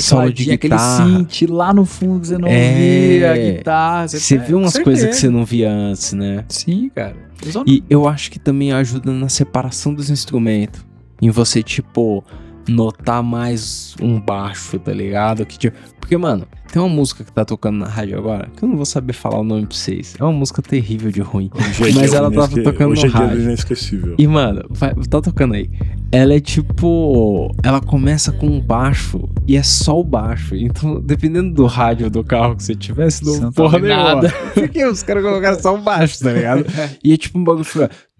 Solo 0.00 0.32
de 0.32 0.44
tecladinho, 0.44 0.54
aquele 0.54 0.74
guitarra. 0.74 1.06
synth 1.06 1.48
lá 1.50 1.72
no 1.72 1.86
fundo 1.86 2.20
que 2.20 2.26
você 2.26 2.36
não 2.38 2.48
É. 2.48 2.68
ouvia, 2.70 3.32
a 3.32 3.36
guitarra. 3.36 4.08
Você 4.08 4.34
é, 4.34 4.38
vê 4.38 4.54
umas 4.54 4.76
com 4.76 4.84
coisas 4.84 5.08
que 5.08 5.16
você 5.16 5.30
não 5.30 5.44
via 5.46 5.70
antes, 5.70 6.12
né? 6.12 6.44
Sim, 6.48 6.90
cara. 6.94 7.16
Eu 7.54 7.64
E 7.66 7.84
eu 7.88 8.06
acho 8.08 8.30
que 8.30 8.38
também 8.38 8.72
ajuda 8.72 9.10
na 9.12 9.28
separação 9.30 9.94
dos 9.94 10.10
instrumentos. 10.10 10.84
Em 11.22 11.30
você, 11.30 11.62
tipo, 11.62 12.22
notar 12.68 13.22
mais 13.22 13.94
um 14.00 14.20
baixo, 14.20 14.78
tá 14.78 14.92
ligado? 14.92 15.44
Que, 15.46 15.58
tipo, 15.58 15.76
porque, 15.98 16.16
mano, 16.16 16.46
tem 16.72 16.80
uma 16.82 16.88
música 16.88 17.24
que 17.24 17.32
tá 17.32 17.44
tocando 17.44 17.78
na 17.78 17.86
rádio 17.86 18.18
agora, 18.18 18.48
que 18.56 18.62
eu 18.62 18.68
não 18.68 18.76
vou 18.76 18.86
saber 18.86 19.12
falar 19.12 19.38
o 19.40 19.44
nome 19.44 19.66
pra 19.66 19.76
vocês. 19.76 20.14
É 20.18 20.22
uma 20.24 20.32
música 20.32 20.60
terrível 20.62 21.10
de 21.10 21.20
ruim. 21.20 21.50
Hoje 21.80 21.90
é 21.98 22.00
Mas 22.02 22.12
ela 22.14 22.30
tava 22.30 22.46
inesque- 22.52 22.62
tocando 22.62 22.92
Hoje 22.92 23.02
no 23.02 23.08
é 23.08 23.10
dia 23.10 23.20
do 23.20 23.26
rádio. 23.28 23.42
inesquecível. 23.42 24.14
E, 24.18 24.26
mano, 24.26 24.62
vai- 24.70 24.94
tá 24.94 25.20
tocando 25.20 25.54
aí. 25.54 25.70
ela 26.12 26.34
é 26.34 26.40
tipo. 26.40 27.50
Ela 27.62 27.80
começa 27.80 28.32
com 28.32 28.46
um 28.46 28.60
baixo 28.60 29.28
e 29.46 29.56
é 29.56 29.62
só 29.62 29.98
o 29.98 30.04
baixo. 30.04 30.54
Então, 30.56 31.00
dependendo 31.00 31.52
do 31.52 31.66
rádio 31.66 32.08
do 32.10 32.22
carro 32.24 32.56
que 32.56 32.62
você 32.62 32.74
tivesse, 32.74 33.24
não 33.24 33.34
não 33.34 33.52
tá 33.52 33.62
porra 33.62 33.78
nenhuma. 33.78 34.14
nada. 34.14 34.30
Porque 34.54 34.84
os 34.86 35.02
caras 35.02 35.22
colocaram 35.22 35.60
só 35.60 35.74
o 35.74 35.78
baixo, 35.78 36.20
tá 36.22 36.32
ligado? 36.32 36.64
E 37.04 37.12
é 37.12 37.16
tipo 37.16 37.38
um 37.38 37.44
bagulho. 37.44 37.64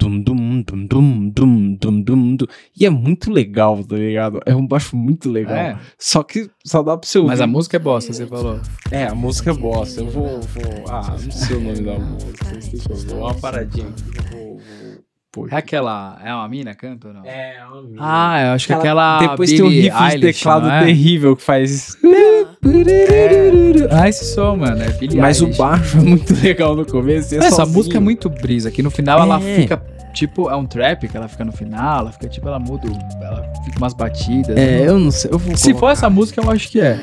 Dum, 0.01 0.21
dum, 0.23 0.63
dum, 0.63 0.87
dum, 0.87 1.29
dum, 1.35 1.77
dum, 1.81 2.03
dum, 2.03 2.37
dum. 2.37 2.47
E 2.79 2.87
é 2.87 2.91
muito 2.91 3.33
legal, 3.33 3.83
tá 3.83 3.97
ligado? 3.97 4.41
É 4.47 4.55
um 4.55 4.65
baixo 4.65 4.97
muito 4.97 5.29
legal. 5.29 5.57
É, 5.57 5.77
Só 5.99 6.23
que 6.23 6.49
só 6.65 6.85
dá 6.85 6.97
pra 6.97 7.09
você 7.09 7.19
ouvir. 7.19 7.29
mas 7.31 7.41
a 7.41 7.47
música 7.49 7.77
é 7.77 7.81
bosta, 7.81 8.13
você 8.13 8.25
falou. 8.43 8.61
É, 8.91 9.05
a 9.07 9.15
música 9.15 9.51
é 9.51 9.55
bossa. 9.55 10.01
Eu 10.01 10.09
vou, 10.11 10.41
vou. 10.41 10.85
Ah, 10.89 11.17
não 11.23 11.31
sei 11.31 11.57
o 11.57 11.61
nome 11.61 11.81
da 11.83 11.99
música. 11.99 12.95
Ver. 12.95 13.15
Uma 13.15 13.35
paradinha 13.35 13.89
aqui. 13.89 14.05
Vou. 14.35 14.61
vou... 15.35 15.49
É 15.51 15.57
aquela. 15.57 16.19
É 16.25 16.33
uma 16.35 16.49
mina 16.49 16.75
canta 16.75 17.09
ou 17.09 17.15
não? 17.15 17.25
É, 17.25 17.59
uma 17.71 17.83
mina. 17.83 17.97
Ah, 18.01 18.43
eu 18.47 18.53
acho 18.53 18.67
que 18.67 18.73
aquela. 18.73 19.19
Depois 19.19 19.51
tem 19.51 19.63
um 19.63 19.69
Billie 19.69 19.83
riff 19.91 19.97
de 19.99 20.05
Eilish, 20.15 20.39
teclado 20.39 20.67
não 20.67 20.73
é? 20.75 20.85
terrível 20.85 21.37
que 21.37 21.43
faz 21.43 21.71
isso. 21.71 21.99
Ah, 23.91 24.09
esse 24.09 24.35
som, 24.35 24.57
mano. 24.57 24.83
É 24.83 24.91
Billie 24.93 25.21
Mas 25.21 25.41
o 25.41 25.45
Eilish. 25.45 25.59
baixo 25.59 25.99
é 25.99 26.01
muito 26.01 26.35
legal 26.43 26.75
no 26.77 26.85
começo. 26.87 27.35
e 27.35 27.39
é 27.39 27.41
Essa 27.41 27.57
sozinho. 27.57 27.77
música 27.77 27.97
é 27.97 28.01
muito 28.01 28.29
brisa, 28.29 28.71
que 28.71 28.83
no 28.83 28.91
final 28.91 29.21
ela 29.21 29.41
É. 29.43 29.57
fica, 29.61 29.83
tipo, 30.13 30.51
é 30.51 30.57
um 30.57 30.67
trap 30.67 31.09
que 31.09 31.17
ela 31.17 31.29
fica 31.29 31.45
no 31.45 31.53
final, 31.53 32.01
ela 32.01 32.13
fica, 32.13 32.29
tipo, 32.29 32.47
ela 32.49 32.59
muda, 32.59 32.87
o- 32.89 33.25
ela 33.25 33.43
fica 33.65 33.79
umas 33.79 33.95
batidas. 33.95 34.57
É, 34.57 34.81
né? 34.81 34.89
eu 34.89 34.99
não 34.99 35.11
sei. 35.11 35.31
Eu 35.33 35.39
vou 35.39 35.57
Se 35.57 35.65
colocar. 35.69 35.81
for 35.81 35.93
essa 35.93 36.11
música, 36.11 36.41
eu 36.43 36.51
acho 36.51 36.69
que 36.71 36.81
é. 36.81 37.01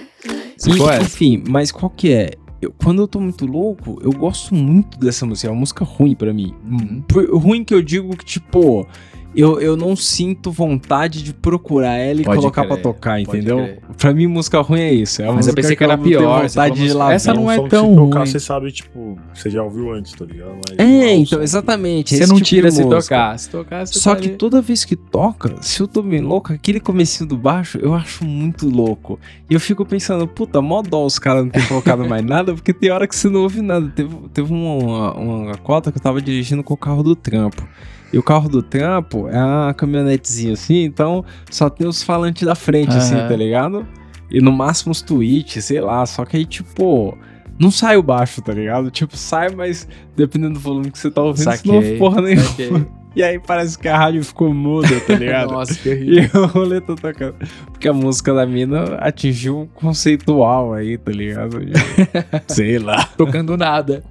E. 0.68 1.02
Enfim, 1.02 1.44
mas 1.48 1.72
qual 1.72 1.90
que 1.90 2.12
é? 2.14 2.32
Eu- 2.62 2.74
quando 2.84 3.02
eu 3.02 3.08
tô 3.08 3.20
muito 3.20 3.46
louco, 3.46 4.00
eu 4.02 4.12
gosto 4.12 4.56
muito 4.56 4.98
dessa 4.98 5.26
música. 5.26 5.48
É 5.48 5.52
uma 5.52 5.60
música 5.60 5.84
ruim 5.86 6.16
pra 6.16 6.34
mim. 6.34 6.54
Uhum. 6.66 7.04
Ruim 7.38 7.64
que 7.64 7.74
eu 7.74 7.82
digo 7.82 8.16
que, 8.18 8.26
tipo, 8.26 8.88
eu, 9.36 9.60
eu 9.62 9.76
não 9.78 9.96
sinto 9.96 10.52
vontade 10.52 11.22
de 11.24 11.34
procurar 11.34 11.96
ela 11.96 12.22
e 12.22 12.24
Pode 12.24 12.40
colocar 12.40 12.62
crer, 12.64 12.74
pra 12.74 12.82
tocar, 12.84 13.20
entendeu? 13.20 13.58
crer. 13.58 13.80
Pra 13.98 14.14
mim, 14.14 14.28
música 14.28 14.62
ruim 14.62 14.80
é 14.82 14.94
isso. 14.94 15.22
É 15.22 15.32
Mas 15.32 15.48
eu 15.48 15.54
pensei 15.54 15.76
que 15.76 15.84
era 15.84 15.98
pior, 15.98 16.48
vontade 16.48 16.76
de 16.88 16.94
lá 16.94 17.14
essa 17.14 17.34
não 17.34 17.46
um 17.46 17.52
é 17.52 17.56
som 17.58 17.64
que 17.64 17.70
tão 17.70 17.90
se 17.90 17.96
tocar, 17.96 18.18
ruim. 18.20 18.26
você 18.28 18.40
sabe, 18.40 18.72
tipo, 18.72 19.18
você 19.34 19.50
já 19.50 19.64
ouviu 19.64 19.92
antes, 19.92 20.14
tá 20.14 20.26
ligado? 20.26 20.56
Mas 20.70 20.78
É, 20.80 20.84
um 20.84 21.10
então, 21.20 21.42
exatamente. 21.42 22.16
Você 22.16 22.26
não 22.28 22.36
tipo 22.36 22.48
tira 22.48 22.72
se 22.72 22.84
tocar. 22.88 23.38
Se 23.40 23.50
tocar, 23.50 23.86
você 23.86 24.00
Só 24.00 24.14
tá 24.16 24.22
que 24.22 24.28
ali. 24.30 24.38
toda 24.38 24.62
vez 24.62 24.86
que 24.86 24.96
toca, 24.96 25.56
se 25.62 25.82
eu 25.82 25.88
tô 25.88 26.02
bem 26.02 26.22
louco, 26.22 26.54
aquele 26.54 26.80
comecinho 26.80 27.28
do 27.30 27.38
baixo 27.38 27.78
eu 27.82 27.94
acho 27.94 28.24
muito 28.26 28.68
louco. 28.70 29.20
E 29.50 29.54
eu 29.54 29.60
fico 29.60 29.86
pensando, 29.86 30.28
puta, 30.28 30.62
mó 30.62 30.82
dó 30.82 31.06
os 31.06 31.20
caras 31.20 31.44
não 31.44 31.50
terem 31.52 31.68
colocado 31.68 32.08
mais 32.08 32.24
nada, 32.26 32.54
porque 32.54 32.74
tem 32.74 32.92
hora 32.92 33.08
que 33.08 33.16
você 33.16 33.30
não 33.30 33.42
ouve 33.42 33.62
nada. 33.62 33.92
Teve, 33.96 34.16
teve 34.34 34.54
uma, 34.54 35.14
uma 35.14 35.58
cota 35.58 35.92
que 35.92 35.98
eu 35.98 36.02
tava 36.02 36.22
dirigindo 36.22 36.64
com 36.64 36.74
o 36.74 36.78
carro 36.78 37.04
do 37.04 37.16
trampo. 37.16 37.68
E 38.16 38.18
o 38.18 38.24
carro 38.24 38.48
do 38.48 38.64
trampo 38.64 39.28
é 39.28 39.38
uma 39.38 39.74
caminhonetezinha 39.74 40.54
assim, 40.54 40.84
então 40.86 41.26
só 41.52 41.70
tem 41.70 41.86
os 41.86 42.02
falantes 42.02 42.44
da 42.44 42.56
frente, 42.56 42.96
assim, 42.96 43.16
Aham. 43.16 43.28
tá 43.28 43.36
ligado? 43.36 43.86
E 44.32 44.40
no 44.40 44.54
máximo 44.54 44.94
os 44.94 45.02
tweets, 45.02 45.66
sei 45.66 45.82
lá. 45.82 46.06
Só 46.06 46.24
que 46.24 46.38
aí, 46.38 46.46
tipo, 46.46 47.18
não 47.60 47.70
sai 47.70 47.98
o 47.98 48.02
baixo, 48.02 48.42
tá 48.42 48.54
ligado? 48.54 48.90
Tipo, 48.90 49.18
sai, 49.18 49.50
mas 49.50 49.86
dependendo 50.16 50.54
do 50.54 50.60
volume 50.62 50.92
que 50.92 50.98
você 50.98 51.12
tá 51.12 51.22
ouvindo, 51.22 51.44
você 51.44 51.68
não 51.68 51.74
Saquei, 51.82 51.98
porra 51.98 52.22
nenhuma. 52.22 52.44
saquei. 52.48 52.70
E 53.16 53.24
aí 53.24 53.40
parece 53.40 53.80
que 53.80 53.88
a 53.88 53.98
rádio 53.98 54.22
ficou 54.26 54.54
muda, 54.54 55.00
tá 55.08 55.14
ligado? 55.16 55.52
Nossa, 55.56 55.74
que 55.74 55.88
horrível. 55.90 56.30
E 56.34 56.38
o 56.38 56.46
rolê 56.48 56.82
tá 56.82 56.96
tocando. 56.96 57.36
Porque 57.72 57.88
a 57.88 57.94
música 57.94 58.34
da 58.34 58.46
mina 58.46 58.96
atingiu 58.96 59.60
um 59.60 59.68
conceitual 59.68 60.74
aí, 60.74 60.98
tá 60.98 61.14
ligado? 61.14 61.60
Sei 62.48 62.78
lá, 62.78 63.06
Tocando 63.18 63.56
nada. 63.56 64.04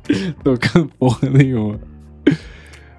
tocando 0.43 0.89
porra 0.99 1.29
nenhuma. 1.29 1.79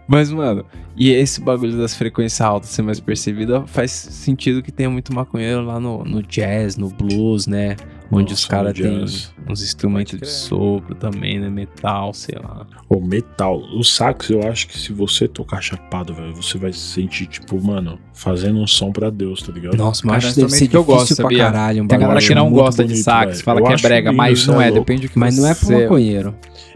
Mas, 0.08 0.32
mano, 0.32 0.66
e 0.96 1.12
esse 1.12 1.42
bagulho 1.42 1.78
das 1.78 1.96
frequências 1.96 2.42
altas 2.42 2.70
ser 2.70 2.82
mais 2.82 3.00
percebida 3.00 3.66
faz 3.66 3.92
sentido 3.92 4.62
que 4.62 4.72
tenha 4.72 4.90
muito 4.90 5.14
maconheiro 5.14 5.66
lá 5.66 5.80
no, 5.80 6.04
no 6.04 6.22
jazz, 6.22 6.78
no 6.78 6.90
blues, 6.90 7.48
né? 7.48 7.76
Onde 8.12 8.32
Nossa, 8.32 8.34
os 8.36 8.46
caras 8.46 8.74
têm 8.78 9.04
uns 9.50 9.64
instrumentos 9.64 10.20
de 10.20 10.28
sopro 10.28 10.94
também, 10.94 11.40
né? 11.40 11.50
Metal, 11.50 12.14
sei 12.14 12.38
lá. 12.42 12.68
O 12.88 13.02
metal. 13.02 13.58
O 13.76 13.84
sax, 13.84 14.30
eu 14.30 14.48
acho 14.48 14.68
que 14.68 14.78
se 14.78 14.94
você 14.94 15.28
tocar 15.28 15.60
chapado, 15.60 16.14
velho, 16.14 16.36
você 16.36 16.58
vai 16.58 16.72
se 16.72 16.80
sentir, 16.80 17.26
tipo, 17.26 17.60
mano, 17.60 18.00
fazendo 18.14 18.60
um 18.60 18.68
som 18.68 18.92
pra 18.92 19.10
Deus, 19.10 19.42
tá 19.42 19.52
ligado? 19.52 19.76
Nossa, 19.76 20.04
mas 20.06 20.24
é 20.24 20.28
acho 20.28 20.36
que 20.36 20.42
deve 20.42 20.52
ser 20.54 20.68
que 20.68 20.78
eu 20.78 20.82
difícil 20.82 21.00
gosto, 21.00 21.16
pra 21.16 21.24
sabia? 21.24 21.38
caralho. 21.46 21.84
Um 21.84 21.88
Tem 21.88 22.00
galera 22.00 22.20
que 22.22 22.36
não 22.36 22.52
gosta 22.52 22.84
de 22.84 22.90
bonito, 22.90 23.04
sax, 23.04 23.32
velho. 23.32 23.44
fala 23.44 23.60
Eu 23.60 23.66
que 23.66 23.74
é 23.74 23.78
brega, 23.78 24.10
lindo, 24.12 24.18
mas 24.18 24.46
não 24.46 24.62
é 24.62 24.68
é, 24.68 24.72
depende 24.72 25.08
do 25.08 25.10
que 25.10 25.20
Mas 25.20 25.38
não 25.38 25.48
é 25.48 25.56
pro 25.56 25.72
maconheiro. 25.72 26.36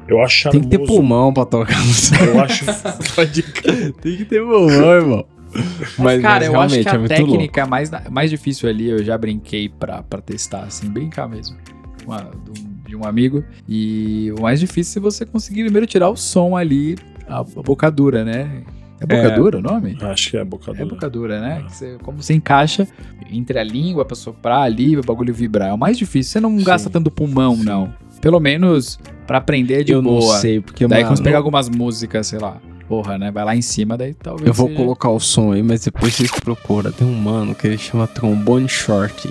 Eu 0.10 0.22
acho 0.22 0.50
Tem 0.50 0.62
que 0.62 0.68
ter 0.68 0.80
pulmão 0.80 1.34
pra 1.34 1.46
tocar 1.46 1.78
no 1.80 1.94
sax. 1.94 2.22
Eu 2.26 2.40
acho. 2.42 2.66
Pode 3.16 3.44
Tem 4.02 4.18
que 4.18 4.26
ter 4.26 4.42
pulmão, 4.42 4.70
irmão. 4.92 5.26
Mas, 5.98 6.22
Cara, 6.22 6.46
mas 6.46 6.54
eu 6.54 6.60
acho 6.60 6.76
realmente 6.76 6.84
que 6.84 6.90
a 6.90 6.94
é 6.94 6.98
muito 6.98 7.12
louco. 7.12 7.32
técnica 7.32 7.66
mais, 7.66 7.92
mais 8.12 8.30
difícil 8.30 8.70
ali, 8.70 8.88
eu 8.90 9.04
já 9.04 9.18
brinquei 9.18 9.68
pra, 9.70 10.04
pra 10.04 10.22
testar, 10.22 10.64
assim, 10.64 10.90
brincar 10.90 11.28
mesmo. 11.28 11.56
Uma- 12.06 12.30
de 12.88 12.96
um 12.96 13.06
amigo. 13.06 13.44
E 13.68 14.32
o 14.38 14.42
mais 14.42 14.60
difícil 14.60 15.00
é 15.00 15.04
você 15.04 15.26
conseguir 15.26 15.64
primeiro 15.64 15.86
tirar 15.86 16.10
o 16.10 16.16
som 16.16 16.56
ali, 16.58 16.98
a, 17.28 17.40
a 17.40 17.44
bocadura, 17.44 18.24
né? 18.26 18.64
É 19.00 19.06
bocadura 19.06 19.60
o 19.60 19.62
nome? 19.62 19.96
Acho 20.02 20.32
que 20.32 20.38
é 20.38 20.44
bocadura. 20.44 20.84
É 20.84 20.86
bocadura, 20.86 21.40
né? 21.40 21.64
Que 21.68 21.76
você- 21.76 21.98
como 22.04 22.22
você 22.22 22.34
encaixa 22.34 22.88
entre 23.32 23.58
a 23.58 23.64
língua 23.64 24.04
pra 24.06 24.16
soprar 24.16 24.64
ali, 24.64 24.98
o 24.98 25.02
bagulho 25.04 25.34
vibrar. 25.34 25.70
É 25.70 25.74
o 25.74 25.78
mais 25.78 25.98
difícil. 25.98 26.32
Você 26.34 26.40
não 26.40 26.58
Sim. 26.58 26.64
gasta 26.66 26.90
tanto 26.90 27.10
pulmão, 27.10 27.56
Sim. 27.56 27.64
não. 27.64 27.94
Pelo 28.22 28.40
menos 28.40 29.00
pra 29.26 29.38
aprender 29.38 29.84
de 29.84 29.92
eu 29.94 30.02
boa. 30.02 30.34
não 30.34 30.40
sei, 30.42 30.60
porque, 30.60 30.88
Daí 30.88 31.04
mano, 31.04 31.16
quando 31.16 31.24
pegar 31.24 31.38
algumas 31.38 31.70
músicas, 31.70 32.28
sei 32.28 32.40
lá, 32.40 32.58
porra, 32.88 33.18
né? 33.18 33.32
Vai 33.32 33.46
lá 33.46 33.56
em 33.56 33.62
cima, 33.62 33.96
daí 33.98 34.14
talvez. 34.14 34.48
eu 34.48 34.54
vou 34.54 34.68
seja- 34.68 34.78
colocar 34.80 35.10
o 35.10 35.20
som 35.20 35.52
aí, 35.52 35.62
mas 35.64 35.84
depois 35.86 36.14
vocês 36.16 36.32
procuram. 36.32 36.92
Tem 36.92 37.08
um 37.08 37.14
mano 37.14 37.54
que 37.56 37.68
ele 37.68 37.78
chama 37.78 38.08
trombone 38.08 38.68
short. 38.68 39.30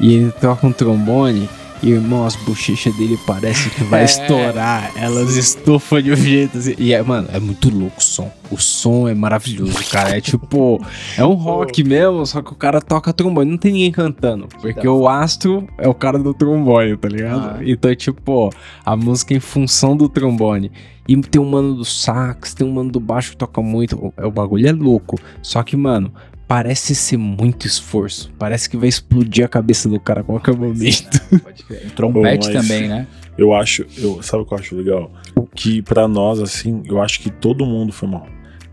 E 0.00 0.14
ele 0.14 0.32
toca 0.32 0.66
um 0.66 0.72
trombone 0.72 1.48
irmão, 1.82 2.24
as 2.26 2.34
bochechas 2.36 2.94
dele 2.96 3.18
parece 3.26 3.70
que 3.70 3.84
vai 3.84 4.02
É. 4.02 4.04
estourar. 4.04 4.92
Elas 4.96 5.36
estufam 5.36 6.00
de 6.00 6.12
um 6.12 6.16
jeito 6.16 6.58
assim. 6.58 6.74
E, 6.78 6.92
é, 6.92 7.02
mano, 7.02 7.28
é 7.32 7.38
muito 7.40 7.68
louco 7.68 7.98
o 7.98 8.02
som. 8.02 8.30
O 8.50 8.58
som 8.58 9.08
é 9.08 9.14
maravilhoso, 9.14 9.84
cara. 9.90 10.16
É 10.16 10.20
tipo, 10.20 10.80
é 11.16 11.24
um 11.24 11.34
rock 11.34 11.82
mesmo, 11.84 12.24
só 12.26 12.40
que 12.42 12.52
o 12.52 12.56
cara 12.56 12.80
toca 12.80 13.12
trombone. 13.12 13.50
Não 13.50 13.58
tem 13.58 13.72
ninguém 13.72 13.90
cantando. 13.92 14.46
Porque 14.60 14.82
Da 14.82 14.90
o 14.92 15.08
astro 15.08 15.66
é 15.78 15.88
o 15.88 15.94
cara 15.94 16.18
do 16.18 16.32
trombone, 16.32 16.96
tá 16.96 17.08
ligado? 17.08 17.56
Ah. 17.56 17.60
Então, 17.64 17.94
tipo, 17.94 18.50
a 18.84 18.96
música 18.96 19.34
em 19.34 19.40
função 19.40 19.96
do 19.96 20.08
trombone. 20.08 20.70
E 21.08 21.16
tem 21.20 21.40
um 21.40 21.48
mano 21.48 21.74
do 21.74 21.84
sax, 21.84 22.52
tem 22.54 22.66
um 22.66 22.72
mano 22.72 22.90
do 22.90 22.98
baixo 22.98 23.30
que 23.30 23.36
toca 23.36 23.60
muito. 23.62 23.96
O, 23.96 24.26
o 24.26 24.30
bagulho 24.30 24.68
é 24.68 24.72
louco. 24.72 25.16
Só 25.42 25.62
que, 25.62 25.76
mano, 25.76 26.12
parece 26.46 26.94
ser 26.94 27.16
muito 27.16 27.66
esforço. 27.66 28.32
Parece 28.38 28.68
que 28.68 28.76
vai 28.76 28.88
explodir 28.88 29.44
a 29.44 29.48
cabeça 29.48 29.88
do 29.88 29.98
cara 29.98 30.20
a 30.20 30.24
qualquer 30.24 30.54
momento. 30.56 31.20
Pode 31.42 31.62
crer. 31.64 31.86
Um 31.86 31.90
trompete 31.94 32.48
mas- 32.52 32.62
também, 32.62 32.88
né? 32.88 33.06
Eu 33.36 33.54
acho, 33.54 33.84
eu, 33.98 34.22
sabe 34.22 34.42
o 34.42 34.46
que 34.46 34.54
eu 34.54 34.58
acho 34.58 34.74
legal? 34.74 35.10
Que 35.54 35.82
pra 35.82 36.08
nós, 36.08 36.40
assim, 36.40 36.82
eu 36.86 37.02
acho 37.02 37.20
que 37.20 37.28
todo 37.28 37.66
mundo 37.66 37.92
foi 37.92 38.08
mal. 38.08 38.26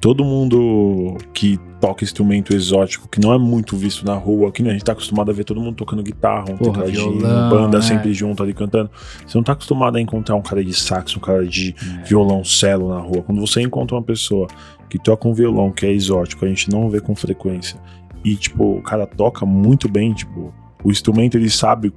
Todo 0.04 0.22
mundo 0.26 1.16
que 1.34 1.58
toca 1.80 2.04
instrumento 2.04 2.54
exótico, 2.54 3.08
que 3.08 3.22
não 3.22 3.34
é 3.34 3.38
muito 3.38 3.78
visto 3.78 4.06
na 4.06 4.16
rua, 4.16 4.52
que 4.52 4.62
a 4.62 4.70
gente 4.70 4.84
tá 4.84 4.92
acostumado 4.92 5.32
a 5.32 5.34
ver 5.34 5.46
todo 5.46 5.62
mundo 5.62 5.78
tocando 5.78 6.04
guitarra, 6.04 6.52
um 6.52 6.58
Porra, 6.58 6.84
tecladinho, 6.84 7.20
violão, 7.20 7.50
banda 7.50 7.78
é. 7.78 7.82
sempre 7.82 8.14
junto 8.14 8.44
ali 8.44 8.54
cantando. 8.54 8.92
Você 9.26 9.38
não 9.38 9.46
tá 9.46 9.54
acostumado 9.54 9.96
a 9.96 10.02
encontrar 10.02 10.36
um 10.36 10.42
cara 10.42 10.62
de 10.62 10.74
sax, 10.74 11.16
um 11.16 11.22
cara 11.22 11.48
de 11.48 11.74
violoncelo 12.06 12.90
na 12.90 13.00
rua. 13.00 13.24
Quando 13.24 13.40
você 13.40 13.62
encontra 13.62 13.96
uma 13.96 14.04
pessoa 14.04 14.46
que 14.90 15.00
toca 15.00 15.26
um 15.26 15.34
violão 15.34 15.72
que 15.72 15.86
é 15.86 15.94
exótico, 15.94 16.44
a 16.44 16.50
gente 16.50 16.70
não 16.70 16.90
vê 16.90 17.00
com 17.00 17.16
frequência. 17.16 17.80
E, 18.26 18.36
tipo, 18.36 18.80
o 18.80 18.82
cara 18.82 19.08
toca 19.08 19.46
muito 19.46 19.88
bem, 19.88 20.12
tipo, 20.14 20.54
o 20.84 20.92
instrumento 20.92 21.38
ele 21.38 21.50
sabe 21.50 21.94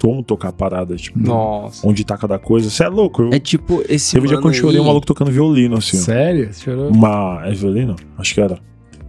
como 0.00 0.22
tocar 0.22 0.48
a 0.48 0.52
parada, 0.52 0.96
tipo, 0.96 1.18
Nossa. 1.18 1.86
onde 1.86 2.04
tá 2.04 2.16
cada 2.16 2.38
coisa. 2.38 2.70
Você 2.70 2.84
é 2.84 2.88
louco. 2.88 3.22
Eu, 3.22 3.32
É 3.32 3.38
tipo 3.38 3.82
esse 3.88 4.12
Teve 4.14 4.26
um 4.26 4.30
dia 4.30 4.40
que 4.40 4.46
eu 4.46 4.52
chorei 4.52 4.76
aí- 4.76 4.82
um 4.82 4.86
maluco 4.86 5.06
tocando 5.06 5.30
violino, 5.30 5.76
assim. 5.76 5.96
Sério? 5.96 6.52
Você 6.52 6.64
chorou? 6.64 6.90
Uma. 6.90 7.42
É 7.44 7.52
violino? 7.52 7.96
Acho 8.16 8.34
que 8.34 8.40
era. 8.40 8.58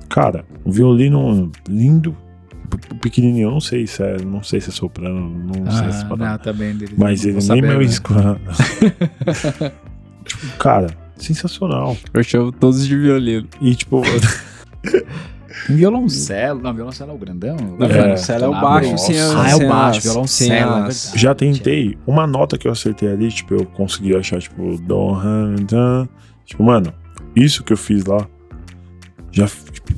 Cara, 0.10 0.44
um 0.66 0.72
violino 0.72 1.52
lindo, 1.68 2.16
pequenininho. 3.02 3.48
Eu 3.48 3.52
não 3.52 3.62
sei 3.62 3.86
se 3.86 4.02
é. 4.02 4.18
Não 4.24 4.42
sei 4.42 4.60
se 4.60 4.70
é 4.70 4.74
soprano, 4.74 5.30
não 5.30 5.72
sei 5.72 5.92
se 5.92 6.04
é 6.04 6.08
Ah, 6.10 6.16
não, 6.18 6.38
tá 6.38 6.52
bem 6.52 6.76
dele. 6.76 6.94
Mas 6.98 7.24
ele 7.24 7.34
nem 7.34 7.42
saber, 7.42 7.62
meu 7.62 7.78
né? 7.78 7.84
isco. 7.84 8.14
tipo, 10.26 10.58
cara, 10.58 10.88
sensacional. 11.16 11.96
Eu 12.14 12.24
chamo 12.24 12.52
todos 12.52 12.88
de 12.88 12.98
violino. 12.98 13.48
E 13.62 13.76
tipo, 13.76 14.02
violoncelo. 15.76 16.62
Não, 16.62 16.74
violoncelo 16.74 17.12
é 17.12 17.14
o 17.14 17.18
grandão? 17.18 17.56
É, 17.80 17.88
violoncelo 17.88 18.44
é 18.46 18.48
o 18.48 18.52
baixo 18.62 18.98
sem 18.98 19.20
a- 19.20 19.42
Ah, 19.44 19.50
é 19.50 19.56
o 19.56 19.68
baixo, 19.70 20.02
violoncelo. 20.02 20.52
é 20.54 20.60
as- 20.64 21.04
verdade. 21.06 21.22
já 21.22 21.36
tentei. 21.36 21.98
Uma 22.08 22.26
nota 22.28 22.58
que 22.58 22.68
eu 22.68 22.72
acertei 22.72 23.10
ali, 23.12 23.30
tipo, 23.32 23.54
eu 23.54 23.66
consegui 23.66 24.16
achar, 24.16 24.40
tipo, 24.40 24.78
do, 24.82 25.12
ran, 25.14 25.56
dan. 25.70 26.08
Tipo, 26.46 26.64
mano, 26.64 26.94
isso 27.36 27.64
que 27.64 27.74
eu 27.74 27.78
fiz 27.78 28.06
lá. 28.06 28.28
Já, 29.32 29.48
tipo, 29.48 29.94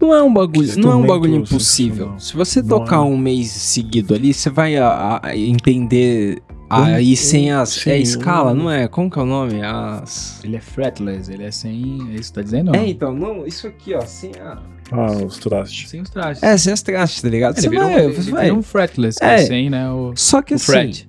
Não 0.00 0.14
é 0.14 0.22
um 0.22 0.32
bagulho, 0.32 0.78
não 0.78 0.92
é 0.92 0.94
um 0.96 1.06
bagulho 1.06 1.36
impossível. 1.36 2.14
Se 2.18 2.34
você 2.36 2.60
Não 2.60 2.68
tocar 2.68 2.96
é. 2.96 3.00
um 3.00 3.16
mês 3.16 3.50
seguido 3.50 4.14
ali, 4.14 4.32
você 4.34 4.50
vai 4.50 4.76
a- 4.76 5.20
a- 5.22 5.36
entender 5.36 6.42
Aí 6.72 7.16
sem 7.16 7.50
as. 7.50 7.70
Sim, 7.70 7.90
é 7.90 7.98
escala, 7.98 8.54
não 8.54 8.70
é? 8.70 8.86
Como 8.86 9.10
que 9.10 9.18
é 9.18 9.22
o 9.22 9.26
nome? 9.26 9.60
As. 9.60 10.40
Ele 10.44 10.54
é 10.56 10.60
fretless, 10.60 11.32
ele 11.32 11.42
é 11.42 11.50
sem. 11.50 11.98
É 12.12 12.14
isso 12.14 12.30
que 12.30 12.34
tá 12.36 12.42
dizendo? 12.42 12.76
É, 12.76 12.86
então, 12.86 13.12
não, 13.12 13.44
isso 13.44 13.66
aqui, 13.66 13.92
ó, 13.94 14.00
sem 14.02 14.30
a. 14.40 14.58
Ah, 14.92 15.12
os 15.24 15.38
trastes. 15.38 15.88
Sem 15.90 16.00
os 16.00 16.10
trajes. 16.10 16.42
É, 16.42 16.56
sem 16.58 16.72
as 16.72 16.82
trastes, 16.82 17.22
tá 17.22 17.28
ligado? 17.28 17.54
Ele 17.54 17.62
Você 17.62 17.68
virou, 17.68 17.88
vai, 17.90 18.04
ele 18.04 18.12
você 18.14 18.30
vai. 18.30 18.50
um 18.50 18.62
fretless, 18.62 19.18
É. 19.22 19.34
é 19.34 19.38
sem, 19.46 19.70
né? 19.70 19.88
O, 19.90 20.12
Só 20.16 20.42
que 20.42 20.52
o 20.52 20.56
assim, 20.56 20.66
fret. 20.66 21.08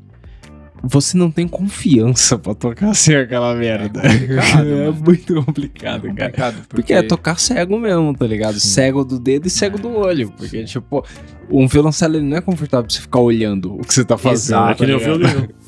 você 0.83 1.15
não 1.17 1.29
tem 1.31 1.47
confiança 1.47 2.37
pra 2.37 2.53
tocar 2.55 2.93
sem 2.95 3.15
aquela 3.15 3.53
merda. 3.55 4.01
complicado, 4.01 4.67
É, 4.69 4.85
mano. 4.85 4.93
muito 5.03 5.45
complicado, 5.45 6.01
cara. 6.01 6.09
complicado. 6.29 6.67
Porque 6.69 6.93
é 6.93 7.01
tocar 7.03 7.39
cego 7.39 7.79
mesmo, 7.79 8.13
tá 8.15 8.25
ligado? 8.27 8.59
Cego 8.59 9.03
do 9.03 9.19
dedo 9.19 9.47
e 9.47 9.49
cego 9.49 9.77
do 9.79 9.89
olho. 9.95 10.31
Porque, 10.37 10.63
tipo, 10.63 11.05
um 11.49 11.67
violoncelo 11.67 12.15
ele 12.17 12.25
não 12.25 12.37
é 12.37 12.41
confortável 12.41 12.85
pra 12.85 12.93
você 12.95 13.01
ficar 13.01 13.19
olhando 13.19 13.75
o 13.75 13.81
que 13.81 13.93
você 13.93 14.05
tá 14.05 14.17
fazendo. 14.17 14.57
Exato, 14.57 14.71
É 14.71 14.75
que 14.75 14.85
nem 14.85 14.95
o 14.95 14.99
tá 14.99 15.05
violino. 15.05 15.49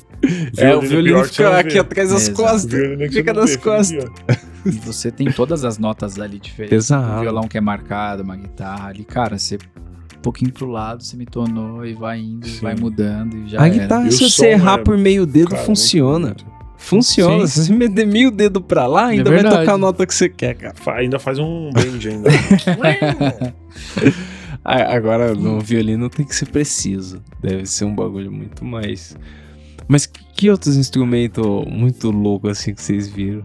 É, 0.56 0.74
o 0.74 0.80
violino 0.80 1.24
fica 1.24 1.58
aqui 1.58 1.78
atrás 1.78 2.10
das 2.10 2.28
Exato. 2.28 2.36
Costas. 2.42 2.74
é 3.00 3.08
Fica 3.08 3.32
nas 3.32 3.56
costas. 3.56 4.04
E 4.66 4.70
você 4.70 5.10
tem 5.10 5.30
todas 5.30 5.64
as 5.64 5.78
notas 5.78 6.18
ali 6.18 6.38
diferentes. 6.38 6.86
Exato. 6.86 7.18
Um 7.18 7.20
violão 7.20 7.48
que 7.48 7.58
é 7.58 7.60
marcado, 7.60 8.22
uma 8.22 8.36
guitarra 8.36 8.88
ali. 8.88 9.04
Cara, 9.04 9.38
você 9.38 9.56
um 9.56 10.20
pouquinho 10.24 10.52
pro 10.52 10.66
lado, 10.70 11.02
você 11.02 11.16
me 11.18 11.26
tornou 11.26 11.84
e 11.84 11.92
vai 11.92 12.18
indo, 12.20 12.46
Sim. 12.48 12.60
vai 12.62 12.74
mudando 12.74 13.36
e 13.36 13.48
já 13.50 13.62
A 13.62 13.68
guitarra, 13.68 14.10
se 14.10 14.28
você 14.30 14.46
errar 14.52 14.78
é- 14.80 14.82
por 14.82 14.96
meio 14.96 15.26
dedo, 15.26 15.50
Cara, 15.50 15.62
funciona. 15.64 16.26
muito, 16.28 16.44
muito. 16.46 16.54
Funciona. 16.78 17.46
Sim. 17.46 17.62
Se 17.62 17.66
você 17.66 17.72
meter 17.74 18.06
meio 18.06 18.30
dedo 18.30 18.60
pra 18.60 18.86
lá, 18.86 19.06
ainda 19.06 19.24
vai 19.30 19.40
verdade. 19.40 19.56
tocar 19.60 19.74
a 19.74 19.78
nota 19.78 20.06
que 20.06 20.14
você 20.14 20.28
quer, 20.30 20.54
cara. 20.54 20.74
Ainda 20.98 21.18
faz 21.18 21.38
um 21.38 21.70
bend 21.76 22.08
ainda. 22.08 22.30
Agora, 24.64 25.34
no 25.34 25.60
violino 25.60 26.08
tem 26.08 26.24
que 26.24 26.34
ser 26.34 26.46
preciso. 26.46 27.22
Deve 27.42 27.66
ser 27.66 27.84
um 27.84 27.94
bagulho 27.94 28.32
muito 28.32 28.64
mais. 28.64 29.16
Mas 29.88 30.06
que, 30.06 30.50
outros 30.50 30.76
instrumentos 30.76 31.44
muito 31.66 32.10
loucos 32.10 32.50
assim 32.52 32.74
que 32.74 32.82
vocês 32.82 33.08
viram? 33.08 33.44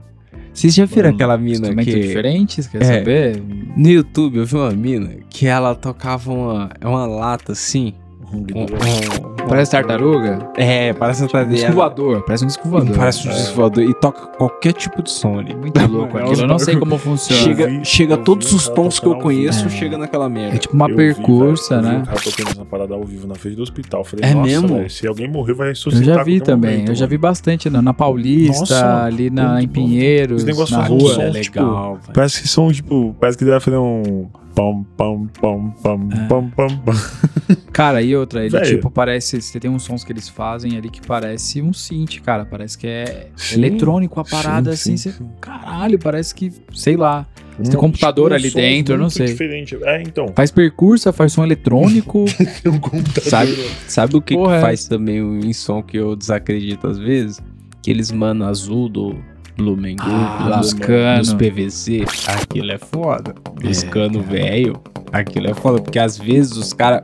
Vocês 0.54 0.74
já 0.74 0.86
viram 0.86 1.04
Mano, 1.04 1.16
aquela 1.16 1.38
mina 1.38 1.56
Instrumentos 1.58 1.94
que. 1.94 2.00
diferentes, 2.02 2.68
quer 2.68 2.82
É. 2.82 2.86
saber? 3.00 3.42
No 3.78 3.88
YouTube 3.90 4.38
eu 4.38 4.46
vi 4.46 4.56
uma 4.56 4.72
mina 4.72 5.16
que 5.30 5.46
ela 5.48 5.76
tocava 5.76 6.32
uma, 6.32 6.70
é 6.82 6.88
uma 6.88 7.06
lata 7.06 7.52
assim. 7.54 7.94
Um, 8.32 8.38
um- 8.38 9.48
Parece 9.48 9.72
tartaruga? 9.72 10.48
é, 10.56 10.94
parece 10.94 11.24
Um 11.24 11.28
tadeira. 11.28 11.56
disco 11.56 11.72
voador, 11.74 12.24
parece 12.24 12.44
um 12.44 12.48
disco 12.48 12.70
voador. 12.70 12.96
Parece 12.96 13.28
um 13.28 13.32
disco 13.32 13.56
voador. 13.56 13.84
E 13.84 13.94
toca 13.96 14.28
qualquer 14.38 14.74
tipo 14.74 15.02
de 15.02 15.10
som 15.10 15.40
ali. 15.40 15.56
Muito 15.56 15.80
louco 15.88 16.18
É, 16.18 16.22
aquilo. 16.22 16.34
os 16.34 16.40
Eu 16.40 16.48
não 16.48 16.60
sei 16.60 16.76
como 16.78 16.98
funciona. 17.00 17.42
Chega, 17.42 17.68
vi- 17.68 17.84
chega 17.84 18.14
eu 18.14 18.18
vi 18.18 18.24
todos 18.24 18.54
os 18.54 18.64
cara 18.66 18.76
tons 18.76 19.00
que 19.00 19.08
eu 19.08 19.16
conheço, 19.16 19.64
vivo. 19.64 19.76
chega 19.76 19.98
naquela 19.98 20.30
merda. 20.30 20.56
É 20.56 20.60
tipo 20.60 20.76
uma 20.76 20.86
Eu 20.86 20.90
vi, 20.90 20.96
percursa, 20.96 21.76
eu 21.76 21.82
vi 21.82 21.88
né? 21.88 21.98
um 21.98 22.06
cara 22.06 22.20
tocando 22.22 22.50
essa 22.52 22.66
parada 22.66 22.94
ao 22.94 23.04
vivo 23.04 23.28
na 23.28 23.36
frente 23.36 23.56
do 23.56 23.64
hospital. 23.64 24.02
Eu 24.02 24.06
Falei, 24.06 24.26
É 24.30 24.34
nossa, 24.36 24.48
mesmo? 24.48 24.68
velho, 24.78 24.90
se 24.90 25.08
alguém 25.08 25.28
morrer 25.28 25.54
vai 25.54 25.68
Eu 25.68 25.72
ressuscitar. 25.72 26.16
já 26.16 26.22
a 26.22 26.24
vi 26.24 26.40
também, 26.42 26.72
momento, 26.72 26.90
eu 26.90 26.96
já 26.96 27.06
vi 27.08 27.18
bastante 27.18 27.70
na, 27.70 27.82
na 27.82 27.94
Paulista, 27.94 28.60
Nossa, 28.60 29.04
ali 29.06 29.30
na, 29.32 29.64
em. 29.64 29.68
Pinheiros, 29.68 30.44
Esse 30.44 30.52
negócio 30.52 30.78
na 30.78 30.84
rua. 30.84 31.24
é 31.24 31.32
tipo, 31.42 31.60
legal, 31.60 31.94
velho. 31.96 32.14
Parece 32.14 32.42
que 32.42 32.48
são, 32.48 32.72
tipo, 32.72 33.16
parece 33.20 33.38
que 33.38 33.46
deve 33.46 33.60
fazer 33.62 33.78
um. 33.78 34.28
Pam, 34.60 34.84
pam, 34.98 35.26
pam, 35.40 35.70
pam, 35.82 36.10
É. 36.12 36.28
pam, 36.28 36.50
pam, 36.50 36.68
pam. 36.80 36.94
Cara, 37.72 38.02
e 38.02 38.14
outra, 38.14 38.46
ele 38.46 38.60
tipo 38.64 38.92
parece, 38.92 39.42
você 39.42 39.58
tem 39.58 39.72
uns 39.72 39.84
sons 39.84 40.04
que 40.04 40.12
eles 40.12 40.28
fazem 40.28 40.76
ali 40.78 40.90
que 40.90 41.00
parece 41.00 41.62
um 41.62 41.72
synth, 41.72 42.20
cara, 42.20 42.44
parece 42.46 42.78
que 42.78 42.86
é 42.86 43.30
Sim, 43.38 43.56
eletrônico 43.56 44.20
a 44.20 44.26
parada 44.26 44.76
sim, 44.76 44.96
assim, 44.96 44.98
sim, 44.98 45.12
você, 45.12 45.18
sim. 45.18 45.30
caralho, 45.40 45.98
parece 45.98 46.36
que, 46.36 46.52
sei 46.74 46.98
lá, 46.98 47.26
Você 47.58 47.72
tem 47.72 47.78
Um- 47.78 47.82
computador 47.82 48.34
ali 48.34 48.52
dentro, 48.52 48.96
eu 48.96 48.98
não 49.00 49.10
sei. 49.10 49.28
Diferente. 49.28 49.78
É, 49.82 50.02
então. 50.02 50.28
faz 50.36 50.52
percurso, 50.52 51.12
faz 51.14 51.32
som 51.32 51.44
eletrônico, 51.46 52.26
Tem 52.62 52.70
um 52.70 52.80
computador. 52.80 53.30
Sabe, 53.30 53.56
sabe 53.88 54.18
o 54.18 54.22
que, 54.22 54.36
que 54.36 54.44
é. 54.44 54.60
faz 54.60 54.86
também 54.90 55.20
em 55.40 55.54
som 55.54 55.82
que 55.82 55.96
eu 55.98 56.18
desacredito 56.18 56.86
às 56.86 56.98
vezes? 56.98 57.42
Aqueles 57.78 58.12
mano 58.12 58.44
azul 58.44 58.90
do 58.90 59.16
Blumen 59.60 59.96
Ah, 60.00 60.48
lá, 60.50 60.58
dos 60.58 60.74
cano. 60.74 61.20
dos 61.20 61.34
PVC, 61.34 62.06
aquilo 62.28 62.72
é 62.72 62.78
foda. 62.78 63.36
Dos 63.62 63.84
É, 63.84 63.90
velho, 64.22 64.80
aquilo 65.12 65.50
é 65.50 65.54
foda. 65.54 65.82
Porque 65.82 66.00
às 66.00 66.18
vezes 66.18 66.56
os 66.56 66.72
caras 66.74 67.02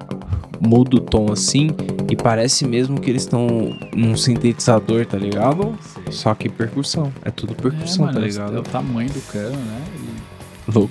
mudam 0.59 0.99
o 0.99 1.03
tom 1.03 1.31
assim 1.31 1.69
e 2.09 2.15
parece 2.15 2.65
mesmo 2.65 2.99
que 2.99 3.09
eles 3.09 3.23
estão 3.23 3.77
num 3.93 4.15
sintetizador, 4.15 5.05
tá 5.05 5.17
ligado? 5.17 5.77
Só 6.09 6.33
que 6.33 6.47
percussão. 6.47 7.11
É 7.23 7.29
tudo 7.29 7.53
percussão, 7.55 8.05
É, 8.05 8.07
tá 8.07 8.13
mano, 8.13 8.25
ligado? 8.25 8.55
É 8.55 8.59
o 8.59 8.63
tamanho 8.63 9.09
do 9.09 9.21
cano, 9.31 9.57
né? 9.57 9.81
E, 9.97 10.05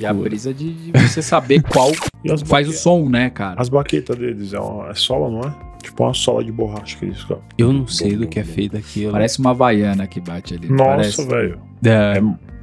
e 0.03 0.07
a 0.07 0.11
Loucura. 0.13 0.13
brisa 0.29 0.53
de, 0.55 0.73
de 0.73 0.93
você 1.01 1.23
saber 1.23 1.63
qual 1.63 1.91
faz 2.47 2.69
o 2.69 2.73
som, 2.73 3.09
né, 3.09 3.31
cara? 3.31 3.61
As 3.61 3.69
baquetas 3.69 4.17
deles 4.19 4.53
é, 4.53 4.61
uma, 4.61 4.91
é 4.91 4.95
sola, 4.95 5.31
não 5.31 5.41
é? 5.49 5.55
Tipo 5.85 6.03
uma 6.05 6.15
sola 6.15 6.43
de 6.43 6.51
borracha 6.51 6.97
que 6.99 7.05
eles 7.05 7.21
ficam. 7.21 7.39
Eu 7.59 7.73
não 7.73 7.87
sei 7.87 8.17
do 8.17 8.27
que 8.27 8.41
é 8.41 8.45
feito 8.45 8.77
aquilo. 8.77 9.13
Parece 9.13 9.39
uma 9.39 9.51
havaiana 9.51 10.07
que 10.07 10.21
bate 10.21 10.55
ali. 10.55 10.69
Nossa, 10.69 11.25
velho. 11.27 11.59
É, 11.85 12.21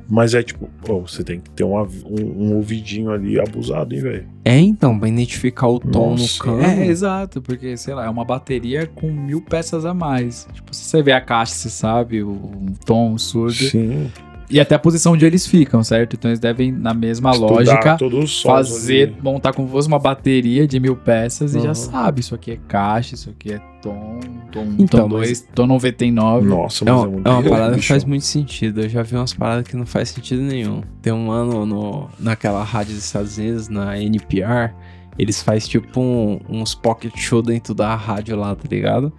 Mas 0.10 0.34
é 0.34 0.42
tipo, 0.44 0.68
pô, 0.84 1.00
você 1.02 1.24
tem 1.24 1.40
que 1.40 1.50
ter 1.52 1.64
um, 1.64 1.78
avi- 1.78 2.04
um, 2.06 2.46
um 2.48 2.56
ouvidinho 2.56 3.12
ali 3.12 3.40
abusado, 3.40 3.94
hein, 3.96 4.02
velho? 4.02 4.28
é 4.44 4.58
então, 4.60 4.98
pra 5.00 5.08
identificar 5.08 5.68
o 5.68 5.80
tom 5.80 6.12
Nossa, 6.12 6.24
no 6.24 6.40
cano. 6.44 6.64
É, 6.64 6.88
exato, 6.88 7.42
porque, 7.42 7.78
sei 7.78 7.94
lá, 7.94 8.06
é 8.06 8.10
uma 8.10 8.26
bateria 8.26 8.88
com 8.88 9.10
mil 9.12 9.42
peças 9.42 9.86
a 9.86 9.94
mais. 9.94 10.48
Tipo, 10.52 10.76
se 10.76 10.84
você 10.86 11.02
vê 11.04 11.12
a 11.14 11.22
caixa, 11.22 11.54
você 11.54 11.70
sabe 11.70 12.24
o, 12.24 12.32
o 12.32 12.66
tom, 12.86 13.14
o 13.14 13.20
surdo. 13.20 13.54
Sim. 13.54 14.12
E 14.52 14.60
até 14.60 14.76
a 14.76 14.80
posição 14.80 15.14
onde 15.14 15.26
eles 15.26 15.48
ficam, 15.48 15.84
certo? 15.84 16.16
Então 16.16 16.30
eles 16.30 16.40
devem, 16.40 16.72
na 16.72 16.94
mesma 16.94 17.32
Estudar 17.32 17.54
lógica, 17.54 17.98
fazer, 18.44 19.10
ali. 19.14 19.16
montar 19.24 19.54
como 19.54 19.68
se 19.68 19.72
fosse 19.72 19.88
uma 19.88 19.98
bateria 20.00 20.68
de 20.68 20.80
mil 20.80 20.96
peças 20.96 21.56
e 21.56 21.60
já 21.62 21.70
Uhum. 21.70 21.76
sabe. 21.76 22.20
Isso 22.20 22.36
aqui 22.36 22.52
é 22.52 22.60
caixa, 22.68 23.16
isso 23.16 23.30
aqui 23.30 23.54
é 23.54 23.60
tom, 23.82 24.20
tom, 24.52 24.68
Então, 24.78 25.02
tom 25.02 25.10
2, 25.10 25.48
tom 25.56 25.66
99. 25.68 26.48
Nossa, 26.48 26.84
É 26.84 26.92
mas 26.92 27.00
uma, 27.00 27.08
é 27.08 27.10
muito 27.12 27.28
é 27.28 27.30
uma 27.32 27.44
parada 27.44 27.76
que 27.78 27.88
faz 27.88 28.04
muito 28.04 28.26
sentido. 28.26 28.82
Eu 28.82 28.90
já 28.90 29.02
vi 29.04 29.16
umas 29.16 29.34
paradas 29.34 29.68
que 29.68 29.76
não 29.78 29.86
faz 29.86 30.10
sentido 30.10 30.42
nenhum. 30.42 30.82
Tem 31.02 31.14
um 31.14 31.32
ano 31.32 31.66
no, 31.66 32.10
naquela 32.20 32.64
rádio 32.64 32.94
dos 32.94 33.06
Estados 33.06 33.38
Unidos, 33.38 33.70
na 33.70 33.98
NPR, 33.98 34.74
eles 35.18 35.42
fazem 35.42 35.70
tipo 35.70 36.00
um- 36.02 36.40
uns 36.50 36.76
pocket 36.76 37.14
show 37.18 37.42
dentro 37.42 37.74
da 37.74 37.96
rádio 37.96 38.36
lá, 38.36 38.56
tá 38.56 38.68
ligado? 38.70 39.12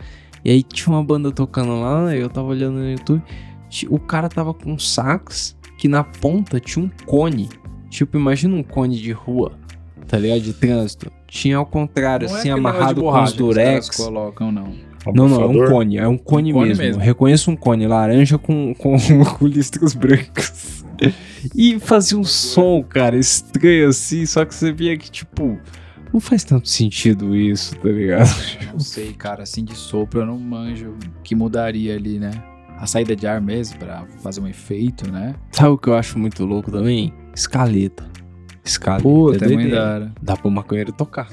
E 0.44 0.50
aí 0.50 0.62
tinha 0.62 0.94
uma 0.94 1.04
banda 1.04 1.30
tocando 1.30 1.80
lá, 1.80 2.14
eu 2.14 2.28
tava 2.28 2.48
olhando 2.48 2.74
no 2.78 2.90
YouTube, 2.90 3.22
o 3.88 3.98
cara 3.98 4.28
tava 4.28 4.52
com 4.52 4.78
sax 4.78 5.56
que 5.78 5.88
na 5.88 6.04
ponta 6.04 6.60
tinha 6.60 6.84
um 6.84 6.90
cone. 7.06 7.48
Tipo, 7.90 8.16
imagina 8.16 8.54
um 8.54 8.62
cone 8.62 8.96
de 8.96 9.12
rua, 9.12 9.52
tá 10.06 10.18
ligado? 10.18 10.40
De 10.40 10.52
trânsito. 10.52 11.10
Tinha 11.26 11.56
ao 11.56 11.66
contrário, 11.66 12.28
Não 12.28 12.36
é 12.36 12.38
assim, 12.38 12.48
negócio 12.48 12.70
amarrado 12.78 13.00
com 13.02 13.22
os 13.22 13.32
durex. 13.32 13.88
colocam, 13.90 14.52
não. 14.52 14.74
Não, 15.12 15.28
não, 15.28 15.42
é 15.42 15.46
um 15.46 15.66
cone. 15.66 15.96
É 15.98 16.06
um 16.06 16.16
cone, 16.16 16.52
Um 16.52 16.56
cone 16.56 16.68
mesmo. 16.68 16.84
mesmo. 16.84 17.02
Reconheço 17.02 17.50
um 17.50 17.56
cone 17.56 17.86
laranja 17.88 18.38
com, 18.38 18.72
com, 18.74 18.96
com 19.38 19.46
listras 19.46 19.94
brancas. 19.94 20.84
E 21.56 21.80
fazia 21.80 22.16
um 22.16 22.22
som, 22.22 22.82
cara, 22.84 23.16
estranho 23.16 23.88
assim, 23.88 24.24
só 24.24 24.44
que 24.44 24.54
você 24.54 24.70
via 24.70 24.96
que, 24.96 25.10
tipo, 25.10 25.58
não 26.12 26.20
faz 26.20 26.44
tanto 26.44 26.68
sentido 26.68 27.34
isso, 27.34 27.74
tá 27.76 27.88
ligado? 27.88 28.30
Não 28.72 28.78
sei, 28.78 29.12
cara, 29.12 29.42
assim 29.42 29.64
de 29.64 29.74
sopro 29.74 30.20
eu 30.20 30.26
não 30.26 30.38
manjo 30.38 30.90
o 30.90 31.22
que 31.24 31.34
mudaria 31.34 31.96
ali, 31.96 32.20
né? 32.20 32.30
A 32.82 32.86
saída 32.86 33.14
de 33.14 33.26
ar 33.28 33.40
mesmo, 33.40 33.78
pra 33.78 34.04
fazer 34.22 34.40
um 34.40 34.46
efeito, 34.48 35.08
né? 35.10 35.36
Sabe 35.52 35.68
o 35.70 35.78
que 35.78 35.88
eu 35.88 35.94
acho 35.94 36.18
muito 36.18 36.44
louco 36.44 36.68
também? 36.70 37.14
Escaleta. 37.32 38.04
Escaleta. 38.64 39.02
Puta, 39.04 39.44
é 39.44 39.48
muito 39.48 39.58
doideira. 39.60 39.76
da 39.76 39.94
hora. 39.94 40.12
Dá 40.20 40.36
pro 40.36 40.50
maconheiro 40.50 40.92
tocar. 40.92 41.28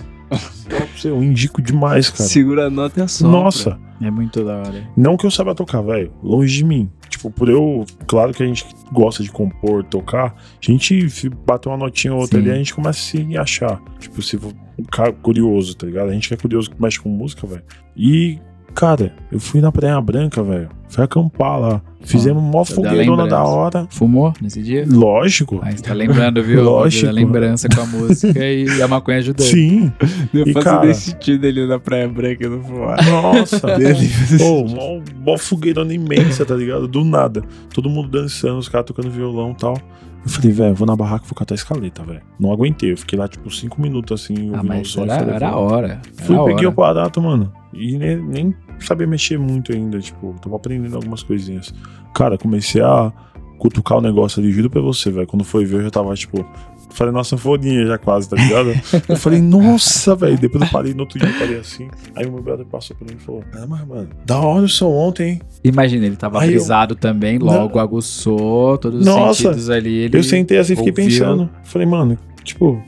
Eu 1.04 1.24
indico 1.24 1.60
demais, 1.60 2.10
cara. 2.12 2.30
Segura 2.30 2.68
a 2.68 2.70
nota 2.70 3.00
e 3.00 3.04
assopra. 3.04 3.32
Nossa, 3.32 3.80
É 4.00 4.12
muito 4.12 4.44
da 4.46 4.58
hora. 4.58 4.88
não 4.96 5.18
que 5.18 5.26
eu 5.26 5.32
saiba 5.32 5.56
tocar, 5.56 5.82
velho. 5.82 6.14
Longe 6.22 6.58
de 6.58 6.64
mim. 6.64 6.88
Tipo, 7.10 7.32
por 7.32 7.50
eu. 7.50 7.84
Claro 8.06 8.32
que 8.32 8.44
a 8.44 8.46
gente 8.46 8.64
gosta 8.94 9.24
de 9.24 9.32
compor, 9.32 9.84
tocar. 9.84 10.36
A 10.36 10.36
gente 10.62 11.10
se 11.10 11.30
bater 11.30 11.68
uma 11.70 11.78
notinha 11.78 12.14
ou 12.14 12.22
outra 12.22 12.38
Sim. 12.40 12.46
ali, 12.46 12.54
a 12.54 12.58
gente 12.60 12.76
começa 12.76 13.00
a 13.00 13.02
se 13.02 13.38
achar. 13.38 13.82
Tipo, 14.00 14.22
se 14.22 14.38
for 14.38 14.54
ficar 14.78 15.12
curioso, 15.14 15.76
tá 15.76 15.88
ligado? 15.88 16.10
A 16.10 16.14
gente 16.14 16.28
que 16.28 16.34
é 16.36 16.38
curioso 16.38 16.70
que 16.70 16.80
mexe 16.80 17.00
com 17.00 17.10
música, 17.10 17.48
velho. 17.48 17.64
E, 17.98 18.40
cara, 18.80 19.12
eu 19.30 19.40
fui 19.42 19.60
na 19.60 19.72
Praia 19.74 20.00
Branca, 20.00 20.42
velho. 20.42 20.70
Fui 20.88 21.04
acampar 21.04 21.60
lá. 21.60 21.82
Fizemos 22.02 22.42
mó 22.42 22.60
dá 22.64 22.66
fogueirona 22.66 23.28
da 23.28 23.44
hora. 23.44 23.86
Fumou 23.92 24.34
nesse 24.42 24.62
dia? 24.64 24.86
Lógico. 24.88 25.60
Aí 25.62 25.76
você 25.78 25.84
tá 25.84 25.94
lembrando, 25.94 26.42
viu? 26.42 26.64
Lógico. 26.64 27.06
Da 27.08 27.12
lembrança 27.12 27.68
com 27.68 27.82
a 27.82 27.86
música 27.86 28.40
e 28.40 28.82
a 28.82 28.88
maconha 28.88 29.18
ajudou. 29.18 29.46
Sim. 29.46 29.92
Não 30.34 30.44
E, 30.48 30.54
faz 30.54 30.64
cara- 30.64 30.86
nem 30.86 30.94
sentido 30.94 31.46
ele 31.46 31.68
na 31.68 31.78
Praia 31.78 32.08
Branca 32.08 32.48
não 32.50 32.64
fumar. 32.64 32.98
Nossa. 33.06 33.60
Pô, 34.40 34.64
mó, 34.66 35.02
mó 35.26 35.38
fogueirona 35.38 35.94
imensa, 35.94 36.46
tá 36.46 36.56
ligado? 36.56 36.88
Do 36.88 37.04
nada. 37.04 37.44
Todo 37.74 37.90
mundo 37.90 38.08
dançando, 38.10 38.58
os 38.58 38.70
caras 38.70 38.88
tocando 38.88 39.12
violão 39.12 39.52
e 39.52 39.56
tal. 39.56 39.78
Eu 40.24 40.30
falei, 40.30 40.52
velho, 40.52 40.76
vou 40.76 40.86
na 40.86 40.96
barraca 40.96 41.26
e 41.26 41.28
vou 41.30 41.36
catar 41.36 41.54
a 41.54 41.58
escaleta, 41.58 42.04
velho. 42.04 42.22
Não 42.40 42.52
aguentei. 42.52 42.92
Eu 42.92 42.98
fiquei 42.98 43.18
lá, 43.18 43.28
tipo, 43.28 43.50
cinco 43.50 43.82
minutos 43.82 44.22
assim, 44.24 44.36
Ah, 44.54 44.58
ouvindo 44.58 44.64
o 44.64 44.68
mas 44.68 44.88
som. 44.90 45.02
e 45.02 45.04
era, 45.10 45.20
falei, 45.20 45.36
era 45.36 45.50
a 45.50 45.56
hora. 45.58 45.88
Era 45.88 46.02
Fui, 46.26 46.36
a 46.36 46.40
peguei 46.44 46.56
hora. 46.56 46.68
o 46.68 46.72
aparato, 46.72 47.22
mano. 47.22 47.54
E 47.74 47.98
nem, 47.98 48.18
nem 48.18 48.56
sabia 48.80 49.08
mexer 49.08 49.40
muito 49.40 49.72
ainda, 49.74 50.00
tipo, 50.00 50.36
tava 50.42 50.56
aprendendo 50.58 50.96
algumas 50.96 51.24
coisinhas. 51.24 51.74
Cara, 52.14 52.38
comecei 52.38 52.82
a 52.82 53.12
cutucar 53.58 53.98
o 53.98 54.02
negócio 54.02 54.42
ali, 54.42 54.52
juro 54.52 54.70
pra 54.70 54.82
você, 54.82 55.10
velho. 55.12 55.28
Quando 55.28 55.44
foi 55.44 55.66
ver, 55.66 55.78
eu 55.78 55.84
já 55.84 55.90
tava, 55.90 56.14
tipo, 56.16 56.46
falei, 56.92 57.14
nossa, 57.14 57.32
sanfoninha 57.32 57.86
já 57.86 57.98
quase, 57.98 58.30
tá 58.30 58.36
ligado? 58.36 58.72
eu 59.08 59.16
falei, 59.18 59.42
nossa, 59.42 60.16
velho. 60.16 60.38
Depois 60.38 60.64
eu 60.64 60.70
parei, 60.70 60.94
no 60.94 61.02
outro 61.02 61.20
dia 61.20 61.30
eu 61.30 61.38
parei 61.40 61.58
assim. 61.58 61.88
Aí 62.16 62.26
o 62.26 62.32
meu 62.32 62.42
brother 62.42 62.66
passou 62.66 62.96
por 62.96 63.08
mim 63.08 63.16
e 63.18 63.24
falou, 63.24 63.44
ah, 63.54 63.66
mas, 63.68 63.88
mano, 63.88 64.10
da 64.26 64.40
hora 64.40 64.66
o 64.66 64.70
som 64.70 64.90
ontem, 64.92 65.30
hein? 65.34 65.42
Imagina, 65.64 66.06
ele 66.06 66.16
tava 66.16 66.40
Aí 66.42 66.54
eu- 66.54 66.96
também, 66.96 67.38
logo 67.38 67.80
aguçou 67.80 68.78
todos 68.78 69.02
os 69.02 69.06
Nossa, 69.06 69.44
sentidos 69.44 69.70
ali. 69.70 70.10
Eu 70.12 70.24
sentei 70.24 70.58
assim 70.58 70.74
e 70.74 70.76
fiquei 70.76 70.92
pensando. 70.92 71.50
Falei, 71.64 71.88
mano, 71.88 72.18
tipo, 72.44 72.82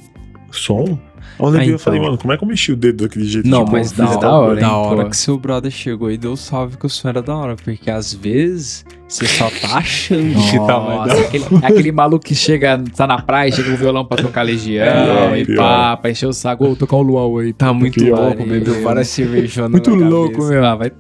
som? 0.52 0.98
Eu 1.40 1.46
lembrei, 1.46 1.70
Ah, 1.70 1.72
eu 1.72 1.80
falei, 1.80 2.00
então. 2.00 2.10
mano, 2.12 2.22
como 2.22 2.34
é 2.34 2.38
que 2.38 2.44
eu 2.44 2.48
mexi 2.48 2.72
o 2.72 2.76
dedo 2.76 3.04
daquele 3.04 3.26
jeito? 3.26 3.48
Não, 3.48 3.60
Tipo, 3.66 3.72
mas 3.74 3.92
da, 3.92 4.08
fiz 4.08 4.18
da 4.18 4.30
hora, 4.32 4.46
hora, 4.52 4.56
da 4.62 4.68
hein, 4.68 4.74
hora 4.74 5.04
pô. 5.04 5.10
que 5.10 5.18
seu 5.18 5.38
brother 5.38 5.72
chegou 5.72 6.12
e 6.12 6.18
deu 6.18 6.36
salve 6.36 6.78
que 6.78 6.86
o 6.86 6.90
som 6.90 7.10
era 7.10 7.22
da 7.22 7.36
hora. 7.36 7.56
Porque 7.56 7.90
às 7.90 8.14
vezes 8.14 8.86
você 9.08 9.26
só 9.28 9.50
tá 9.50 9.78
achando 9.80 10.34
que 10.50 10.58
tá 10.58 10.80
mais 10.80 11.00
da 11.00 11.06
Nossa, 11.06 11.14
hora. 11.18 11.22
aquele, 11.28 11.46
aquele 11.64 11.92
maluco 11.92 12.26
que 12.26 12.34
chega, 12.36 12.82
tá 12.96 13.06
na 13.08 13.22
praia, 13.22 13.52
chega 13.52 13.68
com 13.70 13.76
o 13.76 13.78
violão 13.78 14.06
pra 14.06 14.22
tocar 14.22 14.42
Legião 14.44 14.86
É, 14.86 15.40
e 15.42 15.46
pior. 15.46 15.58
pá, 15.58 15.98
pra 15.98 16.12
encher 16.12 16.28
o 16.28 16.34
saco, 16.34 16.66
ô, 16.66 16.76
tocar 16.76 16.96
um 16.98 17.02
luau 17.02 17.38
aí. 17.40 17.52
Tá 17.54 17.74
muito 17.74 18.00
Que 18.00 18.10
louco, 18.10 18.44
bebeu 18.46 18.82
várias 18.84 19.08
cervejonas 19.10 19.72
Muito 19.72 19.94
louco, 19.94 20.34
cabeça. 20.34 20.52
meu. 20.52 20.66
Ah, 20.66 20.76
vai... 20.76 20.92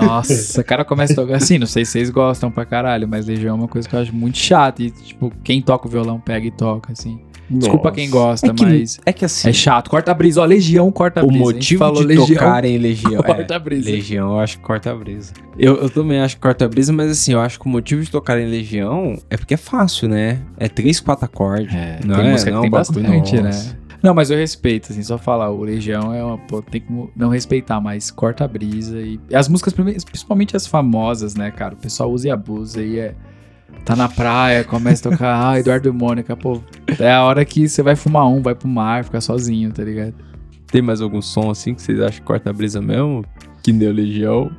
Nossa, 0.00 0.60
o 0.60 0.64
cara 0.64 0.84
começa 0.84 1.12
a 1.12 1.16
tocar 1.16 1.36
assim, 1.36 1.58
não 1.58 1.66
sei 1.66 1.84
se 1.84 1.92
vocês 1.92 2.10
gostam 2.10 2.50
pra 2.50 2.64
caralho, 2.64 3.06
mas 3.08 3.26
Legião 3.26 3.54
é 3.56 3.58
uma 3.58 3.68
coisa 3.68 3.88
que 3.88 3.94
eu 3.94 4.00
acho 4.00 4.14
muito 4.14 4.38
chata. 4.38 4.82
E, 4.82 4.90
tipo, 4.90 5.32
quem 5.44 5.60
toca 5.60 5.86
o 5.86 5.90
violão 5.90 6.18
pega 6.18 6.46
e 6.46 6.50
toca, 6.50 6.92
assim. 6.92 7.20
Desculpa 7.50 7.90
quem 7.90 8.08
gosta, 8.08 8.46
É 8.46 8.54
que, 8.54 8.64
mas 8.64 9.00
é 9.04 9.12
que 9.12 9.24
assim, 9.24 9.48
é 9.48 9.52
chato. 9.52 9.90
Corta 9.90 10.12
a 10.12 10.14
brisa, 10.14 10.40
ó, 10.40 10.44
Legião 10.44 10.90
corta 10.92 11.20
a 11.20 11.24
o 11.24 11.26
brisa. 11.26 11.44
Gente 11.46 11.54
motivo 11.54 11.78
falou 11.78 12.00
de 12.00 12.06
Legião, 12.06 12.26
tocarem 12.26 12.78
Legião. 12.78 13.22
corta 13.22 13.54
é, 13.54 13.56
a 13.56 13.58
brisa. 13.58 13.90
Legião, 13.90 14.32
eu 14.32 14.40
acho 14.40 14.58
que 14.58 14.62
corta 14.62 14.90
a 14.90 14.94
brisa. 14.94 15.32
Eu, 15.58 15.76
eu 15.76 15.90
também 15.90 16.20
acho 16.20 16.36
que 16.36 16.42
corta 16.42 16.64
a 16.64 16.68
brisa, 16.68 16.92
mas 16.92 17.10
assim, 17.10 17.32
eu 17.32 17.40
acho 17.40 17.58
que 17.58 17.66
o 17.66 17.68
motivo 17.68 18.02
de 18.02 18.10
tocarem 18.10 18.46
Legião 18.46 19.18
é 19.28 19.36
porque 19.36 19.54
é 19.54 19.56
fácil, 19.56 20.08
né? 20.08 20.40
É 20.56 20.68
três, 20.68 21.00
quatro 21.00 21.24
acordes. 21.24 21.74
É, 21.74 21.98
não 22.04 22.16
tem 22.16 22.26
é? 22.26 22.30
música 22.30 22.50
que 22.50 22.54
não, 22.54 22.62
tem 22.62 22.68
um 22.68 22.72
bagulho, 22.72 23.02
bastante, 23.02 23.40
né? 23.40 23.76
Não, 24.02 24.14
mas 24.14 24.30
eu 24.30 24.38
respeito, 24.38 24.92
assim, 24.92 25.02
só 25.02 25.18
falar, 25.18 25.50
o 25.50 25.62
Legião 25.62 26.14
é 26.14 26.24
uma, 26.24 26.38
pô, 26.38 26.62
tem 26.62 26.80
como 26.80 27.10
não 27.14 27.28
respeitar, 27.28 27.80
mas 27.80 28.10
corta 28.10 28.44
a 28.44 28.48
brisa 28.48 28.98
e 28.98 29.20
as 29.32 29.46
músicas, 29.46 29.74
principalmente 29.74 30.56
as 30.56 30.66
famosas, 30.66 31.34
né, 31.34 31.50
cara, 31.50 31.74
o 31.74 31.76
pessoal 31.76 32.10
usa 32.10 32.28
e 32.28 32.30
abusa 32.30 32.82
e 32.82 32.98
é, 32.98 33.14
tá 33.84 33.96
na 33.96 34.08
praia, 34.08 34.64
começa 34.64 35.08
a 35.08 35.12
tocar, 35.12 35.50
ah, 35.50 35.58
Eduardo 35.58 35.88
e 35.88 35.92
Mônica, 35.92 36.36
pô, 36.36 36.60
é 36.98 37.12
a 37.12 37.24
hora 37.24 37.44
que 37.44 37.68
você 37.68 37.82
vai 37.82 37.96
fumar 37.96 38.28
um, 38.28 38.42
vai 38.42 38.54
pro 38.54 38.68
mar, 38.68 39.04
ficar 39.04 39.20
sozinho, 39.20 39.72
tá 39.72 39.82
ligado? 39.82 40.14
Tem 40.70 40.80
mais 40.80 41.00
algum 41.00 41.20
som 41.20 41.50
assim 41.50 41.74
que 41.74 41.82
vocês 41.82 42.00
acham 42.00 42.20
que 42.20 42.22
corta 42.22 42.50
a 42.50 42.52
brisa 42.52 42.80
mesmo? 42.80 43.24
Que 43.62 43.72
deu 43.72 43.92
Legião. 43.92 44.50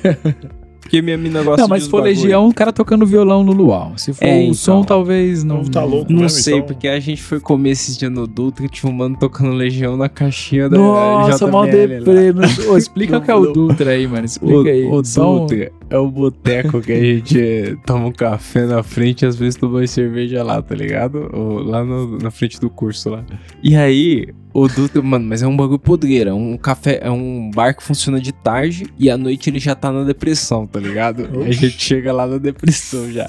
Porque 0.90 1.00
minha 1.02 1.16
mina 1.16 1.40
gosta 1.44 1.62
Não, 1.62 1.68
mas 1.68 1.84
se 1.84 1.88
for 1.88 2.02
bagulho. 2.02 2.20
Legião, 2.20 2.48
o 2.48 2.52
cara 2.52 2.72
tocando 2.72 3.06
violão 3.06 3.44
no 3.44 3.52
luau, 3.52 3.92
se 3.96 4.12
for 4.12 4.24
É, 4.24 4.38
o 4.38 4.42
então. 4.42 4.54
som, 4.54 4.82
talvez 4.82 5.44
não... 5.44 5.62
Tá 5.64 5.84
louco 5.84 6.12
Não 6.12 6.22
mesmo, 6.22 6.40
sei, 6.40 6.54
então? 6.56 6.66
porque 6.66 6.88
a 6.88 6.98
gente 6.98 7.22
foi 7.22 7.38
comer 7.38 7.70
esses 7.70 7.96
dias 7.96 8.10
no 8.10 8.26
Dutra 8.26 8.66
e 8.66 8.68
tinha 8.68 8.90
um 8.90 8.94
mano 8.96 9.16
tocando 9.16 9.52
Legião 9.52 9.96
na 9.96 10.08
caixinha 10.08 10.68
da 10.68 10.76
Nossa, 10.76 11.44
JBL 11.46 11.52
mal 11.52 11.66
deprê. 11.66 12.32
Ô, 12.68 12.76
explica 12.76 13.18
o 13.18 13.20
que 13.22 13.30
é 13.30 13.34
o 13.36 13.52
Dutra 13.52 13.92
aí, 13.92 14.04
mano. 14.08 14.24
Explica 14.24 14.68
aí. 14.68 14.82
O, 14.84 14.94
o 14.96 15.04
Só 15.04 15.32
um- 15.36 15.40
Dutra 15.46 15.70
é 15.88 15.96
o 15.98 16.08
boteco 16.10 16.80
que 16.80 16.92
a 16.92 17.00
gente 17.00 17.78
toma 17.86 18.06
um 18.06 18.12
café 18.12 18.66
na 18.66 18.82
frente 18.82 19.22
e 19.22 19.26
às 19.26 19.36
vezes 19.36 19.54
toma 19.54 19.78
uma 19.78 19.86
cerveja 19.86 20.42
lá, 20.42 20.60
tá 20.60 20.74
ligado? 20.74 21.30
Ou 21.32 21.60
lá 21.62 21.84
no- 21.84 22.18
na 22.18 22.32
frente 22.32 22.58
do 22.60 22.68
curso 22.68 23.10
lá. 23.10 23.24
E 23.62 23.76
aí, 23.76 24.26
o 24.52 24.68
Dutra, 24.68 25.00
mano, 25.02 25.24
mas 25.26 25.42
é 25.42 25.46
um 25.46 25.56
bagulho 25.56 25.78
podreira. 25.78 26.30
É 26.30 26.34
um 26.34 26.56
café, 26.56 27.00
é 27.02 27.10
um 27.10 27.50
bar 27.54 27.74
que 27.76 27.82
funciona 27.82 28.20
de 28.20 28.32
tarde 28.32 28.86
e 28.98 29.10
à 29.10 29.16
noite 29.16 29.48
ele 29.50 29.58
já 29.58 29.74
tá 29.74 29.90
na 29.92 30.04
depressão, 30.04 30.66
tá 30.66 30.78
ligado? 30.80 31.28
A 31.46 31.50
gente 31.50 31.80
chega 31.80 32.12
lá 32.12 32.26
na 32.26 32.38
depressão 32.38 33.10
já. 33.10 33.28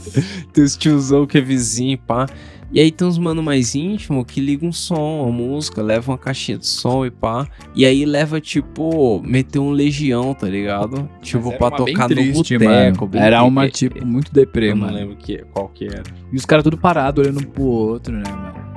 Tem 0.54 0.64
os 0.64 0.76
tiozão 0.76 1.26
que 1.26 1.38
é 1.38 1.42
vizinho, 1.42 1.98
pá. 1.98 2.26
E 2.74 2.80
aí 2.80 2.90
tem 2.90 3.06
uns 3.06 3.18
mano 3.18 3.44
mais 3.44 3.76
íntimo 3.76 4.24
que 4.24 4.40
liga 4.40 4.66
um 4.66 4.72
som, 4.72 5.24
uma 5.24 5.32
música, 5.32 5.82
leva 5.82 6.10
uma 6.10 6.18
caixinha 6.18 6.58
de 6.58 6.66
som 6.66 7.06
e 7.06 7.12
pá. 7.12 7.46
E 7.76 7.86
aí 7.86 8.06
leva, 8.06 8.40
tipo, 8.40 9.22
meter 9.26 9.60
um 9.60 9.72
legião, 9.72 10.34
tá 10.34 10.48
ligado? 10.48 11.10
Tipo, 11.22 11.52
pra 11.58 11.70
tocar 11.70 12.08
no 12.08 12.16
triste, 12.16 12.58
boteco. 12.58 12.66
mano. 13.02 13.08
bem 13.08 13.22
Era 13.22 13.44
uma, 13.44 13.68
tipo, 13.70 14.06
muito 14.08 14.32
deprê, 14.34 14.70
Eu 14.72 14.76
não 14.78 14.86
mano. 14.86 14.94
lembro 14.98 15.16
que, 15.18 15.40
qual 15.52 15.68
que 15.68 15.84
era. 15.86 16.04
E 16.32 16.36
os 16.38 16.46
caras 16.46 16.64
tudo 16.64 16.78
parado 16.78 17.20
olhando 17.22 17.42
um 17.42 17.44
pro 17.44 17.64
outro, 17.64 18.14
né, 18.16 18.24
mano? 18.30 18.71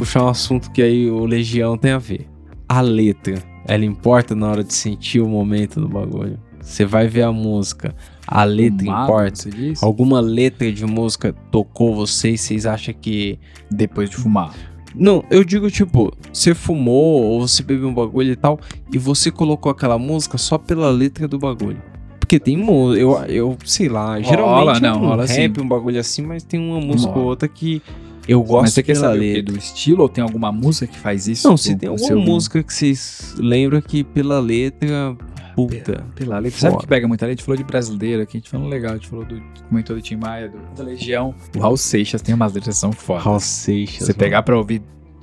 Puxar 0.00 0.24
um 0.24 0.28
assunto 0.28 0.70
que 0.70 0.80
aí 0.80 1.10
o 1.10 1.26
Legião 1.26 1.76
tem 1.76 1.90
a 1.90 1.98
ver. 1.98 2.26
A 2.66 2.80
letra, 2.80 3.34
ela 3.68 3.84
importa 3.84 4.34
na 4.34 4.48
hora 4.48 4.64
de 4.64 4.72
sentir 4.72 5.20
o 5.20 5.28
momento 5.28 5.78
do 5.78 5.86
bagulho. 5.86 6.38
Você 6.58 6.86
vai 6.86 7.06
ver 7.06 7.20
a 7.20 7.30
música, 7.30 7.94
a 8.26 8.42
letra 8.42 8.78
Fumado, 8.78 9.04
importa. 9.04 9.50
Alguma 9.82 10.18
letra 10.18 10.72
de 10.72 10.86
música 10.86 11.34
tocou 11.50 11.94
vocês, 11.94 12.40
vocês 12.40 12.64
acham 12.64 12.94
que 12.98 13.38
Depois 13.70 14.08
de 14.08 14.16
fumar. 14.16 14.54
Não, 14.94 15.22
eu 15.30 15.44
digo 15.44 15.70
tipo, 15.70 16.10
você 16.32 16.54
fumou 16.54 17.22
ou 17.22 17.46
você 17.46 17.62
bebeu 17.62 17.86
um 17.86 17.92
bagulho 17.92 18.32
e 18.32 18.36
tal, 18.36 18.58
e 18.90 18.96
você 18.96 19.30
colocou 19.30 19.70
aquela 19.70 19.98
música 19.98 20.38
só 20.38 20.56
pela 20.56 20.88
letra 20.88 21.28
do 21.28 21.38
bagulho. 21.38 21.82
Porque 22.18 22.40
tem 22.40 22.56
música, 22.56 23.02
eu, 23.02 23.18
eu 23.24 23.58
sei 23.66 23.90
lá, 23.90 24.18
geralmente 24.18 24.80
não, 24.80 24.96
um 24.96 25.08
rola 25.08 25.26
rap, 25.26 25.54
sim. 25.54 25.62
um 25.62 25.68
bagulho 25.68 26.00
assim, 26.00 26.22
mas 26.22 26.42
tem 26.42 26.58
uma 26.58 26.80
música 26.80 27.12
Rola. 27.12 27.22
ou 27.22 27.28
outra 27.28 27.46
que 27.46 27.82
eu 28.30 28.42
gosto 28.42 28.62
Mas 28.62 28.74
você 28.74 28.82
quer 28.82 28.94
saber. 28.96 29.42
Do 29.42 29.56
estilo 29.56 30.02
ou 30.02 30.08
tem 30.08 30.22
alguma 30.22 30.52
música 30.52 30.86
que 30.86 30.98
faz 30.98 31.26
isso? 31.26 31.48
Não, 31.48 31.56
se 31.56 31.74
tem 31.74 31.92
pro 31.92 32.04
alguma 32.04 32.24
música 32.24 32.62
que 32.62 32.72
vocês 32.72 33.34
lembram 33.38 33.80
que 33.80 34.04
pela 34.04 34.38
letra, 34.40 35.16
puta. 35.56 36.04
Pela 36.14 36.38
letra. 36.38 36.58
Sabe 36.60 36.78
que 36.78 36.86
pega 36.86 37.08
muita 37.08 37.26
letra? 37.26 37.32
A 37.32 37.36
gente 37.36 37.44
falou 37.44 37.56
de 37.58 37.64
brasileiro 37.64 38.22
aqui, 38.22 38.36
a 38.36 38.40
gente 38.40 38.50
falou 38.50 38.68
legal, 38.68 38.92
a 38.92 38.94
gente 38.94 39.08
falou 39.08 39.24
do. 39.24 39.40
Comentou 39.68 39.96
do 39.96 40.02
Tim 40.02 40.16
Maia, 40.16 40.48
do, 40.48 40.58
da 40.76 40.82
Legião. 40.84 41.34
O 41.56 41.60
Raul 41.60 41.76
Seixas 41.76 42.22
tem 42.22 42.34
umas 42.34 42.52
letras 42.52 42.76
que 42.76 42.80
são 42.80 42.92
fodas. 42.92 43.24
Raul 43.24 43.40
Seixas. 43.40 43.98
Você 44.06 44.12
mano. 44.12 44.18
pegar 44.18 44.42
pra 44.42 44.56
ouvir 44.56 44.82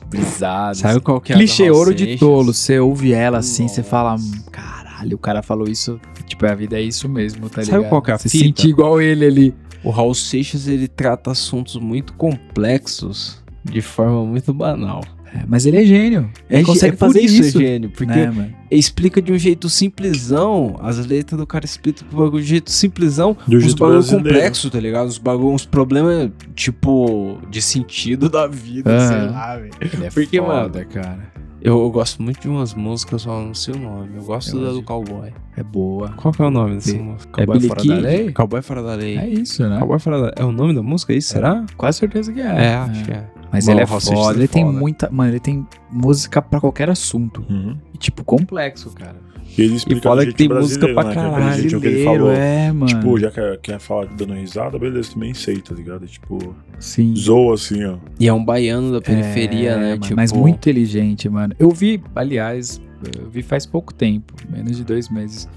brisado. 0.10 0.78
Sabe 0.78 1.00
qual 1.02 1.20
que 1.22 1.34
é 1.34 1.36
Clichê 1.36 1.70
ouro 1.70 1.94
de 1.94 2.04
Seixas? 2.04 2.20
tolo. 2.20 2.54
Você 2.54 2.80
ouve 2.80 3.14
ela 3.14 3.40
assim, 3.40 3.68
você 3.68 3.82
Nossa. 3.82 3.90
fala, 3.90 4.16
"Hum, 4.16 4.32
caralho, 4.52 5.16
o 5.16 5.20
cara 5.20 5.42
falou 5.42 5.68
isso. 5.68 6.00
Tipo, 6.26 6.46
a 6.46 6.56
vida 6.56 6.78
é 6.78 6.82
isso 6.82 7.08
mesmo, 7.08 7.50
tá 7.50 7.64
Sabe 7.64 7.78
ligado? 7.78 7.90
qual 7.90 8.02
que 8.02 8.12
é 8.12 8.14
a 8.14 8.18
Você 8.18 8.28
fita? 8.30 8.44
sentir 8.46 8.70
igual 8.70 9.02
ele 9.02 9.26
ali. 9.26 9.56
O 9.84 9.90
Raul 9.90 10.14
Seixas, 10.14 10.68
ele 10.68 10.88
trata 10.88 11.32
assuntos 11.32 11.76
muito 11.78 12.14
complexos 12.14 13.44
de 13.64 13.82
forma 13.82 14.26
muito 14.26 14.54
banal. 14.54 15.04
É, 15.34 15.44
mas 15.46 15.66
ele 15.66 15.76
é 15.78 15.86
gênio. 15.86 16.32
Ele 16.50 16.62
É, 16.62 16.64
consegue 16.64 16.94
é 16.94 16.98
por 16.98 17.08
fazer 17.08 17.20
isso, 17.22 17.42
isso. 17.42 17.58
é 17.58 17.62
gênio, 17.62 17.90
porque 17.90 18.06
né, 18.14 18.32
mano? 18.32 18.54
explica 18.72 19.22
de 19.22 19.32
um 19.34 19.38
jeito 19.38 19.70
simplesão, 19.70 20.80
as 20.82 21.06
letras 21.06 21.38
do 21.38 21.46
cara 21.46 21.66
explicam 21.66 22.08
de 22.08 22.16
um 22.16 22.18
bagulho 22.20 22.42
de 22.44 22.50
jeito 22.50 22.72
simplesão, 22.72 23.36
Do 23.46 23.58
uns 23.58 23.64
jeito 23.64 23.78
bagulho 23.78 24.06
complexo, 24.06 24.70
tá 24.70 24.80
ligado? 24.80 25.08
Uns 25.08 25.18
bagulho, 25.18 25.54
uns 25.54 25.66
problemas, 25.66 26.32
tipo, 26.56 27.40
de 27.50 27.62
sentido 27.62 28.30
da 28.30 28.48
vida, 28.48 28.90
sei 29.06 29.18
Aham. 29.18 29.32
lá, 29.32 29.58
velho. 29.58 29.72
Ele 29.82 30.06
é 30.06 30.10
Porque, 30.12 30.40
foda, 30.40 30.86
cara. 30.86 31.37
Eu, 31.62 31.80
eu 31.80 31.90
gosto 31.92 32.22
muito 32.22 32.40
de 32.42 32.48
umas 32.48 32.74
músicas, 32.74 33.24
só 33.24 33.42
não 33.42 33.54
sei 33.54 33.74
o 33.74 33.80
nome. 33.80 34.16
Eu 34.16 34.24
gosto 34.24 34.56
Eu 34.58 34.64
da 34.66 34.72
do 34.72 34.84
Cowboy. 34.84 35.34
É 35.56 35.64
boa. 35.64 36.10
Qual 36.16 36.32
que 36.34 36.42
é 36.42 36.46
o 36.46 36.52
nome 36.52 36.76
dessa 36.76 36.94
Bi- 36.94 37.00
música? 37.00 37.32
Cowboy 37.34 37.56
é 37.56 37.60
Billy 37.60 37.68
Fora 37.68 37.84
da 37.84 37.96
Kid? 37.96 38.02
Lei? 38.02 38.32
Cowboy 38.32 38.62
Fora 38.62 38.84
da 38.84 38.94
Lei. 38.96 39.18
É 39.18 39.28
isso, 39.28 39.68
né? 39.68 39.80
Cowboy 39.80 40.00
Fora 40.00 40.22
da 40.22 40.34
É 40.42 40.46
o 40.46 40.52
nome 40.52 40.74
da 40.76 40.84
música, 40.84 41.14
isso? 41.14 41.30
Será? 41.34 41.66
Quase 41.76 41.98
certeza 42.00 42.32
que 42.32 42.42
é. 42.42 42.46
É, 42.46 42.76
acho 42.76 43.04
que 43.06 43.12
é. 43.12 43.26
Mas 43.52 43.66
Bom, 43.66 43.72
ele 43.72 43.82
é 43.82 43.86
foda, 43.88 44.34
é 44.34 44.40
ele 44.40 44.48
tem 44.48 44.66
foda. 44.66 44.78
muita. 44.78 45.10
Mano, 45.10 45.32
ele 45.32 45.40
tem 45.40 45.66
música 45.90 46.42
pra 46.42 46.60
qualquer 46.60 46.90
assunto. 46.90 47.44
Uhum. 47.50 47.78
E, 47.94 47.98
tipo, 47.98 48.24
complexo, 48.24 48.92
cara. 48.92 49.16
E 49.58 49.62
ele 49.64 49.76
explica 49.76 50.02
fala 50.02 50.24
do 50.24 50.32
que 50.32 50.38
tem 50.38 50.48
música 50.50 50.88
pra 50.94 51.04
né? 51.06 51.14
Que 51.14 51.20
é 51.20 51.22
caralho, 51.24 51.54
jeitinho 51.56 51.82
que 51.82 51.88
ele 51.88 52.04
falou. 52.04 52.32
é, 52.32 52.72
mano. 52.72 52.86
Tipo, 52.86 53.20
já 53.20 53.32
quer, 53.32 53.58
quer 53.60 53.80
falar 53.80 54.06
dando 54.06 54.34
risada, 54.34 54.78
beleza, 54.78 55.14
também 55.14 55.34
sei, 55.34 55.58
tá 55.58 55.74
ligado? 55.74 56.06
Tipo, 56.06 56.56
Sim. 56.80 57.16
zoa 57.16 57.56
assim, 57.56 57.84
ó. 57.84 57.98
E 58.20 58.28
é 58.28 58.34
um 58.34 58.44
baiano 58.46 58.92
da 58.92 59.02
periferia, 59.02 59.72
É, 59.72 59.78
né? 59.78 59.90
mano, 59.92 60.02
Tipo, 60.02 60.16
Mas 60.16 60.32
muito 60.32 60.56
inteligente, 60.58 61.28
mano. 61.28 61.56
Eu 61.58 61.72
vi, 61.72 62.02
aliás, 62.16 62.80
eu 63.20 63.30
vi 63.30 63.42
faz 63.42 63.66
pouco 63.66 63.94
tempo, 63.94 64.34
menos 64.50 64.78
de 64.78 64.84
dois 64.84 65.10
meses, 65.10 65.50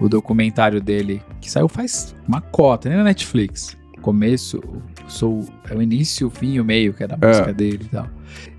o 0.00 0.08
documentário 0.08 0.80
dele, 0.80 1.20
que 1.40 1.50
saiu 1.50 1.68
faz 1.68 2.14
uma 2.28 2.40
cota, 2.40 2.88
nem 2.88 2.98
na 2.98 3.04
Netflix. 3.04 3.76
Começo, 4.00 4.62
sou, 5.08 5.44
é 5.68 5.74
o 5.74 5.82
início, 5.82 6.28
o 6.28 6.30
fim 6.30 6.54
e 6.54 6.60
o 6.60 6.64
meio, 6.64 6.94
que 6.94 7.02
é 7.02 7.06
da 7.08 7.18
É. 7.20 7.26
música 7.26 7.52
dele 7.52 7.80
e 7.84 7.88
tal. 7.88 8.06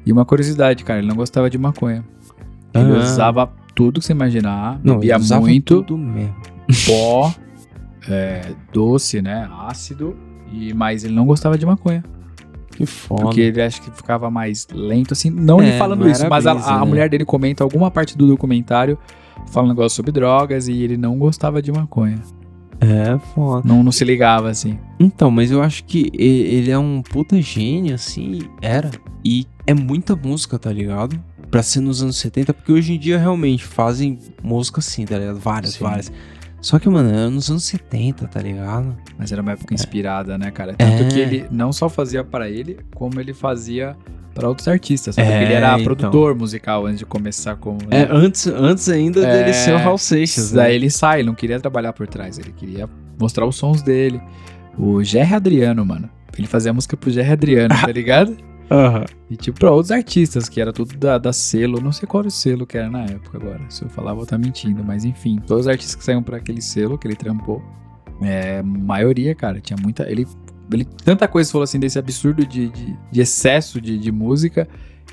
E 0.05 0.11
uma 0.11 0.23
curiosidade, 0.25 0.83
cara, 0.83 0.99
ele 0.99 1.07
não 1.07 1.15
gostava 1.15 1.49
de 1.49 1.57
maconha. 1.57 2.03
Ele 2.73 2.91
Ah. 2.95 2.99
usava 2.99 3.51
tudo 3.85 3.99
que 3.99 4.05
você 4.05 4.13
imaginar, 4.13 4.79
Não, 4.83 4.95
bebia 4.95 5.17
muito, 5.39 5.81
tudo 5.81 5.97
mesmo. 5.97 6.35
pó, 6.85 7.33
é, 8.07 8.51
doce, 8.71 9.21
né, 9.21 9.49
ácido, 9.67 10.15
e, 10.51 10.73
mas 10.73 11.03
ele 11.03 11.15
não 11.15 11.25
gostava 11.25 11.57
de 11.57 11.65
maconha. 11.65 12.03
Que 12.69 12.85
foda. 12.85 13.23
Porque 13.23 13.41
ele 13.41 13.61
acha 13.61 13.81
que 13.81 13.91
ficava 13.91 14.29
mais 14.29 14.67
lento, 14.71 15.13
assim. 15.13 15.29
Não 15.29 15.59
É, 15.59 15.69
ele 15.69 15.77
falando 15.77 16.01
não 16.01 16.09
isso, 16.09 16.27
mas 16.29 16.47
a, 16.47 16.53
brisa, 16.53 16.71
a 16.71 16.79
né? 16.79 16.85
mulher 16.85 17.09
dele 17.09 17.25
comenta 17.25 17.63
alguma 17.63 17.91
parte 17.91 18.17
do 18.17 18.27
documentário 18.27 18.97
falando 19.47 19.71
um 19.71 19.73
negócio 19.73 19.95
sobre 19.95 20.11
drogas 20.11 20.67
e 20.67 20.81
ele 20.81 20.97
não 20.97 21.17
gostava 21.17 21.61
de 21.61 21.71
maconha. 21.71 22.19
É, 22.79 23.19
foda. 23.35 23.67
Não, 23.67 23.83
não 23.83 23.91
se 23.91 24.03
ligava, 24.03 24.49
assim. 24.49 24.79
Então, 24.99 25.29
mas 25.29 25.51
eu 25.51 25.61
acho 25.61 25.83
que 25.83 26.09
ele 26.15 26.71
é 26.71 26.79
um 26.79 27.01
puta 27.01 27.39
gênio, 27.41 27.93
assim, 27.93 28.39
era. 28.61 28.89
E 29.23 29.45
é 29.67 29.73
muita 29.73 30.15
música, 30.15 30.57
tá 30.57 30.71
ligado? 30.71 31.21
Pra 31.51 31.61
ser 31.61 31.81
nos 31.81 32.01
anos 32.01 32.15
70, 32.17 32.53
porque 32.53 32.71
hoje 32.71 32.93
em 32.93 32.97
dia 32.99 33.19
realmente 33.19 33.63
fazem 33.65 34.17
música 34.41 34.79
assim, 34.79 35.05
tá 35.05 35.17
ligado? 35.19 35.37
Várias, 35.37 35.73
Sim. 35.73 35.83
várias. 35.83 36.11
Só 36.61 36.79
que, 36.79 36.87
mano, 36.87 37.09
era 37.09 37.29
nos 37.29 37.49
anos 37.49 37.63
70, 37.65 38.27
tá 38.27 38.39
ligado? 38.41 38.95
Mas 39.17 39.31
era 39.31 39.41
uma 39.41 39.51
época 39.51 39.73
inspirada, 39.73 40.37
né, 40.37 40.49
cara? 40.51 40.73
Tanto 40.75 41.03
É. 41.03 41.07
que 41.07 41.19
ele 41.19 41.45
não 41.51 41.73
só 41.73 41.89
fazia 41.89 42.23
pra 42.23 42.49
ele, 42.49 42.79
como 42.95 43.19
ele 43.19 43.33
fazia 43.33 43.97
pra 44.33 44.47
outros 44.47 44.67
artistas. 44.67 45.15
Sabe? 45.15 45.27
É, 45.27 45.43
ele 45.43 45.53
era 45.53 45.73
então. 45.73 45.83
produtor 45.83 46.35
musical 46.35 46.85
antes 46.85 46.99
de 46.99 47.05
começar 47.05 47.55
como. 47.55 47.79
É, 47.89 48.05
né? 48.05 48.07
antes, 48.11 48.45
antes 48.47 48.87
ainda 48.89 49.25
É, 49.25 49.39
dele 49.39 49.53
ser 49.53 49.73
o 49.73 49.77
Raul 49.77 49.97
Seixas, 49.97 50.51
né? 50.51 50.63
Daí 50.63 50.75
ele 50.75 50.89
sai, 50.91 51.19
ele 51.21 51.27
não 51.27 51.35
queria 51.35 51.59
trabalhar 51.59 51.93
por 51.93 52.07
trás, 52.07 52.37
ele 52.37 52.51
queria 52.51 52.87
mostrar 53.19 53.45
os 53.47 53.55
sons 53.55 53.81
dele. 53.81 54.21
O 54.77 55.03
Jerry 55.03 55.33
Adriano, 55.33 55.83
mano. 55.85 56.09
Ele 56.37 56.47
fazia 56.47 56.71
música 56.71 56.95
pro 56.95 57.09
Jerry 57.11 57.31
Adriano, 57.31 57.73
tá 57.75 57.87
ligado? 57.91 58.37
Aham. 58.71 59.03
E 59.29 59.35
tipo, 59.35 59.59
pra 59.59 59.69
outros 59.69 59.91
artistas, 59.91 60.47
que 60.47 60.61
era 60.61 60.71
tudo 60.71 60.97
da, 60.97 61.17
da 61.17 61.33
selo, 61.33 61.81
não 61.81 61.91
sei 61.91 62.07
qual 62.07 62.21
era 62.21 62.29
o 62.29 62.31
selo 62.31 62.65
que 62.65 62.77
era 62.77 62.89
na 62.89 63.03
época 63.03 63.37
agora. 63.37 63.59
Se 63.69 63.83
eu 63.83 63.89
falar, 63.89 64.13
vou 64.13 64.23
estar 64.23 64.37
mentindo, 64.37 64.81
mas 64.81 65.03
enfim, 65.03 65.39
todos 65.45 65.65
os 65.65 65.67
artistas 65.67 65.95
que 65.95 66.03
saíram 66.03 66.23
pra 66.23 66.37
aquele 66.37 66.61
selo 66.61 66.97
que 66.97 67.05
ele 67.05 67.15
trampou, 67.15 67.61
é, 68.21 68.61
maioria, 68.61 69.35
cara, 69.35 69.59
tinha 69.59 69.77
muita. 69.81 70.09
Ele, 70.09 70.25
ele 70.71 70.85
tanta 70.85 71.27
coisa 71.27 71.51
falou 71.51 71.63
assim 71.63 71.79
desse 71.79 71.99
absurdo 71.99 72.45
de, 72.45 72.69
de, 72.69 72.97
de 73.11 73.21
excesso 73.21 73.81
de, 73.81 73.97
de 73.97 74.11
música, 74.11 74.67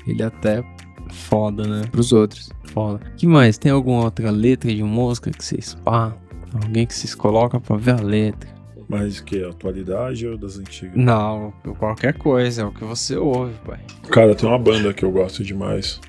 ele 0.07 0.23
até 0.23 0.63
Foda, 1.09 1.67
né? 1.67 1.81
pros 1.91 2.13
outros. 2.13 2.49
Foda. 2.65 2.99
que 3.17 3.27
mais? 3.27 3.57
Tem 3.57 3.71
alguma 3.71 4.03
outra 4.03 4.31
letra 4.31 4.73
de 4.73 4.83
música 4.83 5.31
que 5.31 5.43
vocês 5.43 5.73
pá? 5.83 6.15
Alguém 6.63 6.85
que 6.85 6.93
vocês 6.93 7.13
colocam 7.13 7.59
pra 7.59 7.75
ver 7.75 7.91
a 7.91 8.01
letra? 8.01 8.58
Mas 8.89 9.21
que 9.21 9.43
atualidade 9.43 10.27
ou 10.27 10.35
das 10.35 10.57
antigas? 10.57 10.95
Não, 10.95 11.53
qualquer 11.77 12.17
coisa, 12.17 12.63
é 12.63 12.65
o 12.65 12.71
que 12.71 12.83
você 12.83 13.15
ouve, 13.15 13.53
pai. 13.63 13.79
Cara, 14.09 14.33
tem 14.33 14.49
uma 14.49 14.57
banda 14.57 14.91
que 14.91 15.05
eu 15.05 15.11
gosto 15.11 15.43
demais. 15.43 16.01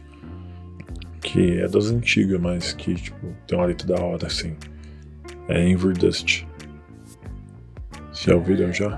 Que 1.20 1.60
é 1.60 1.68
das 1.68 1.90
antigas, 1.90 2.40
mas 2.40 2.72
que, 2.72 2.94
tipo, 2.94 3.26
tem 3.46 3.58
uma 3.58 3.66
letra 3.66 3.86
da 3.86 4.02
hora, 4.02 4.26
assim. 4.26 4.56
É 5.46 5.68
Inverdust. 5.68 6.46
Já 8.14 8.34
ouviram 8.34 8.72
já? 8.72 8.96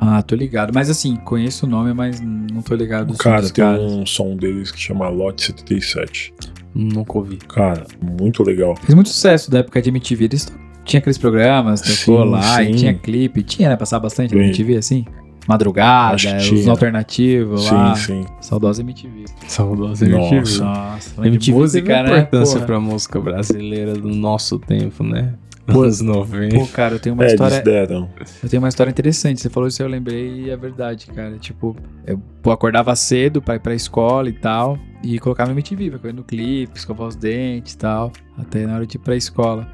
Ah, 0.00 0.20
tô 0.22 0.34
ligado. 0.34 0.72
Mas 0.74 0.90
assim, 0.90 1.14
conheço 1.16 1.66
o 1.66 1.68
nome, 1.68 1.92
mas 1.94 2.20
não 2.20 2.62
tô 2.62 2.74
ligado. 2.74 3.16
Cara, 3.16 3.42
tem 3.42 3.64
caras. 3.64 3.80
um 3.80 4.04
som 4.04 4.36
deles 4.36 4.72
que 4.72 4.80
chama 4.80 5.08
Lot 5.08 5.40
77. 5.42 6.34
Nunca 6.74 7.18
ouvi. 7.18 7.36
Cara, 7.36 7.86
muito 8.00 8.42
legal. 8.42 8.76
Fez 8.76 8.94
muito 8.94 9.08
sucesso 9.08 9.50
da 9.50 9.58
época 9.58 9.80
de 9.80 9.88
MTV. 9.88 10.24
Eles 10.24 10.46
tinha 10.88 10.98
aqueles 10.98 11.18
programas, 11.18 11.80
tocou 11.80 12.24
Sim, 12.24 12.30
lá, 12.30 12.62
e 12.62 12.66
sim. 12.66 12.72
tinha 12.74 12.94
clipe. 12.94 13.42
Tinha, 13.42 13.68
né? 13.68 13.76
Passava 13.76 14.02
bastante 14.02 14.34
na. 14.34 14.42
MTV, 14.42 14.76
assim. 14.76 15.04
Madrugada, 15.46 16.16
os 16.52 16.68
alternativos 16.68 17.70
lá. 17.70 17.94
Sim, 17.94 18.04
sim. 18.22 18.26
Saudosa 18.40 18.82
MTV. 18.82 19.24
Saudosa 19.46 20.06
Nossa. 20.06 20.34
MTV. 20.34 20.58
Nossa, 20.64 21.10
falando 21.10 21.28
MTV 21.28 21.58
música, 21.58 21.86
teve 21.86 22.02
né? 22.02 22.18
importância 22.18 22.54
Porra. 22.56 22.66
pra 22.66 22.80
música 22.80 23.20
brasileira 23.20 23.94
do 23.94 24.08
nosso 24.08 24.58
tempo, 24.58 25.02
né? 25.02 25.34
Anos 25.66 26.00
90. 26.00 26.56
Pô, 26.58 26.66
cara, 26.66 26.94
eu 26.94 26.98
tenho 26.98 27.14
uma 27.14 27.24
É, 27.24 27.28
história. 27.28 27.60
deram. 27.60 28.08
Eu 28.42 28.48
tenho 28.48 28.62
uma 28.62 28.68
história 28.70 28.90
interessante. 28.90 29.40
Você 29.40 29.50
falou 29.50 29.68
isso, 29.68 29.82
eu 29.82 29.88
lembrei 29.88 30.44
e 30.46 30.50
é 30.50 30.56
verdade, 30.56 31.06
cara. 31.08 31.36
Tipo, 31.38 31.76
eu 32.06 32.18
pô, 32.42 32.50
acordava 32.50 32.94
cedo 32.96 33.40
pra 33.42 33.54
ir 33.56 33.60
pra 33.60 33.74
escola 33.74 34.28
e 34.30 34.32
tal. 34.32 34.78
E 35.02 35.18
colocava 35.18 35.50
MTV, 35.52 35.90
vai 35.90 35.98
correndo 35.98 36.24
clipe, 36.24 36.72
escovar 36.78 37.06
os 37.08 37.16
dentes 37.16 37.74
e 37.74 37.78
tal. 37.78 38.12
Até 38.38 38.66
na 38.66 38.76
hora 38.76 38.86
de 38.86 38.96
ir 38.96 39.00
pra 39.00 39.14
escola. 39.14 39.68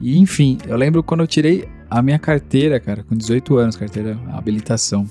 E 0.00 0.18
enfim, 0.18 0.58
eu 0.66 0.76
lembro 0.76 1.02
quando 1.02 1.20
eu 1.20 1.26
tirei 1.26 1.68
a 1.88 2.02
minha 2.02 2.18
carteira, 2.18 2.78
cara, 2.80 3.02
com 3.02 3.14
18 3.14 3.56
anos, 3.56 3.76
carteira 3.76 4.18
habilitação. 4.32 5.06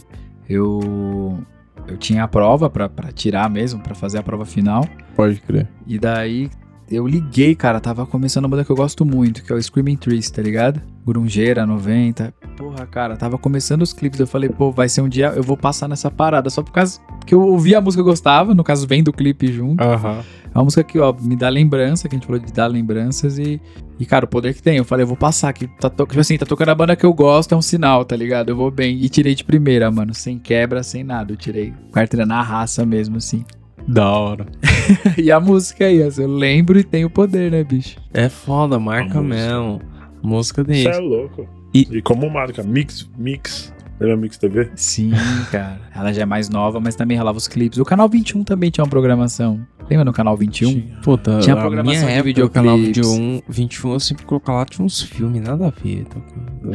Eu. 0.47 1.39
Eu 1.87 1.97
tinha 1.97 2.23
a 2.23 2.27
prova 2.27 2.67
pra 2.67 2.89
tirar 3.13 3.47
mesmo, 3.47 3.79
pra 3.79 3.93
fazer 3.93 4.17
a 4.17 4.23
prova 4.23 4.43
final. 4.43 4.87
Pode 5.15 5.39
crer. 5.41 5.67
E 5.85 5.99
daí 5.99 6.49
eu 6.89 7.07
liguei, 7.07 7.55
cara, 7.55 7.79
tava 7.79 8.05
começando 8.05 8.45
uma 8.45 8.49
banda 8.49 8.63
que 8.63 8.71
eu 8.71 8.75
gosto 8.75 9.03
muito, 9.03 9.43
que 9.43 9.51
é 9.51 9.55
o 9.55 9.61
Screaming 9.61 9.97
Trees, 9.97 10.29
tá 10.29 10.41
ligado? 10.41 10.81
Grungeira 11.05 11.65
90. 11.65 12.33
Porra, 12.57 12.85
cara, 12.85 13.17
tava 13.17 13.37
começando 13.37 13.81
os 13.81 13.93
clipes, 13.93 14.19
eu 14.19 14.27
falei, 14.27 14.49
pô, 14.49 14.71
vai 14.71 14.87
ser 14.87 15.01
um 15.01 15.09
dia 15.09 15.33
eu 15.35 15.43
vou 15.43 15.57
passar 15.57 15.87
nessa 15.87 16.09
parada, 16.11 16.49
só 16.49 16.61
por 16.61 16.71
causa 16.71 16.99
que 17.25 17.33
eu 17.33 17.41
ouvi 17.41 17.75
a 17.75 17.81
música 17.81 18.01
que 18.01 18.07
eu 18.07 18.11
gostava, 18.11 18.53
no 18.53 18.63
caso 18.63 18.87
vem 18.87 19.03
do 19.03 19.11
clipe 19.11 19.51
junto. 19.51 19.83
Aham. 19.83 20.23
É 20.55 20.57
uma 20.57 20.63
música 20.63 20.85
que, 20.85 20.97
ó, 20.97 21.13
me 21.19 21.35
dá 21.35 21.49
lembrança, 21.49 22.07
que 22.07 22.15
a 22.15 22.17
gente 22.17 22.25
falou 22.25 22.39
de 22.41 22.53
dar 22.53 22.67
lembranças 22.67 23.37
e, 23.37 23.59
e 23.99 24.05
cara, 24.05 24.23
o 24.23 24.27
poder 24.27 24.53
que 24.53 24.63
tem. 24.63 24.77
Eu 24.77 24.85
falei, 24.85 25.03
eu 25.03 25.07
vou 25.07 25.17
passar 25.17 25.49
aqui, 25.49 25.67
tá, 25.67 25.89
to... 25.89 26.05
tipo 26.05 26.17
assim, 26.17 26.37
tá 26.37 26.45
tocando 26.45 26.69
a 26.69 26.75
banda 26.75 26.95
que 26.95 27.05
eu 27.05 27.13
gosto, 27.13 27.53
é 27.53 27.57
um 27.57 27.61
sinal, 27.61 28.05
tá 28.05 28.15
ligado? 28.15 28.49
Eu 28.49 28.55
vou 28.55 28.71
bem. 28.71 28.97
E 29.03 29.09
tirei 29.09 29.35
de 29.35 29.43
primeira, 29.43 29.91
mano, 29.91 30.13
sem 30.13 30.39
quebra, 30.39 30.81
sem 30.81 31.03
nada. 31.03 31.33
Eu 31.33 31.35
tirei 31.35 31.73
carteira 31.91 32.25
na 32.25 32.41
raça 32.41 32.85
mesmo, 32.85 33.17
assim. 33.17 33.43
Da 33.87 34.09
hora. 34.09 34.45
e 35.17 35.31
a 35.31 35.39
música 35.39 35.85
aí, 35.85 36.01
ó, 36.01 36.09
eu 36.21 36.27
lembro 36.27 36.79
e 36.79 36.83
tem 36.83 37.05
o 37.05 37.09
poder, 37.09 37.51
né, 37.51 37.63
bicho? 37.63 37.97
É 38.13 38.29
foda, 38.29 38.79
marca 38.79 39.19
A 39.19 39.21
música. 39.21 39.45
mesmo. 39.47 39.81
Música 40.23 40.65
Isso 40.69 40.89
é 40.89 40.97
louco. 40.97 41.47
E- 41.73 41.87
E, 41.91 42.01
como 42.01 42.29
marca, 42.29 42.63
Mix, 42.63 43.09
Mix. 43.17 43.73
Lembra 43.99 44.17
Mix 44.17 44.37
TV? 44.37 44.69
Sim, 44.75 45.11
cara. 45.51 45.79
Ela 45.95 46.11
já 46.11 46.23
é 46.23 46.25
mais 46.25 46.49
nova, 46.49 46.79
mas 46.81 46.95
também 46.95 47.17
rolava 47.17 47.37
os 47.37 47.47
clipes. 47.47 47.77
O 47.79 47.85
canal 47.85 48.09
21 48.09 48.43
também 48.43 48.69
tinha 48.69 48.83
uma 48.83 48.89
programação. 48.89 49.65
Lembra 49.89 50.03
no 50.03 50.11
canal 50.11 50.35
21? 50.35 50.81
Puta, 51.03 51.39
Tinha 51.39 51.55
a 51.55 51.59
programação 51.59 52.07
minha 52.07 52.23
de 52.33 52.41
o 52.41 52.49
canal 52.49 52.75
videoclipes. 52.75 53.07
21, 53.17 53.41
21, 53.47 53.93
eu 53.93 53.99
sempre 53.99 54.25
colocava 54.25 54.57
lá, 54.59 54.65
tinha 54.65 54.83
uns 54.83 55.01
filmes, 55.01 55.41
nada 55.41 55.67
a 55.67 55.69
ver. 55.69 56.05
tá? 56.05 56.19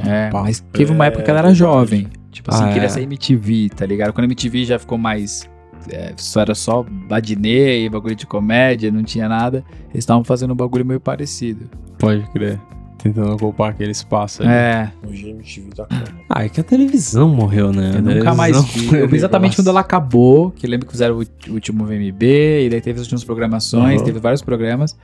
É, 0.09 0.31
Pá. 0.31 0.43
mas 0.43 0.61
teve 0.73 0.93
uma 0.93 1.05
É, 1.05 1.09
época 1.09 1.25
que 1.25 1.31
ela 1.31 1.41
era 1.41 1.49
verdade. 1.49 1.59
jovem. 1.59 2.07
Tipo 2.31 2.55
assim, 2.55 2.65
Ah, 2.65 2.69
queria 2.73 2.87
é. 2.87 2.89
ser 2.89 3.03
MTV, 3.03 3.71
tá 3.77 3.85
ligado? 3.85 4.13
Quando 4.13 4.25
a 4.25 4.27
MTV 4.29 4.65
já 4.65 4.79
ficou 4.79 4.97
mais. 4.97 5.50
É, 5.91 6.13
só 6.17 6.41
era 6.41 6.55
só 6.55 6.85
badinê 7.09 7.85
e 7.85 7.89
bagulho 7.89 8.15
de 8.15 8.27
comédia, 8.27 8.91
não 8.91 9.03
tinha 9.03 9.29
nada. 9.29 9.65
Eles 9.91 9.99
estavam 10.05 10.23
fazendo 10.25 10.53
um 10.53 10.57
bagulho 10.57 10.85
meio 10.85 11.01
parecido. 11.01 11.71
Pode 11.99 12.23
crer. 12.31 12.61
Tentando 13.03 13.33
ocupar 13.33 13.71
aquele 13.71 13.93
espaço 13.93 14.43
ali. 14.43 14.51
É, 14.53 14.93
No 15.03 15.09
GMTV 15.11 15.71
da 15.75 15.87
Câmara. 15.87 16.13
Ah, 16.29 16.45
é 16.45 16.49
que 16.51 16.61
a 16.61 16.65
televisão 16.65 17.29
morreu, 17.31 17.73
né? 17.73 17.93
eu 17.97 18.03
nunca 18.03 18.35
mais 18.35 18.63
vi. 18.65 18.95
Eu 18.95 19.09
vi 19.09 19.17
exatamente 19.17 19.53
Nossa. 19.53 19.63
quando 19.63 19.69
ela 19.69 19.81
acabou, 19.81 20.51
que 20.51 20.67
eu 20.67 20.71
lembro 20.71 20.85
que 20.87 20.93
fizeram 20.93 21.17
o 21.19 21.53
último 21.53 21.87
VMB, 21.87 22.23
e 22.67 22.69
daí 22.71 22.81
teve 22.83 22.97
as 23.01 23.07
últimas 23.07 23.25
programações, 23.25 24.01
Uhum. 24.01 24.05
teve 24.07 24.19
vários 24.21 24.43
programas. 24.43 24.95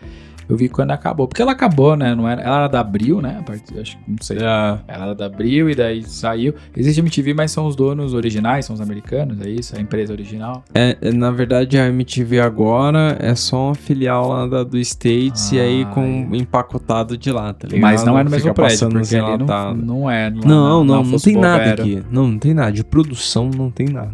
Eu 0.48 0.56
vi 0.56 0.68
quando 0.68 0.90
acabou. 0.92 1.26
Porque 1.26 1.42
ela 1.42 1.52
acabou, 1.52 1.96
né? 1.96 2.14
Não 2.14 2.28
era, 2.28 2.40
ela 2.42 2.56
era 2.58 2.68
da 2.68 2.80
Abril, 2.80 3.20
né? 3.20 3.36
A 3.40 3.42
partir, 3.42 3.78
acho 3.78 3.96
que 3.96 4.02
não 4.08 4.16
sei. 4.20 4.38
É, 4.38 4.40
Ela 4.42 4.80
era 4.88 5.14
da 5.14 5.26
Abril 5.26 5.68
e 5.70 5.74
daí 5.74 6.02
saiu. 6.02 6.54
Existe 6.76 7.00
a 7.00 7.02
MTV, 7.02 7.34
mas 7.34 7.50
são 7.50 7.66
os 7.66 7.74
donos 7.74 8.14
originais, 8.14 8.64
são 8.64 8.74
os 8.74 8.80
americanos, 8.80 9.40
é 9.44 9.48
isso? 9.50 9.76
A 9.76 9.80
empresa 9.80 10.12
original. 10.12 10.64
é, 10.74 10.96
é, 11.00 11.12
na 11.12 11.30
verdade, 11.30 11.78
a 11.78 11.88
MTV 11.88 12.40
agora 12.40 13.16
é 13.20 13.34
só 13.34 13.66
uma 13.66 13.74
filial 13.74 14.28
lá 14.28 14.46
da, 14.46 14.62
do 14.64 14.78
States 14.78 15.52
e 15.52 15.58
aí 15.60 15.82
Ah, 15.82 15.86
com 15.92 16.28
empacotado 16.32 17.16
de 17.16 17.30
lá, 17.30 17.52
tá 17.52 17.66
ligado? 17.66 17.82
Mas 17.82 18.04
não 18.04 18.18
é 18.18 18.24
no 18.24 18.30
mesmo 18.30 18.54
prédio, 18.54 18.88
porque 18.88 19.16
ali 19.16 19.38
não, 19.44 19.74
não 19.74 20.10
é. 20.10 20.30
Não, 20.30 20.40
Não, 20.40 20.84
não, 20.84 20.84
não, 20.84 21.04
fosse 21.04 21.24
tem 21.26 21.36
nada 21.36 21.72
aqui. 21.72 22.02
Não, 22.10 22.28
não 22.28 22.38
tem 22.38 22.54
nada. 22.54 22.72
De 22.72 22.84
produção 22.84 23.50
não 23.56 23.70
tem 23.70 23.88
nada. 23.88 24.12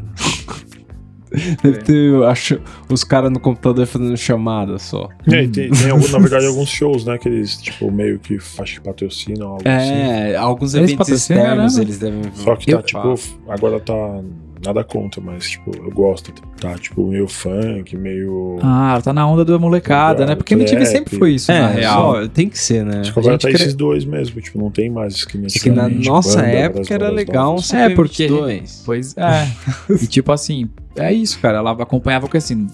Deve 1.62 1.78
ter, 1.78 1.92
eu 1.94 2.26
acho, 2.26 2.60
os 2.90 3.02
caras 3.04 3.30
no 3.30 3.40
computador 3.40 3.86
fazendo 3.86 4.16
chamada 4.16 4.78
só. 4.78 5.08
É, 5.26 5.46
tem, 5.46 5.70
tem 5.70 5.90
algum- 5.90 6.08
na 6.08 6.18
verdade, 6.20 6.46
alguns 6.46 6.68
shows, 6.68 7.04
né? 7.04 7.18
Que 7.18 7.28
eles, 7.28 7.56
tipo, 7.60 7.90
meio 7.90 8.18
que 8.18 8.36
acho 8.58 8.74
que 8.74 8.80
patrocinam 8.80 9.48
algo 9.48 9.62
assim. 9.68 9.90
É, 9.92 10.36
alguns 10.36 10.74
Eles 10.74 10.90
eventos 10.90 11.08
externos 11.08 11.76
né? 11.76 11.82
eles 11.82 11.98
devem 11.98 12.22
Só 12.34 12.56
que 12.56 12.66
tá, 12.66 12.72
Eu- 12.72 12.82
tipo, 12.82 13.14
agora 13.48 13.80
tá 13.80 14.20
nada 14.64 14.84
contra, 14.84 15.20
mas, 15.20 15.50
tipo, 15.50 15.70
eu 15.76 15.90
gosto. 15.90 16.32
Tá, 16.60 16.74
tipo, 16.78 17.06
meio 17.08 17.26
funk, 17.28 17.96
meio. 17.96 18.58
Ah, 18.62 18.92
ela 18.92 19.02
tá 19.02 19.12
na 19.12 19.26
onda 19.26 19.44
da 19.44 19.58
molecada, 19.58 20.24
né? 20.26 20.34
Porque 20.36 20.54
MTV 20.54 20.86
sempre 20.86 21.18
foi 21.18 21.32
isso, 21.34 21.50
na 21.50 21.70
É, 21.70 21.74
real. 21.74 22.14
só, 22.14 22.28
tem 22.28 22.48
que 22.48 22.58
ser, 22.58 22.84
né? 22.84 23.00
Acho 23.00 23.12
que 23.12 23.18
agora 23.18 23.32
gente 23.34 23.42
tá 23.42 23.48
cre- 23.48 23.62
esses 23.62 23.74
dois 23.74 24.04
mesmo, 24.04 24.40
tipo, 24.40 24.58
não 24.58 24.70
tem 24.70 24.88
mais 24.90 25.24
que 25.24 25.36
nem 25.36 25.46
É 25.46 25.58
que 25.58 25.70
na 25.70 25.88
nossa 25.88 26.36
banda, 26.40 26.48
época 26.48 26.94
era 26.94 27.08
legal 27.10 27.56
um. 27.56 27.76
É, 27.76 27.88
porque- 27.90 28.28
CP22. 28.28 28.82
Pois 28.86 29.16
é. 29.16 29.48
e 30.02 30.06
tipo 30.06 30.30
assim, 30.32 30.68
é 30.96 31.12
isso, 31.12 31.38
cara. 31.40 31.58
Ela 31.58 31.72
acompanhava 31.72 32.26
porque 32.26 32.36
assim, 32.38 32.66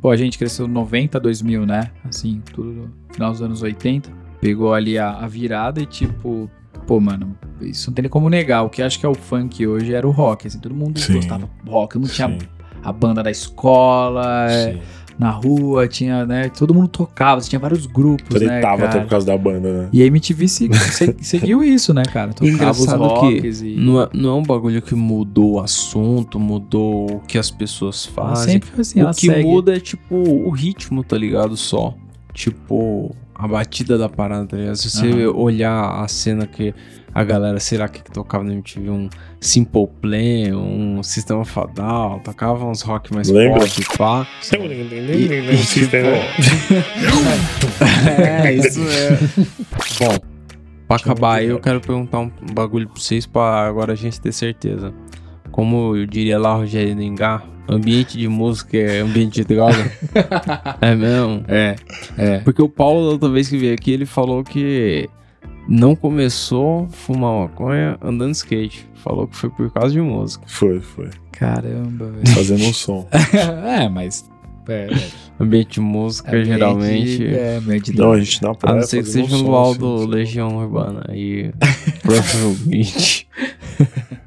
pô, 0.00 0.10
a 0.10 0.16
gente 0.16 0.38
cresceu 0.38 0.66
90, 0.66 1.20
2000, 1.20 1.66
né? 1.66 1.90
Assim, 2.08 2.40
tudo 2.52 2.70
no 2.72 2.90
final 3.14 3.30
dos 3.32 3.42
anos 3.42 3.62
80. 3.62 4.10
Pegou 4.40 4.74
ali 4.74 4.98
a, 4.98 5.10
a 5.10 5.26
virada 5.26 5.80
e 5.80 5.86
tipo, 5.86 6.50
pô, 6.86 7.00
mano, 7.00 7.36
isso 7.60 7.90
não 7.90 7.94
tem 7.94 8.02
nem 8.04 8.10
como 8.10 8.28
negar. 8.28 8.62
O 8.62 8.70
que 8.70 8.82
acho 8.82 8.98
que 8.98 9.06
é 9.06 9.08
o 9.08 9.14
funk 9.14 9.66
hoje 9.66 9.92
era 9.94 10.06
o 10.06 10.10
rock, 10.10 10.46
assim, 10.46 10.58
todo 10.58 10.74
mundo 10.74 10.98
Sim. 11.00 11.14
gostava 11.14 11.48
do 11.64 11.70
rock, 11.70 11.98
não 11.98 12.08
tinha 12.08 12.36
a 12.82 12.92
banda 12.92 13.22
da 13.22 13.30
escola, 13.30 14.50
é, 14.50 14.78
na 15.18 15.30
rua, 15.30 15.86
tinha, 15.86 16.26
né? 16.26 16.48
Todo 16.48 16.74
mundo 16.74 16.88
tocava, 16.88 17.40
tinha 17.40 17.58
vários 17.58 17.86
grupos, 17.86 18.40
né, 18.42 18.48
Tretava 18.60 18.82
até 18.82 18.92
cara? 18.92 19.00
por 19.04 19.10
causa 19.10 19.26
da 19.26 19.38
banda, 19.38 19.72
né? 19.82 19.88
E 19.92 20.02
a 20.02 20.06
MTV 20.06 20.48
se- 20.48 20.68
se- 20.74 21.16
seguiu 21.22 21.62
isso, 21.62 21.94
né, 21.94 22.02
cara? 22.04 22.32
Tocava 22.32 22.46
os 22.48 22.54
Engraçado 22.54 23.02
rocks 23.02 23.60
que 23.60 23.66
e... 23.68 23.76
não 23.76 24.02
é, 24.02 24.08
não 24.12 24.30
é 24.30 24.34
um 24.34 24.42
bagulho 24.42 24.82
que 24.82 24.94
mudou 24.94 25.52
o 25.52 25.60
assunto, 25.60 26.38
mudou 26.40 27.10
o 27.10 27.20
que 27.20 27.38
as 27.38 27.50
pessoas 27.50 28.10
Ela 28.16 28.28
fazem. 28.30 28.54
sempre 28.54 28.70
foi 28.70 28.80
assim, 28.80 29.02
o 29.02 29.10
que 29.14 29.26
segue. 29.28 29.42
muda 29.44 29.76
é 29.76 29.80
tipo 29.80 30.16
o 30.16 30.50
ritmo, 30.50 31.04
tá 31.04 31.16
ligado? 31.16 31.56
Só. 31.56 31.94
Tipo, 32.32 33.14
a 33.34 33.46
batida 33.46 33.96
da 33.96 34.08
parada, 34.08 34.46
tá 34.46 34.56
ligado? 34.56 34.74
Se 34.76 34.90
você 34.90 35.26
olhar 35.28 36.02
a 36.02 36.08
cena 36.08 36.46
que 36.46 36.74
a 37.14 37.22
galera, 37.24 37.60
será 37.60 37.88
que, 37.88 38.02
que 38.02 38.10
tocava 38.10 38.42
no 38.42 38.52
MTV? 38.52 38.90
Um 38.90 39.08
Simple 39.40 39.86
Plan, 40.00 40.56
um 40.56 41.02
Sistema 41.02 41.44
Fadal, 41.44 42.20
tocava 42.20 42.66
uns 42.66 42.82
rock 42.82 43.14
mais 43.14 43.28
Lembra? 43.28 43.60
pop, 43.60 43.84
pá. 43.96 44.26
E- 44.52 45.54
e, 45.54 45.64
tipo, 45.64 45.96
É, 48.18 48.52
isso 48.52 48.80
é. 48.80 49.18
Bom, 50.00 50.18
pra 50.88 50.96
acabar 50.96 51.38
aí, 51.38 51.46
eu 51.46 51.60
quero 51.60 51.80
perguntar 51.80 52.20
um 52.20 52.30
bagulho 52.52 52.88
pra 52.88 53.00
vocês 53.00 53.26
pra 53.26 53.66
agora 53.66 53.92
a 53.92 53.96
gente 53.96 54.20
ter 54.20 54.32
certeza. 54.32 54.92
Como 55.50 55.96
eu 55.96 56.06
diria 56.06 56.38
lá, 56.38 56.54
Rogério 56.54 56.94
Ningá, 56.96 57.42
ambiente 57.68 58.18
de 58.18 58.26
música 58.28 58.76
é 58.76 59.00
ambiente 59.00 59.34
de 59.36 59.44
droga. 59.44 59.90
é 60.80 60.94
mesmo? 60.94 61.44
É, 61.46 61.76
é. 62.18 62.38
Porque 62.38 62.60
o 62.60 62.68
Paulo, 62.68 63.06
da 63.06 63.12
outra 63.12 63.28
vez 63.28 63.48
que 63.48 63.56
veio 63.56 63.74
aqui, 63.74 63.92
ele 63.92 64.06
falou 64.06 64.42
que 64.42 65.08
não 65.68 65.94
começou 65.96 66.84
a 66.84 66.88
fumar 66.88 67.48
maconha 67.48 67.98
andando 68.02 68.30
de 68.32 68.36
skate. 68.38 68.88
Falou 68.96 69.26
que 69.26 69.36
foi 69.36 69.50
por 69.50 69.70
causa 69.72 69.92
de 69.92 70.00
música. 70.00 70.44
Foi, 70.46 70.80
foi. 70.80 71.10
Caramba, 71.32 72.06
velho. 72.10 72.28
Fazendo 72.28 72.64
um 72.64 72.72
som. 72.72 73.06
é, 73.12 73.88
mas. 73.88 74.28
É, 74.68 74.88
é. 74.92 75.08
Ambiente 75.38 75.74
de 75.74 75.80
música, 75.80 76.30
Ambiente- 76.30 76.46
geralmente. 76.48 77.26
É, 77.26 77.56
ambiente 77.56 77.92
de 77.92 77.98
Não, 77.98 78.12
a 78.12 78.18
gente 78.18 78.42
na 78.42 78.54
praia. 78.54 78.76
A 78.76 78.80
não 78.80 78.86
ser 78.86 79.02
que 79.02 79.10
seja 79.10 79.36
um 79.36 79.50
laudo 79.50 79.96
assim, 79.96 80.06
Legião 80.06 80.56
Urbana. 80.56 81.04
Aí, 81.08 81.52
provavelmente. 82.02 83.28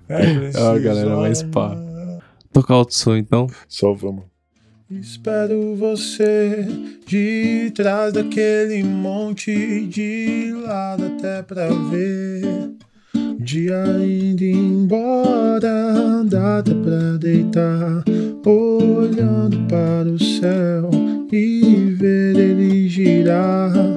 É, 0.09 0.51
Ah, 0.55 0.77
galera, 0.79 1.15
mas 1.17 1.41
pá. 1.43 1.75
Tocar 2.53 2.75
outro 2.75 2.95
som, 2.95 3.15
então. 3.15 3.47
Só 3.67 3.93
vamos. 3.93 4.25
Espero 4.89 5.75
você 5.75 6.65
de 7.05 7.71
trás 7.75 8.13
daquele 8.13 8.81
monte 8.83 9.85
de 9.85 10.53
lado 10.65 11.07
até 11.07 11.43
pra 11.43 11.67
ver. 11.67 12.71
Dia 13.38 13.83
indo 14.01 14.43
embora, 14.43 16.23
data 16.23 16.73
pra 16.73 17.17
deitar, 17.19 18.05
olhando 18.45 19.57
para 19.67 20.07
o 20.07 20.17
céu 20.17 20.89
e 21.33 21.93
ver 21.99 22.38
ele 22.38 22.88
girar. 22.88 23.97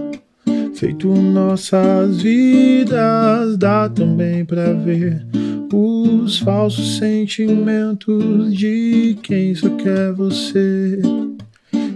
Feito 0.81 1.09
nossas 1.09 2.23
vidas, 2.23 3.59
dá 3.59 3.87
também 3.87 4.47
pra 4.47 4.73
ver 4.73 5.27
os 5.71 6.39
falsos 6.39 6.97
sentimentos 6.97 8.57
de 8.57 9.15
quem 9.23 9.55
só 9.55 9.69
quer 9.77 10.11
você. 10.15 11.03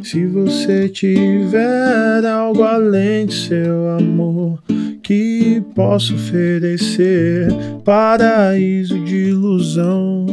Se 0.02 0.26
você 0.26 0.86
tiver 0.90 2.26
algo 2.26 2.62
além 2.62 3.24
de 3.24 3.32
seu 3.32 3.88
amor 3.96 4.62
que 5.02 5.62
posso 5.74 6.14
oferecer, 6.14 7.48
paraíso 7.86 9.02
de 9.02 9.28
ilusão 9.28 10.26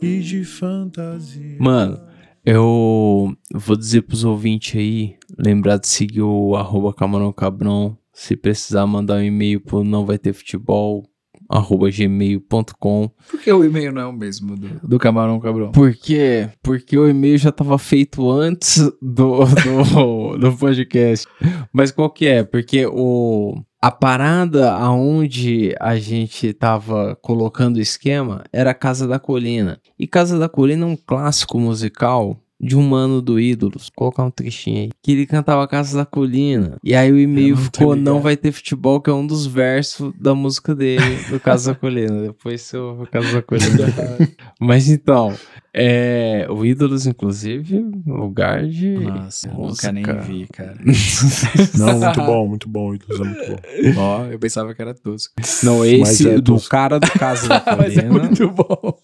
e 0.00 0.20
de 0.20 0.42
fantasia. 0.42 1.56
Mano, 1.58 2.00
eu 2.44 3.34
vou 3.52 3.76
dizer 3.76 4.02
pros 4.02 4.24
ouvintes 4.24 4.76
aí, 4.76 5.16
lembrar 5.38 5.78
de 5.78 5.88
seguir 5.88 6.22
o 6.22 6.56
arroba 6.56 6.92
Camarão 6.92 7.32
Cabrão. 7.32 7.96
Se 8.12 8.36
precisar 8.36 8.86
mandar 8.86 9.18
um 9.18 9.22
e-mail 9.22 9.60
pro 9.60 9.82
não 9.82 10.04
vai 10.04 10.18
ter 10.18 10.32
futebol, 10.32 11.08
arroba 11.48 11.90
gmail.com. 11.90 13.10
Por 13.30 13.40
que 13.40 13.52
o 13.52 13.64
e-mail 13.64 13.92
não 13.92 14.02
é 14.02 14.06
o 14.06 14.12
mesmo 14.12 14.56
do, 14.56 14.68
do 14.86 14.98
Camarão 14.98 15.38
Cabrão? 15.40 15.72
Por 15.72 15.94
quê? 15.94 16.48
Porque 16.62 16.96
o 16.96 17.08
e-mail 17.08 17.38
já 17.38 17.52
tava 17.52 17.78
feito 17.78 18.30
antes 18.30 18.78
do, 19.00 19.44
do, 19.44 20.36
do 20.38 20.56
podcast. 20.56 21.26
Mas 21.72 21.90
qual 21.90 22.10
que 22.10 22.26
é? 22.26 22.42
Porque 22.42 22.86
o, 22.86 23.62
a 23.82 23.90
parada 23.90 24.72
aonde 24.74 25.74
a 25.80 25.96
gente 25.96 26.52
tava 26.52 27.18
colocando 27.20 27.78
o 27.78 27.80
esquema 27.80 28.44
era 28.52 28.72
Casa 28.72 29.08
da 29.08 29.18
Colina. 29.18 29.80
E 29.98 30.06
Casa 30.06 30.38
da 30.38 30.48
Colina 30.48 30.84
é 30.84 30.88
um 30.88 30.96
clássico 30.96 31.58
musical 31.58 32.41
de 32.62 32.76
um 32.76 32.82
mano 32.82 33.20
do 33.20 33.40
Ídolos. 33.40 33.84
Vou 33.84 33.92
colocar 33.96 34.22
um 34.22 34.30
trechinho 34.30 34.82
aí. 34.82 34.90
Que 35.02 35.12
ele 35.12 35.26
cantava 35.26 35.66
Casa 35.66 35.98
da 35.98 36.06
Colina. 36.06 36.78
E 36.84 36.94
aí 36.94 37.10
o 37.10 37.18
e-mail 37.18 37.54
Eu 37.54 37.56
ficou 37.56 37.94
ligado. 37.94 38.04
Não 38.04 38.20
Vai 38.20 38.36
Ter 38.36 38.52
Futebol, 38.52 39.00
que 39.00 39.10
é 39.10 39.12
um 39.12 39.26
dos 39.26 39.46
versos 39.46 40.12
da 40.18 40.34
música 40.34 40.74
dele, 40.74 41.16
do 41.28 41.40
Casa 41.40 41.72
da 41.72 41.78
Colina. 41.78 42.22
Depois 42.22 42.62
seu 42.62 43.06
Casa 43.10 43.32
da 43.32 43.42
Colina. 43.42 43.92
Mas 44.60 44.88
então, 44.88 45.34
é, 45.74 46.46
o 46.48 46.64
Ídolos, 46.64 47.06
inclusive, 47.06 47.84
lugar 48.06 48.64
de. 48.66 48.90
Nossa, 48.90 49.48
eu 49.48 49.54
nunca 49.54 49.90
nem 49.90 50.04
vi, 50.20 50.46
cara. 50.46 50.78
Não, 51.76 51.98
muito 51.98 52.20
bom, 52.20 52.48
muito 52.48 52.68
bom, 52.68 52.94
Ídolos 52.94 53.20
é 53.20 53.24
muito 53.24 53.46
bom. 53.94 54.00
Ó, 54.00 54.24
eu 54.26 54.38
pensava 54.38 54.72
que 54.72 54.80
era 54.80 54.94
tosco. 54.94 55.34
Não, 55.64 55.84
esse 55.84 56.28
é 56.28 56.34
do 56.34 56.54
tosco. 56.54 56.70
cara 56.70 57.00
do 57.00 57.10
Casa 57.10 57.48
da 57.48 57.62
Mas 57.76 57.96
é 57.96 58.02
Colina. 58.02 58.24
muito 58.26 58.50
bom. 58.50 58.96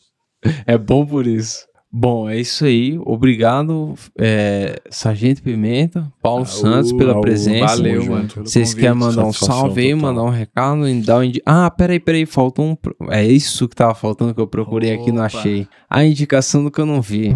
É 0.67 0.79
bom 0.79 1.05
por 1.05 1.27
isso. 1.27 1.68
Bom, 1.91 2.29
é 2.29 2.39
isso 2.39 2.67
aí. 2.67 2.99
Obrigado, 3.03 3.95
é, 4.19 4.79
Sargento 4.91 5.43
Pimenta, 5.43 6.13
Paulo 6.23 6.45
Santos, 6.45 6.93
pela 6.93 7.19
presença. 7.19 7.77
Valeu, 7.77 8.05
mano. 8.05 8.29
Vocês 8.37 8.71
convite. 8.71 8.81
querem 8.85 8.99
mandar 8.99 9.25
um 9.25 9.33
salve 9.33 9.81
aí, 9.81 9.95
mandar 9.95 10.23
um 10.23 10.29
recado 10.29 10.83
dar 11.03 11.19
um 11.19 11.25
indi... 11.25 11.41
Ah, 11.47 11.71
peraí, 11.71 11.99
peraí, 11.99 12.27
faltou 12.27 12.67
um. 12.67 12.77
É 13.11 13.25
isso 13.25 13.67
que 13.67 13.75
tava 13.75 13.95
faltando 13.95 14.35
que 14.35 14.41
eu 14.41 14.47
procurei 14.47 14.93
aqui 14.93 15.09
e 15.09 15.13
não 15.13 15.25
Opa. 15.25 15.39
achei. 15.39 15.67
A 15.89 16.05
indicação 16.05 16.63
do 16.63 16.71
que 16.71 16.79
eu 16.79 16.85
não 16.85 17.01
vi. 17.01 17.35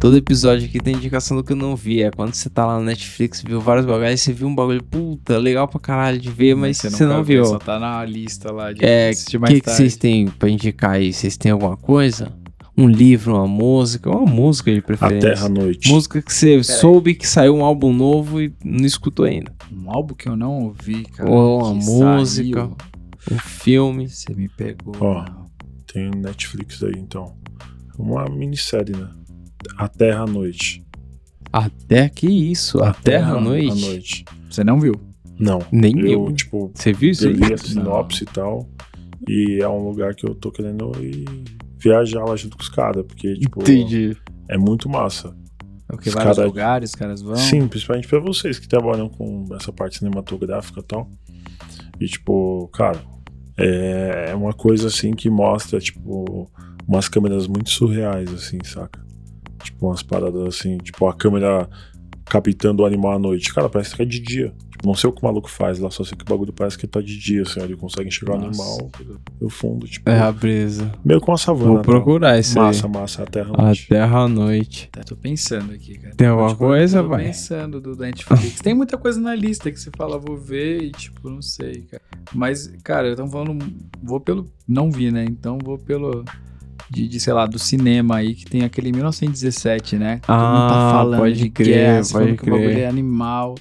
Todo 0.00 0.16
episódio 0.16 0.66
aqui 0.66 0.80
tem 0.80 0.94
indicação 0.94 1.36
do 1.36 1.44
que 1.44 1.52
eu 1.52 1.56
não 1.56 1.76
vi. 1.76 2.02
É 2.02 2.10
quando 2.10 2.32
você 2.32 2.48
tá 2.48 2.64
lá 2.64 2.78
na 2.78 2.84
Netflix, 2.84 3.42
viu 3.42 3.60
vários 3.60 3.84
bagulhos, 3.84 4.20
você 4.20 4.32
viu 4.32 4.46
um 4.46 4.54
bagulho, 4.54 4.82
puta, 4.82 5.36
legal 5.36 5.68
pra 5.68 5.78
caralho 5.78 6.18
de 6.18 6.30
ver, 6.30 6.54
mas 6.54 6.78
você, 6.78 7.04
não 7.04 7.22
viu. 7.22 7.44
Só 7.44 7.58
tá 7.58 7.78
na 7.78 8.02
lista 8.04 8.50
lá 8.50 8.72
de 8.72 8.82
É, 8.82 9.10
o 9.34 9.40
mais 9.40 9.54
que 9.54 9.60
que 9.60 9.70
vocês 9.70 9.96
têm 9.96 10.28
pra 10.28 10.48
indicar 10.48 10.92
aí? 10.92 11.12
Vocês 11.12 11.36
têm 11.36 11.52
alguma 11.52 11.76
coisa? 11.76 12.32
Um 12.80 12.86
livro, 12.86 13.34
uma 13.34 13.46
música? 13.48 14.08
Uma 14.08 14.24
música 14.30 14.72
de 14.72 14.78
A 14.78 14.82
preferência. 14.82 15.30
Terra 15.34 15.46
à 15.46 15.48
Noite. 15.48 15.90
Música 15.90 16.22
que 16.22 16.32
você 16.32 16.62
soube 16.62 17.14
que 17.14 17.26
saiu 17.26 17.56
um 17.56 17.64
álbum 17.64 17.92
novo 17.92 18.40
e 18.40 18.54
não 18.64 18.86
escutou 18.86 19.24
ainda. 19.24 19.52
Um 19.72 19.90
álbum 19.90 20.14
que 20.14 20.28
eu 20.28 20.36
não 20.36 20.64
ouvi, 20.66 21.02
cara. 21.06 21.28
Ou 21.28 21.58
uma 21.72 21.80
que 21.80 21.86
música. 21.86 22.60
saiu. 22.60 22.76
Um 23.32 23.38
filme. 23.40 24.08
Você 24.08 24.32
me 24.32 24.48
pegou. 24.48 24.94
Ó. 25.00 25.24
não. 25.24 25.48
Tem 25.92 26.08
Netflix 26.10 26.82
aí, 26.84 26.92
então. 26.96 27.34
Uma 27.98 28.26
minissérie, 28.26 28.94
né? 28.94 29.08
A 29.76 29.88
Terra 29.88 30.22
à 30.22 30.26
Noite. 30.26 30.84
Até 31.52 32.08
que 32.08 32.26
isso, 32.28 32.78
A 32.82 32.90
até 32.90 33.16
a 33.16 33.30
à 33.32 33.40
noite. 33.40 33.80
noite. 33.80 34.24
Você 34.48 34.62
não 34.62 34.78
viu? 34.78 34.94
Não. 35.38 35.58
Nem 35.72 35.98
Eu, 36.00 36.26
eu. 36.26 36.32
tipo, 36.32 36.70
Você 36.74 36.92
viu 36.92 37.10
isso? 37.10 37.26
eu 37.26 37.30
aí? 37.30 37.36
li 37.36 37.54
a 37.54 37.58
sinopse 37.58 38.22
e 38.22 38.26
tal. 38.26 38.68
E 39.26 39.58
é 39.60 39.68
um 39.68 39.82
lugar 39.88 40.14
que 40.14 40.28
eu 40.28 40.34
tô 40.34 40.52
querendo 40.52 40.92
ir 41.02 41.24
viajar 41.78 42.24
lá 42.24 42.34
junto 42.36 42.56
com 42.56 42.62
os 42.62 42.68
caras, 42.68 43.04
porque, 43.06 43.34
tipo, 43.34 43.60
Entendi. 43.62 44.16
é 44.48 44.58
muito 44.58 44.88
massa. 44.88 45.34
É 45.90 45.94
o 45.94 45.98
que 45.98 46.08
Os 46.08 46.14
vários 46.14 46.36
cara- 46.36 46.46
lugares, 46.46 46.90
os 46.90 46.94
caras 46.94 47.22
vão. 47.22 47.36
Sim, 47.36 47.66
principalmente 47.66 48.06
pra 48.08 48.18
vocês 48.20 48.58
que 48.58 48.68
trabalham 48.68 49.08
com 49.08 49.46
essa 49.54 49.72
parte 49.72 49.98
cinematográfica 49.98 50.80
e 50.80 50.82
tal. 50.82 51.08
E, 52.00 52.06
tipo, 52.06 52.68
cara, 52.74 53.00
é 53.56 54.34
uma 54.34 54.52
coisa 54.52 54.88
assim 54.88 55.12
que 55.12 55.30
mostra, 55.30 55.80
tipo, 55.80 56.50
umas 56.86 57.08
câmeras 57.08 57.46
muito 57.48 57.70
surreais, 57.70 58.32
assim, 58.32 58.58
saca? 58.64 59.00
Tipo, 59.62 59.86
umas 59.88 60.02
paradas 60.02 60.42
assim, 60.46 60.76
tipo, 60.78 61.06
a 61.08 61.14
câmera 61.14 61.68
captando 62.26 62.82
o 62.82 62.86
animal 62.86 63.14
à 63.14 63.18
noite. 63.18 63.52
Cara, 63.52 63.68
parece 63.68 63.96
que 63.96 64.02
é 64.02 64.04
de 64.04 64.20
dia. 64.20 64.52
Não 64.84 64.94
sei 64.94 65.10
o 65.10 65.12
que 65.12 65.20
o 65.22 65.24
maluco 65.24 65.50
faz 65.50 65.78
lá, 65.78 65.90
só 65.90 66.04
sei 66.04 66.16
que 66.16 66.22
o 66.22 66.28
bagulho 66.28 66.52
parece 66.52 66.78
que 66.78 66.86
tá 66.86 67.00
de 67.00 67.18
dia, 67.18 67.42
assim, 67.42 67.60
ó, 67.60 67.64
ele 67.64 67.76
consegue 67.76 68.08
enxergar 68.08 68.34
o 68.36 68.40
Nossa. 68.46 68.62
animal 68.62 68.90
no 69.40 69.50
fundo, 69.50 69.86
tipo, 69.88 70.08
É 70.08 70.20
a 70.20 70.30
brisa. 70.30 70.92
meio 71.04 71.20
com 71.20 71.32
a 71.32 71.36
savana. 71.38 71.66
Vou 71.68 71.76
né? 71.78 71.82
procurar 71.82 72.38
isso 72.38 72.58
Massa, 72.58 72.86
aí. 72.86 72.92
massa, 72.92 73.22
a 73.22 73.26
terra 73.26 73.50
à 73.56 73.60
A 73.60 73.64
noite. 73.66 73.88
Terra 73.88 74.18
à 74.20 74.28
Noite. 74.28 74.88
Tá, 74.92 75.02
tô 75.02 75.16
pensando 75.16 75.72
aqui, 75.72 75.98
cara. 75.98 76.14
Tem 76.14 76.28
alguma 76.28 76.54
coisa, 76.54 77.02
tô 77.02 77.08
vai? 77.08 77.24
pensando 77.24 77.80
do 77.80 77.96
Netflix. 77.96 78.60
Tem 78.60 78.74
muita 78.74 78.96
coisa 78.96 79.20
na 79.20 79.34
lista 79.34 79.70
que 79.70 79.80
você 79.80 79.90
fala, 79.96 80.18
vou 80.18 80.36
ver 80.36 80.82
e, 80.82 80.90
tipo, 80.92 81.28
não 81.28 81.42
sei, 81.42 81.82
cara. 81.90 82.02
Mas, 82.32 82.72
cara, 82.84 83.10
estão 83.10 83.28
falando. 83.28 83.58
Vou 84.02 84.20
pelo. 84.20 84.48
Não 84.66 84.90
vi, 84.90 85.10
né? 85.10 85.24
Então 85.24 85.58
vou 85.62 85.76
pelo. 85.78 86.24
De, 86.90 87.06
de, 87.06 87.20
sei 87.20 87.32
lá, 87.34 87.44
do 87.46 87.58
cinema 87.58 88.16
aí, 88.16 88.34
que 88.34 88.46
tem 88.46 88.62
aquele 88.64 88.92
1917, 88.92 89.96
né? 89.96 90.20
Todo 90.26 90.34
mundo 90.36 90.46
Ah, 90.56 90.68
tá 90.70 90.90
falando 90.98 91.18
pode 91.20 91.34
de 91.36 91.50
crer, 91.50 91.66
guerra, 91.66 92.04
você 92.04 92.12
pode 92.12 92.24
falando 92.24 92.38
que 92.38 92.48
o 92.48 92.52
bagulho 92.52 92.70
crer. 92.70 92.82
é 92.84 92.86
animal. 92.88 93.54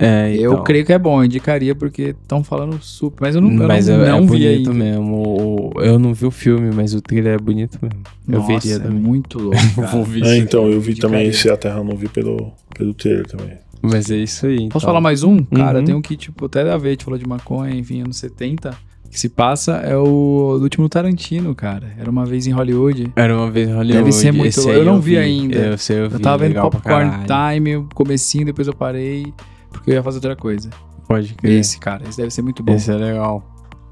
É, 0.00 0.34
Eu 0.34 0.52
então. 0.52 0.64
creio 0.64 0.84
que 0.86 0.92
é 0.92 0.98
bom, 0.98 1.20
eu 1.20 1.24
indicaria 1.26 1.74
porque 1.74 2.14
estão 2.20 2.42
falando 2.42 2.78
super. 2.80 3.18
Mas 3.20 3.34
eu 3.34 3.40
não, 3.40 3.50
eu 3.52 3.68
Mas 3.68 3.86
não, 3.86 4.02
é, 4.02 4.08
é 4.08 4.10
não 4.12 4.20
vi 4.22 4.26
bonito 4.28 4.70
ainda. 4.70 4.72
mesmo. 4.72 5.72
O- 5.76 5.80
Eu 5.82 5.98
não 5.98 6.14
vi 6.14 6.26
o 6.26 6.30
filme, 6.30 6.70
mas 6.74 6.94
o 6.94 7.00
trailer 7.02 7.34
é 7.34 7.38
bonito 7.38 7.78
mesmo. 7.82 8.00
Eu 8.28 8.38
Nossa, 8.40 8.52
veria 8.52 8.76
é 8.76 8.78
também. 8.78 8.98
muito 9.00 9.38
louco. 9.38 9.56
Vou 9.92 10.04
ver 10.04 10.24
É, 10.24 10.36
então, 10.38 10.68
eu 10.70 10.80
vi 10.80 10.94
também 10.94 11.26
esse 11.28 11.50
A 11.50 11.56
Terra, 11.56 11.78
eu 11.78 11.84
não 11.84 11.96
vi 11.96 12.08
pelo, 12.08 12.52
pelo 12.76 12.94
trailer 12.94 13.26
também. 13.26 13.58
Mas 13.82 14.10
é 14.10 14.16
isso 14.16 14.46
aí. 14.46 14.56
Posso 14.56 14.66
então. 14.66 14.80
falar 14.80 15.00
mais 15.00 15.22
um? 15.22 15.42
Cara, 15.42 15.78
Uhum. 15.78 15.84
tem 15.84 15.94
um 15.94 16.02
que, 16.02 16.16
tipo, 16.16 16.46
até 16.46 16.60
a 16.70 16.76
ver, 16.76 16.88
a 16.88 16.90
gente 16.92 17.04
falou 17.04 17.18
de 17.18 17.26
maconha, 17.26 17.74
enfim, 17.74 18.00
anos 18.02 18.16
70. 18.18 18.70
que 19.10 19.18
se 19.18 19.28
passa 19.28 19.72
é 19.78 19.96
o 19.96 20.54
do 20.58 20.62
último 20.62 20.88
Tarantino, 20.88 21.52
cara. 21.52 21.88
Era 21.98 22.08
uma 22.08 22.24
vez 22.24 22.46
em 22.46 22.52
Hollywood. 22.52 23.10
Era 23.16 23.36
uma 23.36 23.50
vez 23.50 23.68
em 23.68 23.72
Hollywood. 23.72 23.98
Deve 23.98 24.12
ser 24.12 24.32
muito 24.32 24.56
louco. 24.60 24.72
Eu 24.72 24.84
não 24.84 25.00
vi 25.00 25.18
ainda. 25.18 25.56
Eu, 25.56 25.78
sei, 25.78 25.98
eu, 25.98 26.08
vi, 26.08 26.14
Eu 26.14 26.20
tava 26.20 26.38
vendo 26.46 26.60
Popcorn. 26.60 27.10
Time, 27.26 27.86
comecinho, 27.92 28.44
depois 28.44 28.68
eu 28.68 28.72
parei, 28.74 29.34
porque 29.70 29.90
eu 29.90 29.94
ia 29.94 30.02
fazer 30.02 30.18
outra 30.18 30.36
coisa. 30.36 30.70
Pode 31.06 31.34
crer. 31.34 31.58
Esse, 31.58 31.78
cara, 31.78 32.02
esse 32.08 32.18
deve 32.18 32.30
ser 32.30 32.42
muito 32.42 32.62
bom. 32.62 32.72
Esse 32.72 32.90
é 32.90 32.94
legal. 32.94 33.42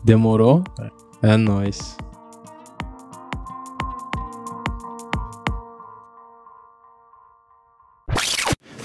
Demorou? 0.05 0.63
É 1.23 1.37
nóis. 1.37 1.97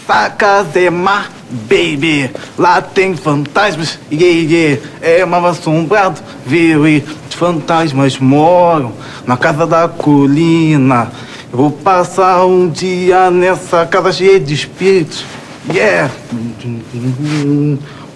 Sacazema, 0.06 1.26
baby, 1.70 2.30
lá 2.58 2.82
tem 2.82 3.16
fantasmas, 3.16 3.98
yeah, 4.12 4.52
yeah, 4.52 4.82
é 5.02 5.26
mal 5.26 5.46
assombrado, 5.46 6.20
viu, 6.46 6.88
e 6.88 6.98
os 7.30 7.36
fantasmas 7.36 8.20
moram 8.20 8.92
na 9.26 9.38
casa 9.38 9.66
da 9.66 9.88
colina. 9.88 11.10
Eu 11.52 11.58
vou 11.58 11.72
passar 11.72 12.46
um 12.46 12.68
dia 12.68 13.32
nessa 13.32 13.86
casa 13.86 14.12
cheia 14.12 14.40
de 14.40 14.54
espíritos, 14.54 15.24
yeah. 15.72 16.12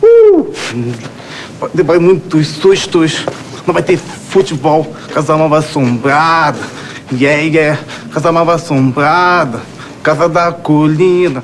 Uh! 0.02 0.54
Vai 1.60 1.70
ter 1.70 2.00
muitos 2.00 2.48
sustos, 2.48 3.26
não 3.66 3.74
vai 3.74 3.84
ter 3.84 3.98
futebol, 3.98 4.94
casa 5.14 5.38
mal 5.38 5.54
assombrada, 5.56 6.60
yeah, 7.12 7.42
yeah, 7.42 7.80
casa 8.12 8.32
mal 8.32 8.50
assombrada, 8.50 9.62
casa 10.04 10.30
da 10.30 10.52
colina. 10.52 11.44